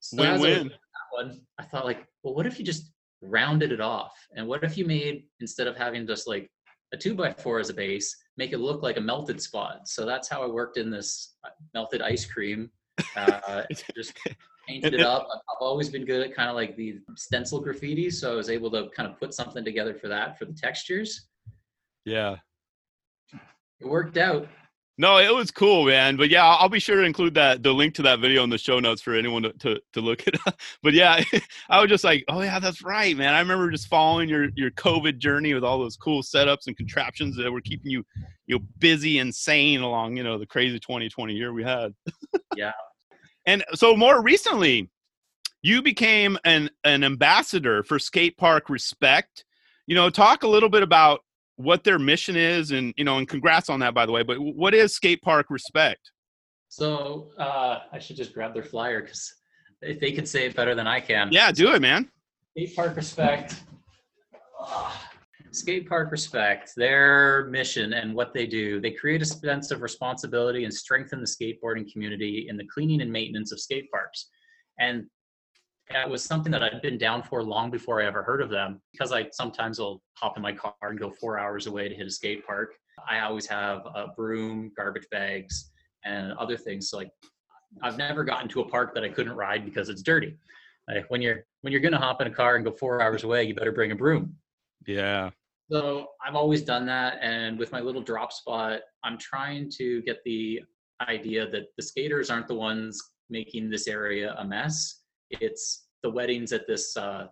So 0.00 0.22
win 0.22 0.40
win. 0.40 0.70
One, 1.10 1.42
I 1.58 1.64
thought 1.64 1.84
like, 1.84 2.06
well, 2.22 2.34
what 2.34 2.46
if 2.46 2.58
you 2.58 2.64
just 2.64 2.90
rounded 3.20 3.72
it 3.72 3.80
off? 3.82 4.14
And 4.34 4.48
what 4.48 4.64
if 4.64 4.78
you 4.78 4.86
made 4.86 5.24
instead 5.40 5.66
of 5.66 5.76
having 5.76 6.06
just 6.06 6.26
like 6.26 6.50
a 6.94 6.96
two 6.96 7.14
by 7.14 7.30
four 7.30 7.60
as 7.60 7.68
a 7.68 7.74
base, 7.74 8.16
make 8.38 8.54
it 8.54 8.58
look 8.58 8.82
like 8.82 8.96
a 8.96 9.02
melted 9.02 9.38
spot? 9.38 9.86
So 9.86 10.06
that's 10.06 10.30
how 10.30 10.42
I 10.42 10.46
worked 10.46 10.78
in 10.78 10.88
this 10.88 11.34
uh, 11.44 11.50
melted 11.74 12.00
ice 12.00 12.24
cream. 12.24 12.70
Uh, 13.14 13.64
just 13.94 14.16
painted 14.66 14.94
it 14.94 15.00
up. 15.00 15.28
I've 15.32 15.60
always 15.60 15.88
been 15.88 16.04
good 16.04 16.26
at 16.26 16.34
kind 16.34 16.48
of 16.48 16.56
like 16.56 16.76
the 16.76 17.00
stencil 17.16 17.60
graffiti, 17.60 18.10
so 18.10 18.32
I 18.32 18.36
was 18.36 18.50
able 18.50 18.70
to 18.72 18.88
kind 18.90 19.10
of 19.10 19.18
put 19.18 19.34
something 19.34 19.64
together 19.64 19.94
for 19.94 20.08
that 20.08 20.38
for 20.38 20.44
the 20.44 20.52
textures. 20.52 21.28
Yeah, 22.04 22.36
it 23.32 23.86
worked 23.86 24.16
out. 24.16 24.48
No, 24.96 25.18
it 25.18 25.34
was 25.34 25.50
cool, 25.50 25.86
man. 25.86 26.16
But 26.16 26.30
yeah, 26.30 26.46
I'll 26.46 26.68
be 26.68 26.78
sure 26.78 27.00
to 27.00 27.02
include 27.02 27.34
that 27.34 27.64
the 27.64 27.72
link 27.72 27.94
to 27.94 28.02
that 28.02 28.20
video 28.20 28.44
in 28.44 28.50
the 28.50 28.58
show 28.58 28.78
notes 28.78 29.02
for 29.02 29.14
anyone 29.14 29.42
to, 29.42 29.52
to, 29.54 29.80
to 29.92 30.00
look 30.00 30.24
at. 30.28 30.34
But 30.82 30.92
yeah, 30.92 31.22
I 31.68 31.80
was 31.80 31.88
just 31.88 32.04
like, 32.04 32.24
oh 32.28 32.42
yeah, 32.42 32.60
that's 32.60 32.82
right, 32.82 33.16
man. 33.16 33.34
I 33.34 33.40
remember 33.40 33.70
just 33.70 33.88
following 33.88 34.28
your 34.28 34.50
your 34.54 34.70
COVID 34.72 35.18
journey 35.18 35.54
with 35.54 35.64
all 35.64 35.80
those 35.80 35.96
cool 35.96 36.22
setups 36.22 36.68
and 36.68 36.76
contraptions 36.76 37.36
that 37.36 37.50
were 37.50 37.60
keeping 37.60 37.90
you 37.90 38.04
you 38.46 38.56
know 38.56 38.64
busy 38.78 39.18
and 39.18 39.34
sane 39.34 39.80
along 39.80 40.16
you 40.16 40.22
know 40.22 40.38
the 40.38 40.46
crazy 40.46 40.78
2020 40.78 41.34
year 41.34 41.52
we 41.52 41.64
had. 41.64 41.92
yeah, 42.56 42.72
and 43.46 43.64
so 43.74 43.96
more 43.96 44.22
recently, 44.22 44.90
you 45.62 45.82
became 45.82 46.38
an 46.44 46.70
an 46.84 47.04
ambassador 47.04 47.82
for 47.82 47.98
Skate 47.98 48.36
Park 48.36 48.68
Respect. 48.68 49.44
You 49.86 49.94
know, 49.94 50.10
talk 50.10 50.42
a 50.42 50.48
little 50.48 50.68
bit 50.68 50.82
about 50.82 51.20
what 51.56 51.84
their 51.84 51.98
mission 51.98 52.36
is, 52.36 52.70
and 52.70 52.92
you 52.96 53.04
know, 53.04 53.18
and 53.18 53.28
congrats 53.28 53.68
on 53.68 53.80
that, 53.80 53.94
by 53.94 54.06
the 54.06 54.12
way. 54.12 54.22
But 54.22 54.38
what 54.38 54.74
is 54.74 54.94
Skate 54.94 55.22
Park 55.22 55.46
Respect? 55.50 56.10
So 56.68 57.30
uh, 57.38 57.80
I 57.92 57.98
should 57.98 58.16
just 58.16 58.34
grab 58.34 58.52
their 58.52 58.62
flyer 58.62 59.00
because 59.00 59.32
if 59.80 60.00
they 60.00 60.12
could 60.12 60.28
say 60.28 60.46
it 60.46 60.56
better 60.56 60.74
than 60.74 60.86
I 60.86 61.00
can. 61.00 61.28
Yeah, 61.30 61.52
do 61.52 61.72
it, 61.72 61.80
man. 61.80 62.10
Skate 62.50 62.74
Park 62.74 62.96
Respect. 62.96 63.62
Skate 65.54 65.88
Park 65.88 66.10
Respect, 66.10 66.72
their 66.76 67.46
mission 67.46 67.92
and 67.92 68.12
what 68.12 68.34
they 68.34 68.46
do, 68.46 68.80
they 68.80 68.90
create 68.90 69.22
a 69.22 69.24
sense 69.24 69.70
of 69.70 69.82
responsibility 69.82 70.64
and 70.64 70.74
strengthen 70.74 71.20
the 71.20 71.26
skateboarding 71.26 71.90
community 71.90 72.46
in 72.48 72.56
the 72.56 72.66
cleaning 72.66 73.00
and 73.02 73.12
maintenance 73.12 73.52
of 73.52 73.60
skate 73.60 73.88
parks. 73.90 74.30
And 74.80 75.06
that 75.90 76.08
was 76.08 76.24
something 76.24 76.50
that 76.50 76.62
I'd 76.62 76.82
been 76.82 76.98
down 76.98 77.22
for 77.22 77.42
long 77.42 77.70
before 77.70 78.02
I 78.02 78.06
ever 78.06 78.22
heard 78.22 78.42
of 78.42 78.50
them 78.50 78.80
because 78.92 79.12
I 79.12 79.28
sometimes 79.30 79.78
will 79.78 80.02
hop 80.14 80.36
in 80.36 80.42
my 80.42 80.52
car 80.52 80.74
and 80.82 80.98
go 80.98 81.10
four 81.10 81.38
hours 81.38 81.66
away 81.66 81.88
to 81.88 81.94
hit 81.94 82.06
a 82.06 82.10
skate 82.10 82.44
park. 82.44 82.74
I 83.08 83.20
always 83.20 83.46
have 83.46 83.86
a 83.94 84.08
broom, 84.16 84.72
garbage 84.76 85.06
bags, 85.10 85.70
and 86.04 86.32
other 86.32 86.56
things. 86.56 86.90
So 86.90 86.96
like 86.96 87.10
I've 87.82 87.98
never 87.98 88.24
gotten 88.24 88.48
to 88.50 88.60
a 88.60 88.68
park 88.68 88.94
that 88.94 89.04
I 89.04 89.08
couldn't 89.08 89.34
ride 89.34 89.64
because 89.64 89.88
it's 89.88 90.02
dirty. 90.02 90.36
Like 90.88 91.08
when 91.10 91.22
you're 91.22 91.44
when 91.60 91.72
you're 91.72 91.80
gonna 91.80 91.98
hop 91.98 92.20
in 92.20 92.26
a 92.26 92.34
car 92.34 92.56
and 92.56 92.64
go 92.64 92.72
four 92.72 93.00
hours 93.00 93.22
away, 93.22 93.44
you 93.44 93.54
better 93.54 93.72
bring 93.72 93.92
a 93.92 93.96
broom. 93.96 94.34
Yeah. 94.86 95.30
So 95.70 96.08
I've 96.24 96.34
always 96.34 96.62
done 96.62 96.86
that. 96.86 97.18
And 97.22 97.58
with 97.58 97.72
my 97.72 97.80
little 97.80 98.02
drop 98.02 98.32
spot, 98.32 98.80
I'm 99.02 99.18
trying 99.18 99.70
to 99.78 100.02
get 100.02 100.18
the 100.24 100.62
idea 101.08 101.48
that 101.50 101.68
the 101.76 101.82
skaters 101.82 102.30
aren't 102.30 102.48
the 102.48 102.54
ones 102.54 103.00
making 103.30 103.70
this 103.70 103.88
area 103.88 104.34
a 104.38 104.44
mess. 104.44 105.00
It's 105.30 105.86
the 106.02 106.10
weddings 106.10 106.52
at 106.52 106.66
this 106.66 106.96
uh, 106.96 107.28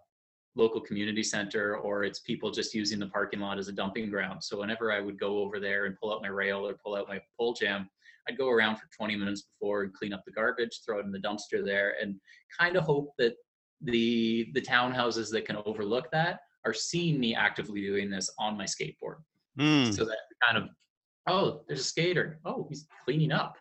local 0.56 0.80
community 0.80 1.22
center, 1.22 1.76
or 1.76 2.04
it's 2.04 2.20
people 2.20 2.50
just 2.50 2.74
using 2.74 2.98
the 2.98 3.06
parking 3.06 3.40
lot 3.40 3.58
as 3.58 3.68
a 3.68 3.72
dumping 3.72 4.08
ground. 4.08 4.42
So 4.42 4.58
whenever 4.60 4.90
I 4.90 5.00
would 5.00 5.20
go 5.20 5.38
over 5.38 5.60
there 5.60 5.84
and 5.84 5.96
pull 6.00 6.12
out 6.12 6.22
my 6.22 6.28
rail 6.28 6.66
or 6.66 6.74
pull 6.74 6.96
out 6.96 7.08
my 7.08 7.20
pole 7.38 7.52
jam, 7.52 7.88
I'd 8.28 8.38
go 8.38 8.48
around 8.48 8.76
for 8.76 8.88
20 8.96 9.16
minutes 9.16 9.42
before 9.42 9.82
and 9.82 9.92
clean 9.92 10.12
up 10.12 10.22
the 10.24 10.32
garbage, 10.32 10.80
throw 10.84 11.00
it 11.00 11.04
in 11.04 11.12
the 11.12 11.18
dumpster 11.18 11.64
there, 11.64 11.96
and 12.00 12.16
kind 12.58 12.76
of 12.76 12.84
hope 12.84 13.12
that 13.18 13.34
the 13.82 14.48
the 14.54 14.60
townhouses 14.60 15.30
that 15.32 15.44
can 15.44 15.56
overlook 15.64 16.08
that 16.12 16.40
are 16.64 16.74
seeing 16.74 17.18
me 17.18 17.34
actively 17.34 17.80
doing 17.80 18.10
this 18.10 18.30
on 18.38 18.56
my 18.56 18.64
skateboard. 18.64 19.16
Mm. 19.58 19.94
So 19.94 20.04
that 20.04 20.18
kind 20.44 20.58
of, 20.58 20.68
oh, 21.26 21.62
there's 21.66 21.80
a 21.80 21.84
skater. 21.84 22.38
Oh, 22.44 22.66
he's 22.68 22.86
cleaning 23.04 23.32
up. 23.32 23.56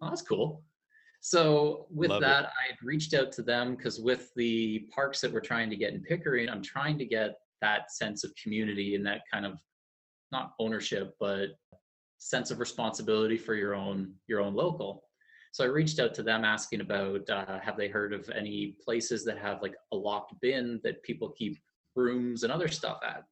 Oh, 0.00 0.08
that's 0.08 0.22
cool. 0.22 0.62
So 1.20 1.86
with 1.90 2.10
Love 2.10 2.22
it. 2.22 2.26
that, 2.26 2.44
I 2.46 2.68
had 2.68 2.76
reached 2.82 3.14
out 3.14 3.32
to 3.32 3.42
them 3.42 3.74
because 3.74 4.00
with 4.00 4.30
the 4.36 4.86
parks 4.94 5.20
that 5.20 5.32
we're 5.32 5.40
trying 5.40 5.70
to 5.70 5.76
get 5.76 5.92
in 5.92 6.02
Pickering, 6.02 6.48
I'm 6.48 6.62
trying 6.62 6.98
to 6.98 7.04
get 7.04 7.34
that 7.60 7.90
sense 7.92 8.22
of 8.22 8.32
community 8.40 8.94
and 8.94 9.04
that 9.06 9.22
kind 9.32 9.44
of 9.44 9.58
not 10.30 10.52
ownership, 10.60 11.16
but 11.18 11.48
sense 12.18 12.50
of 12.50 12.60
responsibility 12.60 13.36
for 13.36 13.54
your 13.54 13.74
own 13.74 14.12
your 14.26 14.40
own 14.40 14.54
local. 14.54 15.04
So 15.52 15.64
I 15.64 15.68
reached 15.68 15.98
out 15.98 16.14
to 16.14 16.22
them 16.22 16.44
asking 16.44 16.80
about 16.80 17.28
uh, 17.30 17.58
have 17.60 17.76
they 17.76 17.88
heard 17.88 18.12
of 18.12 18.28
any 18.30 18.76
places 18.84 19.24
that 19.24 19.38
have 19.38 19.62
like 19.62 19.74
a 19.92 19.96
locked 19.96 20.34
bin 20.40 20.80
that 20.84 21.02
people 21.02 21.30
keep 21.30 21.58
brooms 21.98 22.44
and 22.44 22.52
other 22.52 22.68
stuff 22.68 23.00
at. 23.04 23.24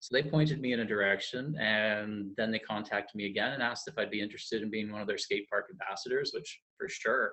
So 0.00 0.14
they 0.14 0.22
pointed 0.22 0.60
me 0.60 0.72
in 0.74 0.80
a 0.80 0.84
direction 0.84 1.56
and 1.58 2.30
then 2.36 2.50
they 2.50 2.58
contacted 2.58 3.14
me 3.14 3.26
again 3.26 3.52
and 3.52 3.62
asked 3.62 3.88
if 3.88 3.98
I'd 3.98 4.10
be 4.10 4.20
interested 4.20 4.62
in 4.62 4.70
being 4.70 4.92
one 4.92 5.00
of 5.00 5.06
their 5.06 5.18
skate 5.18 5.48
park 5.48 5.66
ambassadors, 5.70 6.32
which 6.34 6.60
for 6.76 6.88
sure. 6.88 7.32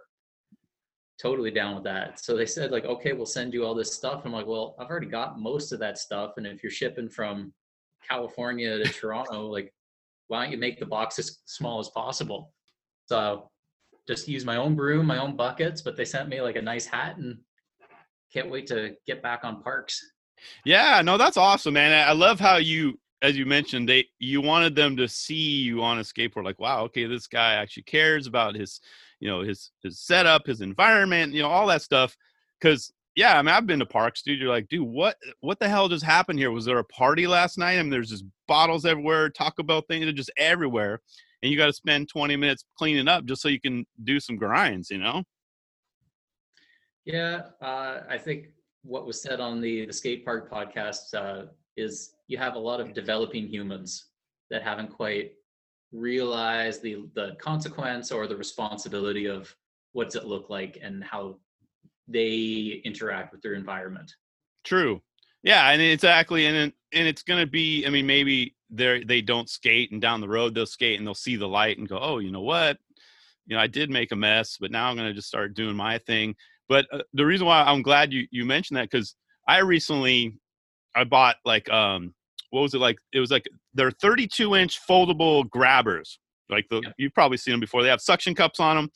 Totally 1.21 1.51
down 1.51 1.75
with 1.75 1.83
that. 1.85 2.19
So 2.19 2.37
they 2.37 2.45
said, 2.45 2.71
like, 2.71 2.85
okay, 2.85 3.11
we'll 3.13 3.25
send 3.25 3.53
you 3.53 3.65
all 3.65 3.75
this 3.75 3.93
stuff. 3.93 4.21
I'm 4.23 4.31
like, 4.31 4.47
well, 4.47 4.75
I've 4.79 4.89
already 4.89 5.07
got 5.07 5.39
most 5.39 5.71
of 5.73 5.79
that 5.79 5.97
stuff. 5.97 6.33
And 6.37 6.45
if 6.45 6.63
you're 6.63 6.71
shipping 6.71 7.09
from 7.09 7.53
California 8.07 8.77
to 8.77 8.93
Toronto, 8.93 9.47
like, 9.47 9.73
why 10.27 10.43
don't 10.43 10.51
you 10.51 10.57
make 10.57 10.79
the 10.79 10.85
box 10.85 11.19
as 11.19 11.39
small 11.45 11.79
as 11.79 11.89
possible? 11.89 12.53
So 13.07 13.49
just 14.07 14.27
use 14.27 14.45
my 14.45 14.57
own 14.57 14.75
broom, 14.75 15.05
my 15.05 15.17
own 15.17 15.35
buckets, 15.35 15.81
but 15.81 15.97
they 15.97 16.05
sent 16.05 16.29
me 16.29 16.41
like 16.41 16.55
a 16.55 16.61
nice 16.61 16.85
hat 16.85 17.17
and 17.17 17.39
can't 18.31 18.51
wait 18.51 18.67
to 18.67 18.93
get 19.05 19.23
back 19.23 19.41
on 19.43 19.63
parks. 19.63 20.01
Yeah, 20.65 21.01
no, 21.03 21.17
that's 21.17 21.37
awesome, 21.37 21.73
man. 21.73 22.07
I 22.07 22.13
love 22.13 22.39
how 22.39 22.57
you, 22.57 22.99
as 23.21 23.37
you 23.37 23.45
mentioned, 23.45 23.89
they 23.89 24.05
you 24.19 24.41
wanted 24.41 24.75
them 24.75 24.95
to 24.97 25.07
see 25.07 25.61
you 25.61 25.81
on 25.81 25.99
a 25.99 26.01
skateboard. 26.01 26.45
Like, 26.45 26.59
wow, 26.59 26.83
okay, 26.85 27.05
this 27.05 27.27
guy 27.27 27.55
actually 27.55 27.83
cares 27.83 28.27
about 28.27 28.55
his, 28.55 28.81
you 29.19 29.29
know, 29.29 29.41
his 29.41 29.71
his 29.83 29.99
setup, 29.99 30.45
his 30.45 30.61
environment, 30.61 31.33
you 31.33 31.41
know, 31.41 31.49
all 31.49 31.67
that 31.67 31.81
stuff. 31.81 32.15
Because 32.59 32.91
yeah, 33.15 33.37
I 33.37 33.41
mean, 33.41 33.55
I've 33.55 33.65
been 33.65 33.79
to 33.79 33.85
parks, 33.85 34.21
dude. 34.21 34.39
You're 34.39 34.49
like, 34.49 34.67
dude, 34.69 34.87
what 34.87 35.17
what 35.41 35.59
the 35.59 35.67
hell 35.67 35.89
just 35.89 36.05
happened 36.05 36.39
here? 36.39 36.51
Was 36.51 36.65
there 36.65 36.77
a 36.79 36.83
party 36.85 37.25
last 37.25 37.57
night? 37.57 37.79
I 37.79 37.81
mean, 37.81 37.89
there's 37.89 38.11
just 38.11 38.25
bottles 38.47 38.85
everywhere, 38.85 39.29
Taco 39.29 39.63
Bell 39.63 39.81
things 39.81 40.05
are 40.05 40.11
just 40.11 40.31
everywhere, 40.37 41.01
and 41.41 41.51
you 41.51 41.57
got 41.57 41.67
to 41.67 41.73
spend 41.73 42.09
20 42.09 42.35
minutes 42.35 42.65
cleaning 42.77 43.07
up 43.07 43.25
just 43.25 43.41
so 43.41 43.49
you 43.49 43.59
can 43.59 43.85
do 44.03 44.19
some 44.19 44.37
grinds, 44.37 44.89
you 44.89 44.97
know? 44.97 45.23
Yeah, 47.05 47.43
uh, 47.61 48.01
I 48.09 48.17
think 48.17 48.47
what 48.87 49.05
was 49.05 49.21
said 49.21 49.39
on 49.39 49.59
the 49.59 49.85
the 49.85 49.93
skate 49.93 50.23
park 50.23 50.49
podcast 50.51 51.13
uh, 51.13 51.47
is 51.75 52.13
you 52.27 52.37
have 52.37 52.55
a 52.55 52.59
lot 52.59 52.79
of 52.79 52.93
developing 52.93 53.47
humans 53.47 54.07
that 54.49 54.63
haven't 54.63 54.89
quite 54.89 55.33
realized 55.91 56.81
the 56.81 57.05
the 57.13 57.35
consequence 57.39 58.11
or 58.11 58.27
the 58.27 58.35
responsibility 58.35 59.25
of 59.27 59.53
what's 59.91 60.15
it 60.15 60.25
look 60.25 60.49
like 60.49 60.79
and 60.81 61.03
how 61.03 61.37
they 62.07 62.81
interact 62.85 63.33
with 63.33 63.41
their 63.41 63.53
environment. 63.53 64.15
True. 64.63 65.01
Yeah, 65.43 65.69
and 65.69 65.81
exactly, 65.81 66.45
and 66.45 66.73
and 66.93 67.07
it's 67.07 67.23
gonna 67.23 67.45
be. 67.45 67.85
I 67.85 67.89
mean, 67.89 68.05
maybe 68.05 68.55
they 68.69 69.03
they 69.03 69.21
don't 69.21 69.49
skate, 69.49 69.91
and 69.91 70.01
down 70.01 70.21
the 70.21 70.27
road 70.27 70.55
they'll 70.55 70.65
skate, 70.65 70.97
and 70.97 71.05
they'll 71.05 71.13
see 71.13 71.35
the 71.35 71.47
light 71.47 71.77
and 71.77 71.87
go, 71.87 71.99
oh, 72.01 72.19
you 72.19 72.31
know 72.31 72.41
what? 72.41 72.77
You 73.45 73.55
know, 73.55 73.61
I 73.61 73.67
did 73.67 73.89
make 73.89 74.11
a 74.11 74.15
mess, 74.15 74.57
but 74.59 74.71
now 74.71 74.89
I'm 74.89 74.97
gonna 74.97 75.13
just 75.13 75.27
start 75.27 75.53
doing 75.53 75.75
my 75.75 75.99
thing. 75.99 76.35
But 76.69 76.85
uh, 76.91 76.99
the 77.13 77.25
reason 77.25 77.47
why 77.47 77.63
I'm 77.63 77.81
glad 77.81 78.11
you 78.13 78.27
you 78.31 78.45
mentioned 78.45 78.77
that 78.77 78.89
because 78.89 79.15
I 79.47 79.59
recently 79.59 80.33
I 80.95 81.03
bought 81.03 81.37
like 81.45 81.69
um 81.69 82.13
what 82.51 82.61
was 82.61 82.73
it 82.73 82.79
like? 82.79 82.97
It 83.13 83.19
was 83.19 83.31
like 83.31 83.45
they're 83.73 83.91
32 83.91 84.55
inch 84.55 84.79
foldable 84.89 85.49
grabbers. 85.49 86.19
Like 86.49 86.65
the 86.69 86.81
Yeah. 86.83 86.91
you've 86.97 87.13
probably 87.13 87.37
seen 87.37 87.53
them 87.53 87.59
before. 87.59 87.83
They 87.83 87.89
have 87.89 88.01
suction 88.01 88.35
cups 88.35 88.59
on 88.59 88.75
them. 88.75 88.89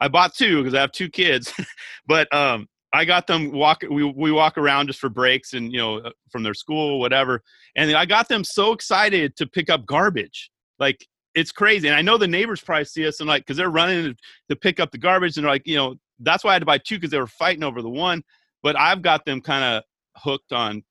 I 0.00 0.08
bought 0.08 0.34
two 0.34 0.58
because 0.62 0.74
I 0.74 0.80
have 0.80 0.92
two 0.92 1.08
kids, 1.08 1.52
but 2.06 2.32
um 2.34 2.66
I 2.92 3.04
got 3.04 3.26
them 3.26 3.52
walk. 3.52 3.82
We 3.88 4.04
we 4.04 4.32
walk 4.32 4.56
around 4.56 4.86
just 4.86 4.98
for 4.98 5.10
breaks 5.10 5.52
and 5.52 5.72
you 5.72 5.78
know 5.78 5.98
uh, 5.98 6.10
from 6.30 6.42
their 6.42 6.54
school, 6.54 7.00
whatever. 7.00 7.42
And 7.76 7.90
I 7.94 8.06
got 8.06 8.28
them 8.28 8.44
so 8.44 8.72
excited 8.72 9.36
to 9.36 9.46
pick 9.46 9.68
up 9.68 9.84
garbage. 9.86 10.50
Like 10.78 11.06
it's 11.34 11.52
crazy. 11.52 11.86
And 11.88 11.96
I 11.96 12.02
know 12.02 12.16
the 12.16 12.26
neighbors 12.26 12.60
probably 12.60 12.86
see 12.86 13.06
us 13.06 13.20
and 13.20 13.28
like 13.28 13.42
because 13.42 13.56
they're 13.58 13.70
running 13.70 14.04
to, 14.04 14.16
to 14.48 14.56
pick 14.56 14.80
up 14.80 14.90
the 14.90 14.98
garbage 14.98 15.36
and 15.36 15.44
they're 15.44 15.52
like 15.52 15.66
you 15.66 15.76
know 15.76 15.96
that's 16.20 16.44
why 16.44 16.50
I 16.50 16.52
had 16.54 16.60
to 16.60 16.66
buy 16.66 16.78
two 16.78 16.96
because 16.96 17.10
they 17.10 17.18
were 17.18 17.26
fighting 17.26 17.62
over 17.62 17.82
the 17.82 17.88
one. 17.88 18.22
But 18.62 18.78
I've 18.78 19.02
got 19.02 19.24
them 19.24 19.40
kind 19.40 19.64
of 19.64 19.82
hooked 20.16 20.52
on 20.52 20.82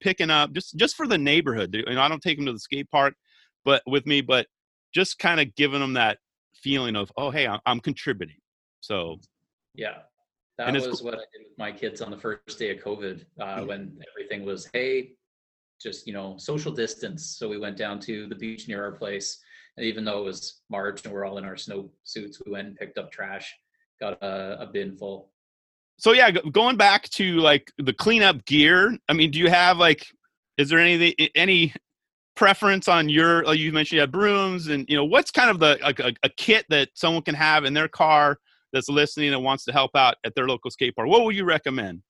picking 0.00 0.30
up 0.30 0.52
just 0.52 0.76
just 0.76 0.96
for 0.96 1.06
the 1.06 1.18
neighborhood. 1.18 1.74
You 1.74 1.94
know, 1.94 2.00
I 2.00 2.08
don't 2.08 2.22
take 2.22 2.38
them 2.38 2.46
to 2.46 2.52
the 2.52 2.58
skate 2.58 2.90
park, 2.90 3.14
but 3.64 3.82
with 3.86 4.06
me, 4.06 4.20
but 4.20 4.46
just 4.94 5.18
kind 5.18 5.40
of 5.40 5.54
giving 5.54 5.80
them 5.80 5.92
that 5.94 6.18
feeling 6.54 6.96
of 6.96 7.12
oh 7.16 7.30
hey 7.30 7.46
I'm, 7.46 7.60
I'm 7.66 7.80
contributing. 7.80 8.36
So 8.80 9.18
Yeah. 9.74 9.98
That 10.58 10.74
was 10.74 11.02
what 11.02 11.14
I 11.14 11.24
did 11.32 11.46
with 11.48 11.56
my 11.56 11.72
kids 11.72 12.02
on 12.02 12.10
the 12.10 12.18
first 12.18 12.58
day 12.58 12.70
of 12.76 12.82
COVID 12.84 13.24
uh, 13.40 13.60
Mhm. 13.60 13.66
when 13.66 14.02
everything 14.10 14.44
was, 14.44 14.68
hey, 14.74 15.12
just, 15.80 16.06
you 16.06 16.12
know, 16.12 16.36
social 16.36 16.70
distance. 16.70 17.24
So 17.38 17.48
we 17.48 17.56
went 17.56 17.78
down 17.78 17.98
to 18.00 18.26
the 18.26 18.34
beach 18.34 18.68
near 18.68 18.84
our 18.84 18.92
place. 18.92 19.42
And 19.78 19.86
even 19.86 20.04
though 20.04 20.20
it 20.20 20.24
was 20.24 20.60
March 20.68 21.02
and 21.04 21.14
we're 21.14 21.24
all 21.24 21.38
in 21.38 21.46
our 21.46 21.56
snow 21.56 21.90
suits, 22.04 22.42
we 22.44 22.52
went 22.52 22.68
and 22.68 22.76
picked 22.76 22.98
up 22.98 23.10
trash, 23.10 23.54
got 24.00 24.20
a, 24.22 24.62
a 24.62 24.66
bin 24.66 24.96
full. 24.96 25.30
so 25.98 26.12
yeah, 26.12 26.30
going 26.30 26.76
back 26.76 27.08
to 27.10 27.36
like 27.36 27.70
the 27.78 27.92
cleanup 27.92 28.44
gear. 28.46 28.96
I 29.08 29.12
mean, 29.12 29.30
do 29.30 29.38
you 29.38 29.50
have 29.50 29.78
like, 29.78 30.06
is 30.58 30.68
there 30.68 30.78
any 30.78 31.14
any 31.34 31.74
preference 32.36 32.88
on 32.88 33.08
your? 33.08 33.44
Like 33.44 33.58
you 33.58 33.72
mentioned, 33.72 33.96
you 33.96 34.00
had 34.00 34.12
brooms, 34.12 34.68
and 34.68 34.86
you 34.88 34.96
know, 34.96 35.04
what's 35.04 35.30
kind 35.30 35.50
of 35.50 35.58
the 35.58 35.78
like 35.82 36.00
a, 36.00 36.12
a 36.22 36.28
kit 36.36 36.64
that 36.70 36.88
someone 36.94 37.22
can 37.22 37.34
have 37.34 37.64
in 37.64 37.74
their 37.74 37.88
car 37.88 38.38
that's 38.72 38.88
listening 38.88 39.32
and 39.34 39.42
wants 39.44 39.64
to 39.64 39.72
help 39.72 39.90
out 39.96 40.14
at 40.24 40.34
their 40.34 40.46
local 40.46 40.70
skate 40.70 40.94
park? 40.96 41.08
What 41.08 41.24
would 41.24 41.36
you 41.36 41.44
recommend? 41.44 42.02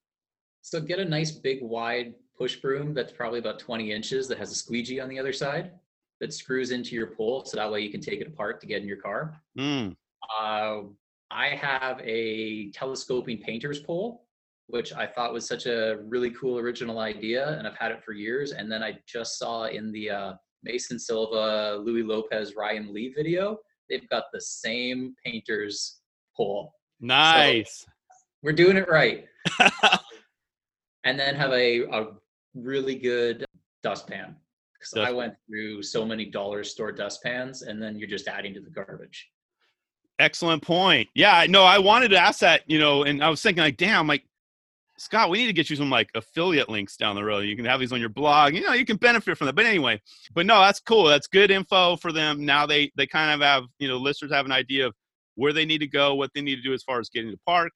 So 0.63 0.81
get 0.81 0.99
a 0.99 1.05
nice 1.05 1.31
big 1.31 1.63
wide 1.63 2.15
push 2.37 2.57
broom 2.57 2.93
that's 2.95 3.13
probably 3.13 3.39
about 3.39 3.59
20 3.59 3.93
inches 3.93 4.29
that 4.29 4.39
has 4.39 4.51
a 4.53 4.55
squeegee 4.55 5.01
on 5.01 5.09
the 5.09 5.19
other 5.19 5.33
side 5.33 5.73
that 6.21 6.35
screws 6.35 6.71
into 6.71 6.95
your 6.95 7.07
pole. 7.09 7.45
So 7.47 7.57
that 7.57 7.71
way 7.73 7.81
you 7.81 7.91
can 7.91 8.01
take 8.03 8.21
it 8.21 8.27
apart 8.27 8.61
to 8.61 8.67
get 8.67 8.83
in 8.83 8.89
your 8.89 8.99
car. 8.99 9.41
Mm, 9.59 9.97
Uh, 10.39 10.83
I 11.31 11.49
have 11.49 12.01
a 12.03 12.71
telescoping 12.73 13.39
painter's 13.39 13.81
pole, 13.81 14.27
which 14.67 14.93
I 14.93 15.07
thought 15.07 15.33
was 15.33 15.47
such 15.47 15.67
a 15.67 15.99
really 16.05 16.31
cool 16.31 16.59
original 16.59 16.99
idea, 16.99 17.57
and 17.59 17.67
I've 17.67 17.77
had 17.77 17.93
it 17.93 18.03
for 18.05 18.13
years. 18.13 18.53
And 18.53 18.71
then 18.71 18.83
I 18.83 18.99
just 19.07 19.39
saw 19.39 19.67
in 19.67 19.93
the 19.93 20.11
uh, 20.11 20.33
Mason 20.63 20.99
Silva, 20.99 21.81
Louie 21.83 22.03
Lopez, 22.03 22.55
Ryan 22.57 22.93
Lee 22.93 23.13
video, 23.17 23.59
they've 23.89 24.09
got 24.09 24.25
the 24.33 24.41
same 24.41 25.15
painter's 25.25 26.01
pole. 26.37 26.73
nice. 27.01 27.85
We're 28.43 28.53
doing 28.53 28.77
it 28.77 28.89
right. 28.89 29.27
and 31.05 31.19
then 31.19 31.35
have 31.35 31.53
a, 31.53 31.83
a 31.83 32.07
really 32.55 32.95
good 32.95 33.45
dustpan. 33.83 34.35
Because 34.79 35.07
I 35.07 35.13
went 35.13 35.35
through 35.47 35.83
so 35.83 36.07
many 36.07 36.25
dollar 36.25 36.65
store 36.65 36.91
dustpans, 36.91 37.63
and 37.63 37.83
then 37.83 37.99
you're 37.99 38.09
just 38.09 38.29
adding 38.29 38.55
to 38.55 38.61
the 38.61 38.71
garbage. 38.71 39.29
Excellent 40.21 40.63
point. 40.63 41.09
Yeah, 41.15 41.47
no, 41.49 41.65
I 41.65 41.79
wanted 41.79 42.09
to 42.09 42.19
ask 42.19 42.41
that, 42.41 42.63
you 42.67 42.79
know, 42.79 43.05
and 43.05 43.25
I 43.25 43.31
was 43.31 43.41
thinking 43.41 43.63
like, 43.63 43.79
damn, 43.79 44.07
like 44.07 44.23
Scott, 44.99 45.31
we 45.31 45.39
need 45.39 45.47
to 45.47 45.55
get 45.55 45.71
you 45.71 45.77
some 45.77 45.89
like 45.89 46.11
affiliate 46.15 46.69
links 46.69 46.99
down 46.99 47.17
the 47.17 47.25
road. 47.25 47.47
You 47.47 47.57
can 47.57 47.65
have 47.65 47.81
these 47.81 47.91
on 47.91 48.01
your 48.01 48.11
blog. 48.11 48.55
You 48.55 48.61
know, 48.61 48.75
you 48.75 48.85
can 48.85 48.99
benefit 48.99 49.39
from 49.39 49.47
that. 49.47 49.55
But 49.55 49.65
anyway, 49.65 49.99
but 50.35 50.45
no, 50.45 50.61
that's 50.61 50.79
cool. 50.79 51.05
That's 51.05 51.27
good 51.27 51.51
info 51.51 51.97
for 51.97 52.13
them. 52.13 52.45
Now 52.45 52.67
they 52.67 52.93
they 52.99 53.07
kind 53.07 53.31
of 53.33 53.41
have 53.41 53.65
you 53.79 53.89
know 53.89 53.97
listeners 53.97 54.31
have 54.31 54.45
an 54.45 54.53
idea 54.53 54.89
of 54.89 54.95
where 55.37 55.55
they 55.55 55.65
need 55.65 55.79
to 55.79 55.87
go, 55.87 56.15
what 56.15 56.31
they 56.35 56.43
need 56.43 56.57
to 56.57 56.63
do 56.63 56.75
as 56.75 56.83
far 56.83 57.01
as 57.01 57.09
getting 57.09 57.31
to 57.31 57.37
the 57.37 57.41
park, 57.47 57.73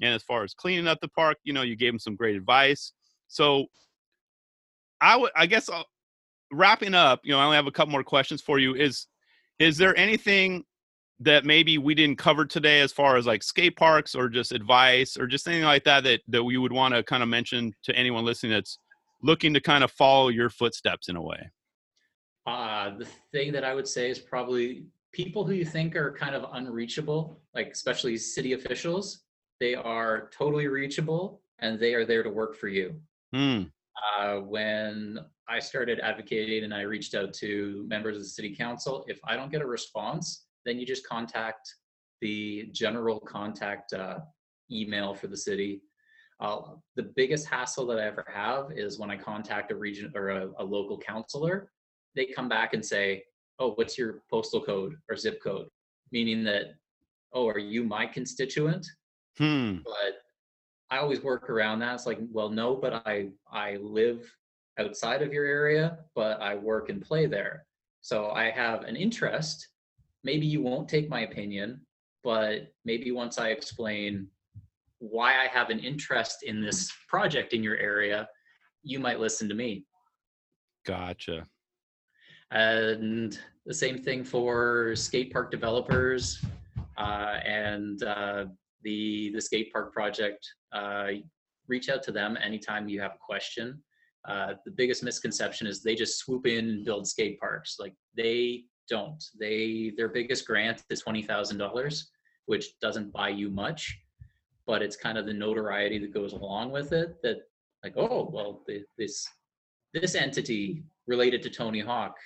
and 0.00 0.14
as 0.14 0.22
far 0.22 0.44
as 0.44 0.54
cleaning 0.54 0.86
up 0.86 1.00
the 1.00 1.08
park. 1.08 1.36
You 1.42 1.52
know, 1.52 1.62
you 1.62 1.74
gave 1.74 1.90
them 1.90 1.98
some 1.98 2.14
great 2.14 2.36
advice. 2.36 2.92
So 3.26 3.66
I 5.00 5.16
would, 5.16 5.32
I 5.34 5.46
guess, 5.46 5.68
I'll, 5.68 5.80
uh, 5.80 5.84
wrapping 6.52 6.94
up. 6.94 7.22
You 7.24 7.32
know, 7.32 7.40
I 7.40 7.44
only 7.44 7.56
have 7.56 7.66
a 7.66 7.72
couple 7.72 7.90
more 7.90 8.04
questions 8.04 8.40
for 8.40 8.60
you. 8.60 8.76
Is 8.76 9.08
is 9.58 9.76
there 9.78 9.98
anything 9.98 10.62
that 11.20 11.44
maybe 11.44 11.78
we 11.78 11.94
didn't 11.94 12.18
cover 12.18 12.44
today 12.44 12.80
as 12.80 12.92
far 12.92 13.16
as 13.16 13.26
like 13.26 13.42
skate 13.42 13.76
parks 13.76 14.14
or 14.14 14.28
just 14.28 14.52
advice 14.52 15.16
or 15.16 15.26
just 15.26 15.48
anything 15.48 15.64
like 15.64 15.84
that 15.84 16.04
that, 16.04 16.20
that 16.28 16.42
we 16.42 16.56
would 16.56 16.72
want 16.72 16.94
to 16.94 17.02
kind 17.02 17.22
of 17.22 17.28
mention 17.28 17.74
to 17.82 17.94
anyone 17.96 18.24
listening 18.24 18.52
that's 18.52 18.78
looking 19.22 19.52
to 19.54 19.60
kind 19.60 19.82
of 19.82 19.90
follow 19.90 20.28
your 20.28 20.48
footsteps 20.48 21.08
in 21.08 21.16
a 21.16 21.22
way? 21.22 21.50
Uh, 22.46 22.96
the 22.96 23.06
thing 23.32 23.52
that 23.52 23.64
I 23.64 23.74
would 23.74 23.88
say 23.88 24.10
is 24.10 24.18
probably 24.18 24.86
people 25.12 25.44
who 25.44 25.52
you 25.52 25.64
think 25.64 25.96
are 25.96 26.12
kind 26.12 26.34
of 26.34 26.46
unreachable, 26.52 27.40
like 27.54 27.68
especially 27.68 28.16
city 28.16 28.52
officials, 28.52 29.24
they 29.60 29.74
are 29.74 30.30
totally 30.32 30.68
reachable 30.68 31.42
and 31.58 31.80
they 31.80 31.94
are 31.94 32.06
there 32.06 32.22
to 32.22 32.30
work 32.30 32.56
for 32.56 32.68
you. 32.68 32.94
Hmm. 33.32 33.64
Uh, 34.16 34.36
when 34.36 35.18
I 35.48 35.58
started 35.58 35.98
advocating 35.98 36.62
and 36.62 36.72
I 36.72 36.82
reached 36.82 37.14
out 37.14 37.32
to 37.34 37.84
members 37.88 38.16
of 38.16 38.22
the 38.22 38.28
city 38.28 38.54
council, 38.54 39.04
if 39.08 39.18
I 39.24 39.34
don't 39.34 39.50
get 39.50 39.60
a 39.60 39.66
response, 39.66 40.44
then 40.64 40.78
you 40.78 40.86
just 40.86 41.06
contact 41.06 41.74
the 42.20 42.68
general 42.72 43.20
contact 43.20 43.92
uh, 43.92 44.18
email 44.70 45.14
for 45.14 45.28
the 45.28 45.36
city. 45.36 45.82
Uh, 46.40 46.60
the 46.96 47.10
biggest 47.16 47.48
hassle 47.48 47.86
that 47.86 47.98
I 47.98 48.06
ever 48.06 48.24
have 48.28 48.70
is 48.72 48.98
when 48.98 49.10
I 49.10 49.16
contact 49.16 49.72
a 49.72 49.76
region 49.76 50.12
or 50.14 50.28
a, 50.28 50.48
a 50.58 50.64
local 50.64 50.98
councilor, 50.98 51.70
they 52.14 52.26
come 52.26 52.48
back 52.48 52.74
and 52.74 52.84
say, 52.84 53.24
"Oh, 53.58 53.72
what's 53.72 53.98
your 53.98 54.22
postal 54.30 54.60
code 54.60 54.96
or 55.08 55.16
zip 55.16 55.42
code?" 55.42 55.68
Meaning 56.12 56.44
that, 56.44 56.74
"Oh, 57.32 57.48
are 57.48 57.58
you 57.58 57.82
my 57.82 58.06
constituent?" 58.06 58.86
Hmm. 59.36 59.78
But 59.84 60.22
I 60.90 60.98
always 60.98 61.22
work 61.22 61.50
around 61.50 61.80
that. 61.80 61.94
It's 61.94 62.06
like, 62.06 62.18
well, 62.32 62.50
no, 62.50 62.74
but 62.74 63.02
I 63.06 63.30
I 63.50 63.76
live 63.76 64.32
outside 64.78 65.22
of 65.22 65.32
your 65.32 65.44
area, 65.44 65.98
but 66.14 66.40
I 66.40 66.54
work 66.54 66.88
and 66.88 67.02
play 67.02 67.26
there. 67.26 67.66
So 68.00 68.30
I 68.30 68.50
have 68.50 68.84
an 68.84 68.96
interest 68.96 69.68
maybe 70.24 70.46
you 70.46 70.62
won't 70.62 70.88
take 70.88 71.08
my 71.08 71.20
opinion, 71.20 71.80
but 72.24 72.72
maybe 72.84 73.10
once 73.10 73.38
I 73.38 73.48
explain 73.48 74.28
why 74.98 75.32
I 75.42 75.46
have 75.46 75.70
an 75.70 75.78
interest 75.78 76.42
in 76.42 76.60
this 76.60 76.90
project 77.08 77.52
in 77.52 77.62
your 77.62 77.76
area, 77.76 78.28
you 78.82 78.98
might 78.98 79.20
listen 79.20 79.48
to 79.48 79.54
me. 79.54 79.84
Gotcha. 80.84 81.46
And 82.50 83.38
the 83.66 83.74
same 83.74 83.98
thing 83.98 84.24
for 84.24 84.96
skate 84.96 85.32
park 85.32 85.50
developers 85.50 86.42
uh, 86.96 87.36
and 87.44 88.02
uh, 88.02 88.46
the 88.82 89.30
the 89.34 89.40
skate 89.40 89.72
park 89.72 89.92
project. 89.92 90.46
Uh, 90.72 91.08
reach 91.68 91.90
out 91.90 92.02
to 92.02 92.12
them 92.12 92.36
anytime 92.42 92.88
you 92.88 93.00
have 93.00 93.12
a 93.12 93.18
question. 93.20 93.82
Uh, 94.26 94.54
the 94.64 94.70
biggest 94.70 95.02
misconception 95.02 95.66
is 95.66 95.82
they 95.82 95.94
just 95.94 96.18
swoop 96.18 96.46
in 96.46 96.68
and 96.68 96.84
build 96.84 97.06
skate 97.06 97.38
parks. 97.38 97.76
Like 97.78 97.94
they 98.16 98.64
don't. 98.88 99.22
They 99.38 99.92
their 99.96 100.08
biggest 100.08 100.46
grant 100.46 100.82
is 100.90 101.00
twenty 101.00 101.22
thousand 101.22 101.58
dollars, 101.58 102.10
which 102.46 102.78
doesn't 102.80 103.12
buy 103.12 103.28
you 103.30 103.50
much, 103.50 103.98
but 104.66 104.82
it's 104.82 104.96
kind 104.96 105.18
of 105.18 105.26
the 105.26 105.32
notoriety 105.32 105.98
that 105.98 106.14
goes 106.14 106.32
along 106.32 106.72
with 106.72 106.92
it. 106.92 107.16
That 107.22 107.38
like, 107.84 107.94
oh 107.96 108.30
well, 108.32 108.62
the, 108.66 108.84
this 108.96 109.26
this 109.94 110.14
entity 110.14 110.84
related 111.06 111.42
to 111.42 111.50
Tony 111.50 111.80
Hawk 111.80 112.16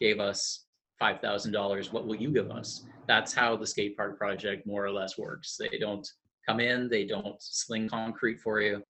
gave 0.00 0.20
us 0.20 0.66
five 0.98 1.20
thousand 1.20 1.52
dollars. 1.52 1.92
What 1.92 2.06
will 2.06 2.16
you 2.16 2.30
give 2.30 2.50
us? 2.50 2.84
That's 3.06 3.32
how 3.32 3.56
the 3.56 3.66
skate 3.66 3.96
park 3.96 4.18
project 4.18 4.66
more 4.66 4.84
or 4.84 4.92
less 4.92 5.18
works. 5.18 5.56
They 5.58 5.78
don't 5.78 6.06
come 6.46 6.60
in. 6.60 6.88
They 6.88 7.04
don't 7.04 7.36
sling 7.40 7.88
concrete 7.88 8.40
for 8.40 8.60
you. 8.60 8.82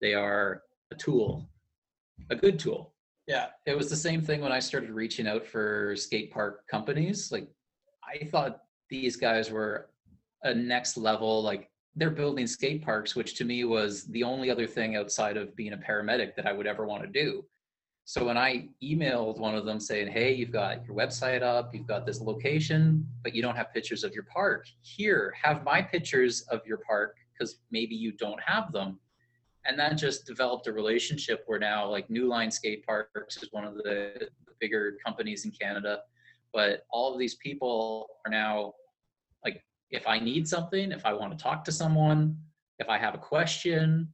They 0.00 0.14
are 0.14 0.62
a 0.90 0.96
tool, 0.96 1.48
a 2.30 2.36
good 2.36 2.58
tool 2.58 2.92
yeah, 3.26 3.46
it 3.66 3.76
was 3.76 3.88
the 3.88 3.96
same 3.96 4.20
thing 4.22 4.40
when 4.40 4.52
I 4.52 4.58
started 4.58 4.90
reaching 4.90 5.26
out 5.26 5.46
for 5.46 5.94
skate 5.96 6.32
park 6.32 6.66
companies. 6.68 7.30
Like, 7.30 7.48
I 8.04 8.24
thought 8.26 8.62
these 8.90 9.16
guys 9.16 9.50
were 9.50 9.90
a 10.42 10.54
next 10.54 10.96
level, 10.96 11.42
like, 11.42 11.70
they're 11.94 12.10
building 12.10 12.46
skate 12.46 12.82
parks, 12.82 13.14
which 13.14 13.34
to 13.36 13.44
me 13.44 13.64
was 13.64 14.04
the 14.06 14.24
only 14.24 14.50
other 14.50 14.66
thing 14.66 14.96
outside 14.96 15.36
of 15.36 15.54
being 15.54 15.74
a 15.74 15.76
paramedic 15.76 16.34
that 16.36 16.46
I 16.46 16.52
would 16.52 16.66
ever 16.66 16.86
want 16.86 17.02
to 17.02 17.08
do. 17.08 17.44
So 18.04 18.24
when 18.24 18.36
I 18.36 18.68
emailed 18.82 19.38
one 19.38 19.54
of 19.54 19.64
them 19.64 19.78
saying, 19.78 20.10
Hey, 20.10 20.32
you've 20.32 20.50
got 20.50 20.84
your 20.86 20.96
website 20.96 21.42
up, 21.42 21.74
you've 21.74 21.86
got 21.86 22.06
this 22.06 22.20
location, 22.20 23.06
but 23.22 23.34
you 23.34 23.42
don't 23.42 23.56
have 23.56 23.72
pictures 23.72 24.04
of 24.04 24.14
your 24.14 24.24
park. 24.24 24.66
Here, 24.80 25.34
have 25.40 25.62
my 25.64 25.80
pictures 25.80 26.42
of 26.50 26.66
your 26.66 26.78
park 26.78 27.16
because 27.32 27.60
maybe 27.70 27.94
you 27.94 28.12
don't 28.12 28.40
have 28.42 28.72
them 28.72 28.98
and 29.64 29.78
that 29.78 29.96
just 29.96 30.26
developed 30.26 30.66
a 30.66 30.72
relationship 30.72 31.44
where 31.46 31.58
now 31.58 31.88
like 31.88 32.10
New 32.10 32.26
Line 32.26 32.50
Skate 32.50 32.84
Parks 32.84 33.36
is 33.36 33.48
one 33.52 33.64
of 33.64 33.74
the, 33.74 34.12
the 34.46 34.52
bigger 34.60 34.96
companies 35.04 35.44
in 35.44 35.52
Canada, 35.52 36.00
but 36.52 36.84
all 36.90 37.12
of 37.12 37.18
these 37.18 37.36
people 37.36 38.08
are 38.24 38.30
now 38.30 38.72
like 39.44 39.62
if 39.90 40.06
I 40.06 40.18
need 40.18 40.48
something, 40.48 40.90
if 40.90 41.06
I 41.06 41.12
want 41.12 41.36
to 41.36 41.42
talk 41.42 41.64
to 41.64 41.72
someone, 41.72 42.36
if 42.78 42.88
I 42.88 42.98
have 42.98 43.14
a 43.14 43.18
question, 43.18 44.08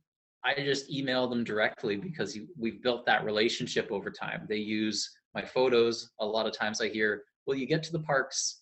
I 0.45 0.55
just 0.55 0.91
email 0.91 1.27
them 1.29 1.45
directly 1.45 1.97
because 1.97 2.39
we've 2.57 2.83
built 2.83 3.07
that 3.07 3.25
relationship 3.25 3.89
over 3.91 4.11
time. 4.11 4.47
They 4.49 4.57
use 4.57 5.11
my 5.35 5.45
photos. 5.45 6.11
A 6.21 6.27
lot 6.27 6.47
of 6.47 6.53
times 6.53 6.81
I 6.81 6.89
hear, 6.89 7.25
well, 7.47 7.57
you 7.57 7.67
get 7.67 7.83
to 7.85 7.93
the 7.93 8.01
parks 8.01 8.61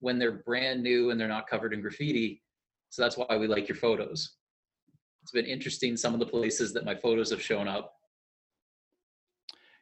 when 0.00 0.18
they're 0.18 0.42
brand 0.44 0.82
new 0.82 1.10
and 1.10 1.20
they're 1.20 1.28
not 1.28 1.46
covered 1.48 1.72
in 1.72 1.80
graffiti. 1.80 2.42
So 2.90 3.02
that's 3.02 3.16
why 3.16 3.36
we 3.36 3.46
like 3.46 3.68
your 3.68 3.76
photos 3.76 4.36
it's 5.24 5.32
been 5.32 5.46
interesting 5.46 5.96
some 5.96 6.12
of 6.12 6.20
the 6.20 6.26
places 6.26 6.74
that 6.74 6.84
my 6.84 6.94
photos 6.94 7.30
have 7.30 7.40
shown 7.40 7.66
up. 7.66 7.94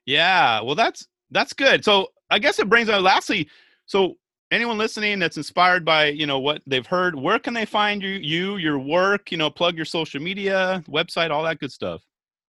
Yeah, 0.06 0.60
well, 0.60 0.76
that's 0.76 1.08
that's 1.32 1.52
good. 1.52 1.84
So 1.84 2.12
I 2.30 2.38
guess 2.38 2.60
it 2.60 2.68
brings 2.68 2.88
out 2.88 3.02
lastly. 3.02 3.48
So 3.86 4.18
anyone 4.52 4.78
listening 4.78 5.18
that's 5.18 5.36
inspired 5.36 5.84
by 5.84 6.06
you 6.06 6.26
know 6.26 6.38
what 6.38 6.62
they've 6.68 6.86
heard, 6.86 7.16
where 7.16 7.40
can 7.40 7.54
they 7.54 7.64
find 7.64 8.00
you, 8.00 8.10
you, 8.10 8.56
your 8.58 8.78
work? 8.78 9.32
You 9.32 9.38
know, 9.38 9.50
plug 9.50 9.74
your 9.74 9.84
social 9.84 10.22
media, 10.22 10.84
website, 10.88 11.32
all 11.32 11.42
that 11.42 11.58
good 11.58 11.72
stuff. 11.72 12.02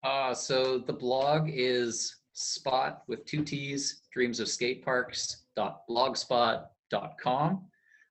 Uh, 0.04 0.36
so 0.36 0.78
the 0.78 0.94
blog 0.94 1.50
is 1.52 2.18
spot 2.34 3.02
with 3.08 3.26
two 3.26 3.44
T's, 3.44 4.04
dreams 4.14 4.39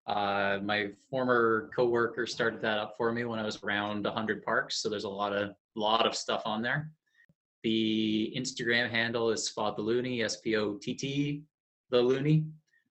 Uh, 0.07 0.59
my 0.62 0.88
former 1.09 1.70
coworker 1.74 2.26
started 2.26 2.61
that 2.61 2.78
up 2.78 2.94
for 2.96 3.12
me 3.12 3.24
when 3.24 3.38
I 3.38 3.44
was 3.44 3.62
around 3.62 4.05
100 4.05 4.44
parks, 4.44 4.82
so 4.82 4.88
there's 4.88 5.05
a 5.05 5.09
lot 5.09 5.32
of 5.32 5.50
lot 5.76 6.07
of 6.07 6.14
stuff 6.14 6.42
on 6.44 6.61
there. 6.61 6.90
The 7.62 8.32
Instagram 8.36 8.90
handle 8.90 9.30
is 9.30 9.46
Spot 9.46 9.76
the 9.76 9.82
Looney, 9.82 10.22
S 10.22 10.38
P 10.38 10.57
O 10.57 10.74
T 10.74 10.94
T 10.94 11.42
the 11.90 12.00
Looney, 12.00 12.46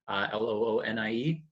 uh, 0.07 0.27
L 0.31 0.47
O 0.47 0.65
O 0.65 0.79
N 0.79 0.97
I 0.97 1.11
E, 1.11 1.43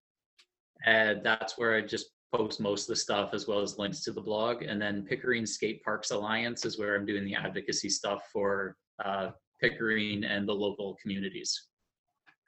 and 0.85 1.21
that's 1.23 1.57
where 1.57 1.75
I 1.75 1.81
just 1.81 2.11
post 2.33 2.59
most 2.59 2.83
of 2.83 2.87
the 2.89 2.95
stuff 2.95 3.33
as 3.33 3.47
well 3.47 3.59
as 3.59 3.77
links 3.77 4.01
to 4.03 4.11
the 4.11 4.21
blog. 4.21 4.61
And 4.61 4.81
then 4.81 5.03
Pickering 5.03 5.45
Skate 5.45 5.83
Parks 5.83 6.11
Alliance 6.11 6.63
is 6.63 6.77
where 6.77 6.95
I'm 6.95 7.05
doing 7.05 7.25
the 7.25 7.35
advocacy 7.35 7.89
stuff 7.89 8.29
for 8.31 8.77
uh, 9.03 9.31
Pickering 9.59 10.23
and 10.23 10.47
the 10.47 10.53
local 10.53 10.97
communities. 11.01 11.68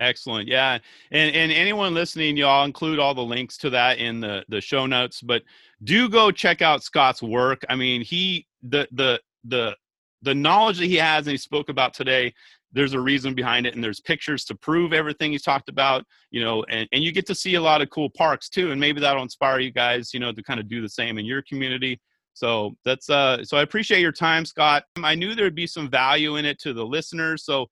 Excellent. 0.02 0.48
Yeah. 0.48 0.80
And 1.12 1.36
and 1.36 1.52
anyone 1.52 1.94
listening, 1.94 2.36
y'all 2.36 2.66
include 2.66 2.98
all 2.98 3.14
the 3.14 3.22
links 3.22 3.56
to 3.60 3.70
that 3.70 4.00
in 4.00 4.20
the 4.20 4.44
the 4.50 4.60
show 4.60 4.88
notes, 4.88 5.22
but 5.22 5.44
do 5.84 6.10
go 6.10 6.32
check 6.32 6.62
out 6.64 6.84
Scott's 6.84 7.22
work. 7.22 7.64
I 7.70 7.76
mean, 7.76 8.02
he 8.02 8.48
the 8.64 8.88
the 8.92 9.22
the 9.46 9.76
the 10.24 10.34
knowledge 10.34 10.80
that 10.80 10.88
he 10.88 10.96
has 10.96 11.28
and 11.28 11.32
he 11.32 11.38
spoke 11.38 11.70
about 11.70 11.94
today, 11.94 12.34
there's 12.74 12.94
a 12.94 13.00
reason 13.00 13.36
behind 13.36 13.68
it 13.68 13.76
and 13.76 13.84
there's 13.84 14.00
pictures 14.00 14.44
to 14.46 14.56
prove 14.56 14.92
everything 14.92 15.32
he's 15.32 15.44
talked 15.44 15.70
about, 15.70 16.04
you 16.32 16.44
know, 16.44 16.64
and 16.70 16.90
and 16.92 17.04
you 17.04 17.12
get 17.12 17.28
to 17.28 17.36
see 17.36 17.56
a 17.56 17.62
lot 17.62 17.82
of 17.82 17.92
cool 17.92 18.10
parks 18.10 18.50
too 18.50 18.72
and 18.72 18.82
maybe 18.82 19.00
that'll 19.00 19.22
inspire 19.22 19.60
you 19.60 19.72
guys, 19.72 20.16
you 20.16 20.20
know, 20.20 20.32
to 20.32 20.42
kind 20.42 20.60
of 20.60 20.68
do 20.68 20.82
the 20.82 20.90
same 20.90 21.20
in 21.20 21.26
your 21.26 21.44
community. 21.44 22.02
So 22.34 22.76
that's 22.86 23.08
uh 23.12 23.44
so 23.44 23.56
I 23.56 23.62
appreciate 23.62 24.02
your 24.02 24.12
time, 24.12 24.46
Scott. 24.46 24.84
I 25.04 25.14
knew 25.14 25.36
there'd 25.36 25.54
be 25.54 25.68
some 25.68 25.92
value 25.92 26.38
in 26.38 26.46
it 26.46 26.60
to 26.62 26.74
the 26.74 26.86
listeners, 26.86 27.46
so 27.46 27.68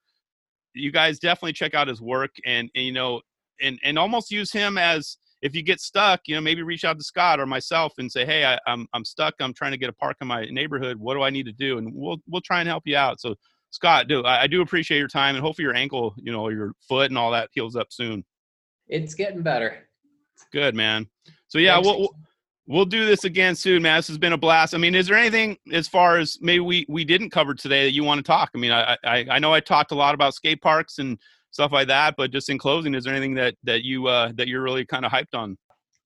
you 0.79 0.91
guys 0.91 1.19
definitely 1.19 1.53
check 1.53 1.73
out 1.73 1.87
his 1.87 2.01
work 2.01 2.31
and, 2.45 2.69
and 2.75 2.85
you 2.85 2.91
know 2.91 3.21
and 3.61 3.79
and 3.83 3.99
almost 3.99 4.31
use 4.31 4.51
him 4.51 4.77
as 4.77 5.17
if 5.41 5.55
you 5.55 5.63
get 5.63 5.79
stuck, 5.79 6.21
you 6.27 6.35
know, 6.35 6.41
maybe 6.41 6.63
reach 6.63 6.83
out 6.83 6.97
to 6.97 7.03
Scott 7.03 7.39
or 7.39 7.45
myself 7.45 7.93
and 7.97 8.11
say, 8.11 8.25
"Hey, 8.25 8.43
I, 8.43 8.53
am 8.53 8.59
I'm, 8.67 8.87
I'm 8.93 9.05
stuck. 9.05 9.35
I'm 9.39 9.53
trying 9.53 9.71
to 9.71 9.77
get 9.77 9.89
a 9.89 9.93
park 9.93 10.17
in 10.21 10.27
my 10.27 10.45
neighborhood. 10.45 10.97
What 10.97 11.13
do 11.13 11.21
I 11.21 11.29
need 11.29 11.45
to 11.45 11.51
do?" 11.51 11.77
And 11.77 11.93
we'll 11.93 12.17
we'll 12.27 12.41
try 12.41 12.59
and 12.59 12.67
help 12.67 12.83
you 12.85 12.97
out. 12.97 13.21
So, 13.21 13.35
Scott, 13.71 14.07
do 14.07 14.23
I, 14.23 14.43
I 14.43 14.47
do 14.47 14.61
appreciate 14.61 14.97
your 14.97 15.07
time 15.07 15.35
and 15.35 15.43
hopefully 15.43 15.63
your 15.63 15.75
ankle, 15.75 16.13
you 16.17 16.31
know, 16.31 16.49
your 16.49 16.73
foot 16.87 17.09
and 17.09 17.17
all 17.17 17.31
that 17.31 17.49
heals 17.53 17.75
up 17.75 17.87
soon. 17.91 18.25
It's 18.87 19.13
getting 19.13 19.41
better. 19.41 19.87
It's 20.35 20.45
good 20.51 20.75
man. 20.75 21.07
So 21.47 21.57
yeah, 21.57 21.79
we'll 21.79 21.99
we'll 21.99 22.15
do 22.85 23.05
this 23.05 23.23
again 23.23 23.55
soon, 23.55 23.81
man. 23.81 23.97
This 23.97 24.07
has 24.09 24.19
been 24.19 24.33
a 24.33 24.37
blast. 24.37 24.75
I 24.75 24.77
mean, 24.77 24.93
is 24.93 25.07
there 25.07 25.17
anything 25.17 25.57
as 25.73 25.87
far 25.87 26.17
as 26.17 26.37
maybe 26.39 26.59
we 26.59 26.85
we 26.87 27.03
didn't 27.03 27.31
cover 27.31 27.55
today 27.55 27.85
that 27.85 27.93
you 27.93 28.03
want 28.03 28.19
to 28.19 28.23
talk? 28.23 28.51
I 28.53 28.59
mean, 28.59 28.71
I 28.71 28.95
I, 29.03 29.25
I 29.31 29.39
know 29.39 29.53
I 29.53 29.59
talked 29.59 29.91
a 29.91 29.95
lot 29.95 30.13
about 30.13 30.35
skate 30.35 30.61
parks 30.61 30.99
and 30.99 31.17
stuff 31.49 31.71
like 31.71 31.87
that, 31.87 32.13
but 32.15 32.31
just 32.31 32.49
in 32.49 32.59
closing, 32.59 32.93
is 32.93 33.05
there 33.05 33.13
anything 33.13 33.33
that 33.35 33.55
that 33.63 33.83
you 33.83 34.05
uh, 34.07 34.31
that 34.35 34.47
you're 34.47 34.61
really 34.61 34.85
kind 34.85 35.03
of 35.03 35.11
hyped 35.11 35.33
on? 35.33 35.57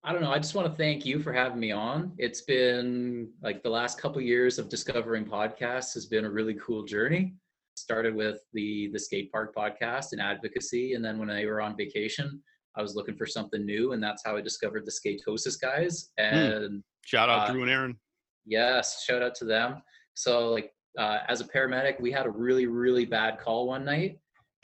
I 0.04 0.12
don't 0.12 0.22
know. 0.22 0.30
I 0.30 0.38
just 0.38 0.54
want 0.54 0.70
to 0.70 0.76
thank 0.76 1.06
you 1.06 1.18
for 1.18 1.32
having 1.32 1.58
me 1.58 1.72
on. 1.72 2.12
It's 2.18 2.42
been 2.42 3.30
like 3.42 3.62
the 3.62 3.70
last 3.70 4.00
couple 4.00 4.18
of 4.18 4.24
years 4.24 4.58
of 4.58 4.68
discovering 4.68 5.24
podcasts 5.24 5.94
has 5.94 6.06
been 6.06 6.24
a 6.24 6.30
really 6.30 6.54
cool 6.54 6.84
journey. 6.84 7.34
Started 7.76 8.14
with 8.14 8.38
the 8.52 8.88
the 8.92 8.98
skate 8.98 9.30
park 9.32 9.54
podcast 9.54 10.12
and 10.12 10.20
advocacy, 10.20 10.94
and 10.94 11.04
then 11.04 11.18
when 11.18 11.28
I 11.28 11.44
were 11.44 11.60
on 11.60 11.76
vacation, 11.76 12.40
I 12.76 12.82
was 12.82 12.94
looking 12.96 13.16
for 13.16 13.26
something 13.26 13.64
new, 13.64 13.92
and 13.92 14.02
that's 14.02 14.22
how 14.24 14.36
I 14.36 14.40
discovered 14.40 14.84
the 14.86 14.90
Skatetosis 14.92 15.60
guys. 15.60 16.10
Hmm. 16.18 16.24
And 16.36 16.82
Shout 17.04 17.28
out 17.28 17.48
Uh, 17.48 17.52
Drew 17.52 17.62
and 17.62 17.70
Aaron. 17.70 17.98
yes, 18.46 19.04
shout 19.04 19.22
out 19.22 19.34
to 19.36 19.44
them. 19.44 19.82
So 20.14 20.50
like 20.50 20.72
uh, 20.98 21.18
as 21.28 21.40
a 21.40 21.44
paramedic, 21.44 22.00
we 22.00 22.10
had 22.12 22.26
a 22.26 22.30
really 22.30 22.66
really 22.66 23.04
bad 23.04 23.38
call 23.38 23.66
one 23.66 23.84
night, 23.84 24.18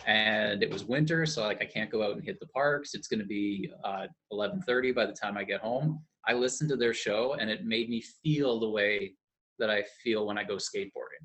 and 0.06 0.62
it 0.62 0.70
was 0.72 0.84
winter, 0.84 1.26
so 1.26 1.42
like 1.42 1.61
I 1.61 1.66
can't 1.66 1.90
go 1.90 2.02
out 2.02 2.12
and 2.16 2.24
hit 2.24 2.38
the 2.40 2.46
parks. 2.46 2.94
It's 2.94 3.08
going 3.08 3.20
to 3.20 3.26
be 3.26 3.70
uh, 3.84 4.06
11:30 4.32 4.94
by 4.94 5.06
the 5.06 5.12
time 5.12 5.36
I 5.36 5.44
get 5.44 5.61
home. 5.61 6.02
I 6.26 6.32
listened 6.34 6.70
to 6.70 6.76
their 6.76 6.94
show, 6.94 7.34
and 7.34 7.50
it 7.50 7.64
made 7.64 7.88
me 7.88 8.02
feel 8.22 8.61
the 8.61 8.68
way 8.68 9.14
that 9.58 9.70
I 9.70 9.82
feel 10.02 10.26
when 10.26 10.38
I 10.38 10.44
go 10.44 10.56
skateboarding. 10.56 11.24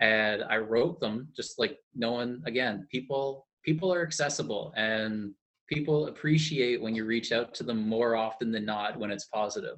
And 0.00 0.42
I 0.44 0.56
wrote 0.56 0.98
them 1.00 1.28
just 1.36 1.58
like 1.58 1.76
knowing 1.94 2.40
again, 2.46 2.86
people 2.90 3.46
people 3.64 3.92
are 3.92 4.02
accessible 4.02 4.72
and 4.76 5.32
people 5.70 6.08
appreciate 6.08 6.82
when 6.82 6.94
you 6.94 7.04
reach 7.04 7.32
out 7.32 7.54
to 7.54 7.62
them 7.62 7.88
more 7.88 8.16
often 8.16 8.50
than 8.50 8.64
not 8.64 8.98
when 8.98 9.10
it's 9.10 9.26
positive. 9.26 9.76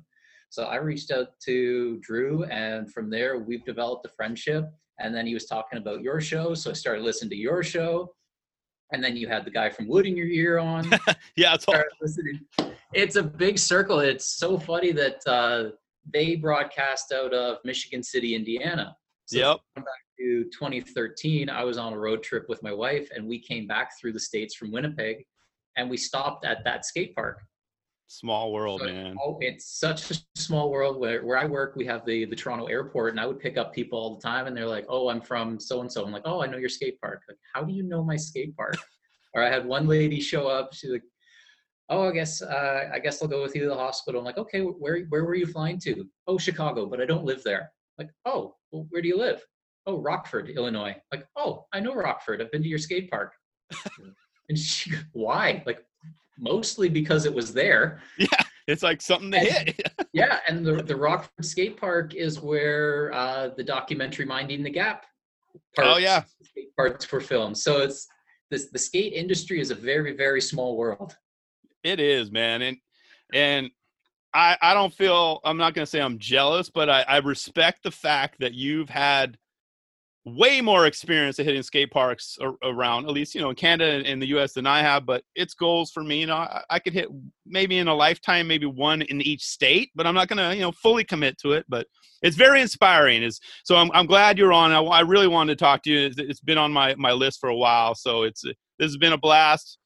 So 0.48 0.64
I 0.64 0.76
reached 0.76 1.10
out 1.10 1.28
to 1.44 1.98
Drew, 2.00 2.44
and 2.44 2.92
from 2.92 3.10
there 3.10 3.38
we've 3.38 3.64
developed 3.64 4.06
a 4.06 4.08
friendship. 4.10 4.70
And 5.00 5.14
then 5.14 5.26
he 5.26 5.34
was 5.34 5.46
talking 5.46 5.78
about 5.78 6.02
your 6.02 6.20
show, 6.20 6.54
so 6.54 6.70
I 6.70 6.74
started 6.74 7.02
listening 7.02 7.30
to 7.30 7.36
your 7.36 7.62
show. 7.62 8.12
And 8.92 9.02
then 9.02 9.16
you 9.16 9.26
had 9.26 9.46
the 9.46 9.50
guy 9.50 9.70
from 9.70 9.88
Wood 9.88 10.06
in 10.06 10.16
your 10.16 10.26
ear 10.26 10.58
on. 10.58 10.90
Yeah, 11.36 11.54
it's 11.54 11.64
all, 11.66 11.82
listening. 12.00 12.40
It's 12.92 13.16
a 13.16 13.22
big 13.22 13.58
circle. 13.58 14.00
It's 14.00 14.36
so 14.36 14.58
funny 14.58 14.92
that 14.92 15.26
uh, 15.26 15.70
they 16.12 16.36
broadcast 16.36 17.10
out 17.12 17.32
of 17.32 17.56
Michigan 17.64 18.02
City, 18.02 18.34
Indiana. 18.34 18.94
So 19.24 19.38
yep. 19.38 19.86
to 20.18 20.44
2013, 20.52 21.48
I 21.48 21.64
was 21.64 21.78
on 21.78 21.94
a 21.94 21.98
road 21.98 22.22
trip 22.22 22.44
with 22.50 22.62
my 22.62 22.72
wife, 22.72 23.08
and 23.14 23.26
we 23.26 23.38
came 23.38 23.66
back 23.66 23.98
through 23.98 24.12
the 24.12 24.20
states 24.20 24.54
from 24.54 24.70
Winnipeg, 24.70 25.24
and 25.76 25.88
we 25.88 25.96
stopped 25.96 26.44
at 26.44 26.64
that 26.64 26.84
skate 26.84 27.14
park. 27.14 27.40
Small 28.08 28.52
world, 28.52 28.80
So, 28.80 28.86
man. 28.88 29.16
Oh, 29.24 29.38
it's 29.40 29.78
such 29.80 30.10
a 30.10 30.18
small 30.36 30.70
world. 30.70 30.98
Where 31.00 31.24
where 31.24 31.38
I 31.38 31.46
work, 31.46 31.76
we 31.76 31.86
have 31.86 32.04
the 32.04 32.26
the 32.26 32.36
Toronto 32.36 32.66
airport, 32.66 33.12
and 33.12 33.20
I 33.20 33.26
would 33.26 33.40
pick 33.40 33.56
up 33.56 33.72
people 33.72 33.98
all 33.98 34.16
the 34.16 34.20
time, 34.22 34.46
and 34.46 34.54
they're 34.54 34.66
like, 34.66 34.84
"Oh, 34.88 35.08
I'm 35.08 35.22
from 35.22 35.58
so 35.58 35.80
and 35.80 35.90
so." 35.90 36.04
I'm 36.04 36.12
like, 36.12 36.26
"Oh, 36.26 36.42
I 36.42 36.46
know 36.46 36.58
your 36.58 36.68
skate 36.68 37.00
park." 37.00 37.22
Like, 37.26 37.38
how 37.54 37.62
do 37.64 37.72
you 37.72 37.82
know 37.82 38.04
my 38.04 38.16
skate 38.16 38.54
park? 38.54 38.76
or 39.34 39.42
I 39.42 39.48
had 39.48 39.64
one 39.64 39.86
lady 39.86 40.20
show 40.20 40.46
up. 40.46 40.74
She's 40.74 40.90
like, 40.90 41.04
"Oh, 41.88 42.06
I 42.08 42.12
guess 42.12 42.42
uh, 42.42 42.90
I 42.92 42.98
guess 42.98 43.22
I'll 43.22 43.28
go 43.28 43.40
with 43.42 43.54
you 43.54 43.62
to 43.62 43.68
the 43.68 43.74
hospital." 43.74 44.20
I'm 44.20 44.26
like, 44.26 44.36
"Okay, 44.36 44.60
where 44.60 45.04
where 45.08 45.24
were 45.24 45.34
you 45.34 45.46
flying 45.46 45.78
to?" 45.80 46.04
"Oh, 46.26 46.36
Chicago, 46.36 46.84
but 46.84 47.00
I 47.00 47.06
don't 47.06 47.24
live 47.24 47.42
there." 47.44 47.72
Like, 47.98 48.10
"Oh, 48.26 48.56
well, 48.72 48.86
where 48.90 49.00
do 49.00 49.08
you 49.08 49.16
live?" 49.16 49.42
"Oh, 49.86 49.96
Rockford, 49.96 50.50
Illinois." 50.50 50.96
Like, 51.10 51.26
"Oh, 51.36 51.64
I 51.72 51.80
know 51.80 51.94
Rockford. 51.94 52.42
I've 52.42 52.52
been 52.52 52.62
to 52.62 52.68
your 52.68 52.78
skate 52.78 53.10
park." 53.10 53.32
and 54.48 54.58
she, 54.58 54.92
why? 55.12 55.62
Like, 55.66 55.84
mostly 56.38 56.88
because 56.88 57.24
it 57.26 57.34
was 57.34 57.52
there. 57.52 58.00
Yeah, 58.18 58.26
it's 58.66 58.82
like 58.82 59.00
something 59.00 59.30
to 59.32 59.38
And- 59.38 59.68
hit. 59.68 59.92
Yeah, 60.14 60.40
and 60.46 60.62
the 60.66 60.82
the 60.82 60.94
Rockford 60.94 61.42
Skate 61.44 61.78
Park 61.80 62.14
is 62.14 62.38
where 62.38 63.10
uh, 63.14 63.48
the 63.56 63.64
documentary 63.64 64.26
"Minding 64.26 64.62
the 64.62 64.68
Gap" 64.70 65.06
Oh, 65.78 65.96
yeah. 65.96 66.24
skate 66.42 66.76
parts 66.76 67.10
were 67.10 67.20
filmed. 67.20 67.56
So 67.56 67.80
it's 67.80 68.06
this 68.50 68.68
the 68.70 68.78
skate 68.78 69.14
industry 69.14 69.58
is 69.58 69.70
a 69.70 69.74
very 69.74 70.14
very 70.14 70.42
small 70.42 70.76
world. 70.76 71.16
It 71.82 71.98
is, 71.98 72.30
man, 72.30 72.60
and 72.60 72.76
and 73.32 73.70
I 74.34 74.58
I 74.60 74.74
don't 74.74 74.92
feel 74.92 75.40
I'm 75.44 75.56
not 75.56 75.72
gonna 75.72 75.86
say 75.86 76.02
I'm 76.02 76.18
jealous, 76.18 76.68
but 76.68 76.90
I, 76.90 77.02
I 77.08 77.16
respect 77.20 77.82
the 77.84 77.90
fact 77.90 78.36
that 78.40 78.52
you've 78.52 78.90
had 78.90 79.38
way 80.24 80.60
more 80.60 80.86
experience 80.86 81.38
at 81.38 81.46
hitting 81.46 81.62
skate 81.62 81.90
parks 81.90 82.38
ar- 82.40 82.54
around, 82.62 83.06
at 83.06 83.10
least 83.10 83.34
you 83.34 83.40
know 83.40 83.50
in 83.50 83.56
Canada 83.56 84.06
and 84.08 84.20
the 84.20 84.28
U.S. 84.28 84.52
than 84.52 84.66
I 84.66 84.80
have. 84.80 85.04
But 85.06 85.24
it's 85.34 85.54
goals 85.54 85.90
for 85.90 86.02
me. 86.02 86.20
You 86.20 86.26
know, 86.26 86.36
I, 86.36 86.62
I 86.70 86.78
could 86.78 86.92
hit 86.92 87.08
maybe 87.46 87.78
in 87.78 87.88
a 87.88 87.94
lifetime, 87.94 88.46
maybe 88.46 88.66
one 88.66 89.02
in 89.02 89.20
each 89.22 89.42
state, 89.44 89.90
but 89.94 90.06
I'm 90.06 90.14
not 90.14 90.28
gonna 90.28 90.54
you 90.54 90.60
know 90.60 90.72
fully 90.72 91.04
commit 91.04 91.38
to 91.38 91.52
it. 91.52 91.66
But 91.68 91.86
it's 92.22 92.36
very 92.36 92.60
inspiring. 92.60 93.22
Is 93.22 93.40
so 93.64 93.76
I'm 93.76 93.90
I'm 93.92 94.06
glad 94.06 94.38
you're 94.38 94.52
on. 94.52 94.72
I, 94.72 94.80
I 94.80 95.00
really 95.00 95.28
wanted 95.28 95.58
to 95.58 95.64
talk 95.64 95.82
to 95.84 95.90
you. 95.90 96.06
It's- 96.06 96.26
it's 96.28 96.40
been 96.40 96.58
on 96.58 96.72
my 96.72 96.94
my 96.96 97.12
list 97.12 97.40
for 97.40 97.48
a 97.48 97.56
while, 97.56 97.94
so 97.94 98.22
it's 98.22 98.42
this 98.42 98.54
has 98.80 98.96
been 98.96 99.12
a 99.12 99.18
blast 99.18 99.78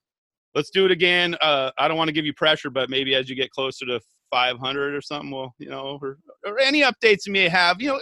let's 0.54 0.70
do 0.70 0.86
it 0.86 0.90
again. 0.90 1.36
Uh, 1.42 1.70
I 1.76 1.86
don't 1.86 1.98
want 1.98 2.08
to 2.08 2.14
give 2.14 2.24
you 2.24 2.32
pressure, 2.32 2.70
but 2.70 2.88
maybe 2.88 3.14
as 3.14 3.28
you 3.28 3.36
get 3.36 3.50
closer 3.50 3.84
to 3.84 4.00
500 4.30 4.94
or 4.94 5.02
something, 5.02 5.30
well, 5.30 5.54
you 5.58 5.68
know, 5.68 5.98
or, 6.00 6.16
or 6.46 6.58
any 6.58 6.80
updates 6.80 7.26
you 7.26 7.32
may 7.34 7.46
have, 7.46 7.80
you 7.80 7.88
know, 7.88 8.00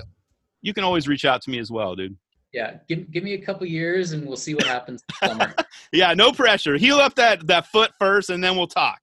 you 0.62 0.72
can 0.72 0.84
always 0.84 1.08
reach 1.08 1.24
out 1.24 1.42
to 1.42 1.50
me 1.50 1.58
as 1.58 1.72
well, 1.72 1.96
dude. 1.96 2.16
Yeah, 2.54 2.76
give 2.88 3.10
give 3.10 3.24
me 3.24 3.34
a 3.34 3.44
couple 3.44 3.66
years 3.66 4.12
and 4.12 4.24
we'll 4.24 4.36
see 4.36 4.54
what 4.54 4.64
happens 4.64 5.02
summer. 5.24 5.52
Yeah, 5.92 6.14
no 6.14 6.30
pressure. 6.30 6.76
Heal 6.76 6.98
up 6.98 7.16
that 7.16 7.48
that 7.48 7.66
foot 7.66 7.90
first, 7.98 8.30
and 8.30 8.42
then 8.42 8.56
we'll 8.56 8.68
talk. 8.68 9.00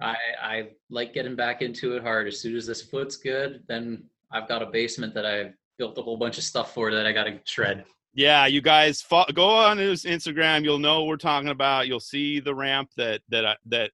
I 0.00 0.16
I 0.42 0.68
like 0.88 1.12
getting 1.12 1.36
back 1.36 1.60
into 1.60 1.94
it 1.96 2.02
hard. 2.02 2.26
As 2.26 2.40
soon 2.40 2.56
as 2.56 2.66
this 2.66 2.80
foot's 2.80 3.16
good, 3.16 3.62
then 3.68 4.04
I've 4.32 4.48
got 4.48 4.62
a 4.62 4.66
basement 4.66 5.12
that 5.14 5.26
I've 5.26 5.52
built 5.76 5.98
a 5.98 6.02
whole 6.02 6.16
bunch 6.16 6.38
of 6.38 6.44
stuff 6.44 6.72
for 6.72 6.90
that 6.90 7.06
I 7.06 7.12
got 7.12 7.24
to 7.24 7.38
shred. 7.44 7.84
Yeah, 8.14 8.46
you 8.46 8.62
guys 8.62 9.02
fo- 9.02 9.30
go 9.34 9.50
on 9.50 9.76
his 9.76 10.04
Instagram. 10.04 10.64
You'll 10.64 10.78
know 10.78 11.00
what 11.00 11.08
we're 11.08 11.18
talking 11.18 11.50
about. 11.50 11.88
You'll 11.88 12.00
see 12.00 12.40
the 12.40 12.54
ramp 12.54 12.88
that 12.96 13.20
that 13.28 13.44
I 13.44 13.56
that 13.66 13.90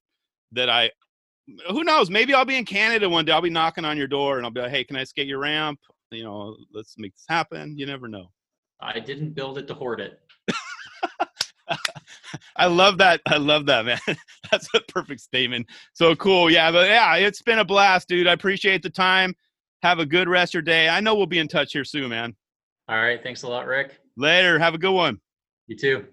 that 0.52 0.70
I. 0.70 0.92
Who 1.68 1.82
knows? 1.82 2.10
Maybe 2.10 2.32
I'll 2.32 2.44
be 2.44 2.56
in 2.56 2.64
Canada 2.64 3.08
one 3.08 3.24
day. 3.24 3.32
I'll 3.32 3.42
be 3.42 3.50
knocking 3.50 3.84
on 3.84 3.98
your 3.98 4.06
door, 4.06 4.36
and 4.36 4.46
I'll 4.46 4.52
be 4.52 4.60
like, 4.60 4.70
"Hey, 4.70 4.84
can 4.84 4.94
I 4.94 5.02
skate 5.02 5.26
your 5.26 5.40
ramp? 5.40 5.80
You 6.12 6.22
know, 6.22 6.56
let's 6.72 6.94
make 6.96 7.12
this 7.12 7.26
happen." 7.28 7.76
You 7.76 7.86
never 7.86 8.06
know. 8.06 8.30
I 8.80 9.00
didn't 9.00 9.30
build 9.30 9.58
it 9.58 9.66
to 9.68 9.74
hoard 9.74 10.00
it. 10.00 10.20
I 12.56 12.66
love 12.66 12.98
that. 12.98 13.20
I 13.26 13.36
love 13.36 13.66
that, 13.66 13.84
man. 13.86 13.98
That's 14.50 14.68
a 14.74 14.80
perfect 14.80 15.20
statement. 15.20 15.66
So 15.92 16.14
cool. 16.16 16.50
Yeah, 16.50 16.70
but 16.70 16.88
yeah, 16.88 17.16
it's 17.16 17.42
been 17.42 17.58
a 17.58 17.64
blast, 17.64 18.08
dude. 18.08 18.26
I 18.26 18.32
appreciate 18.32 18.82
the 18.82 18.90
time. 18.90 19.34
Have 19.82 19.98
a 19.98 20.06
good 20.06 20.28
rest 20.28 20.50
of 20.50 20.54
your 20.54 20.62
day. 20.62 20.88
I 20.88 21.00
know 21.00 21.14
we'll 21.14 21.26
be 21.26 21.38
in 21.38 21.48
touch 21.48 21.72
here 21.72 21.84
soon, 21.84 22.10
man. 22.10 22.34
All 22.88 22.96
right, 22.96 23.22
thanks 23.22 23.42
a 23.42 23.48
lot, 23.48 23.66
Rick. 23.66 23.98
Later. 24.16 24.58
Have 24.58 24.74
a 24.74 24.78
good 24.78 24.92
one. 24.92 25.20
You 25.66 25.76
too. 25.76 26.06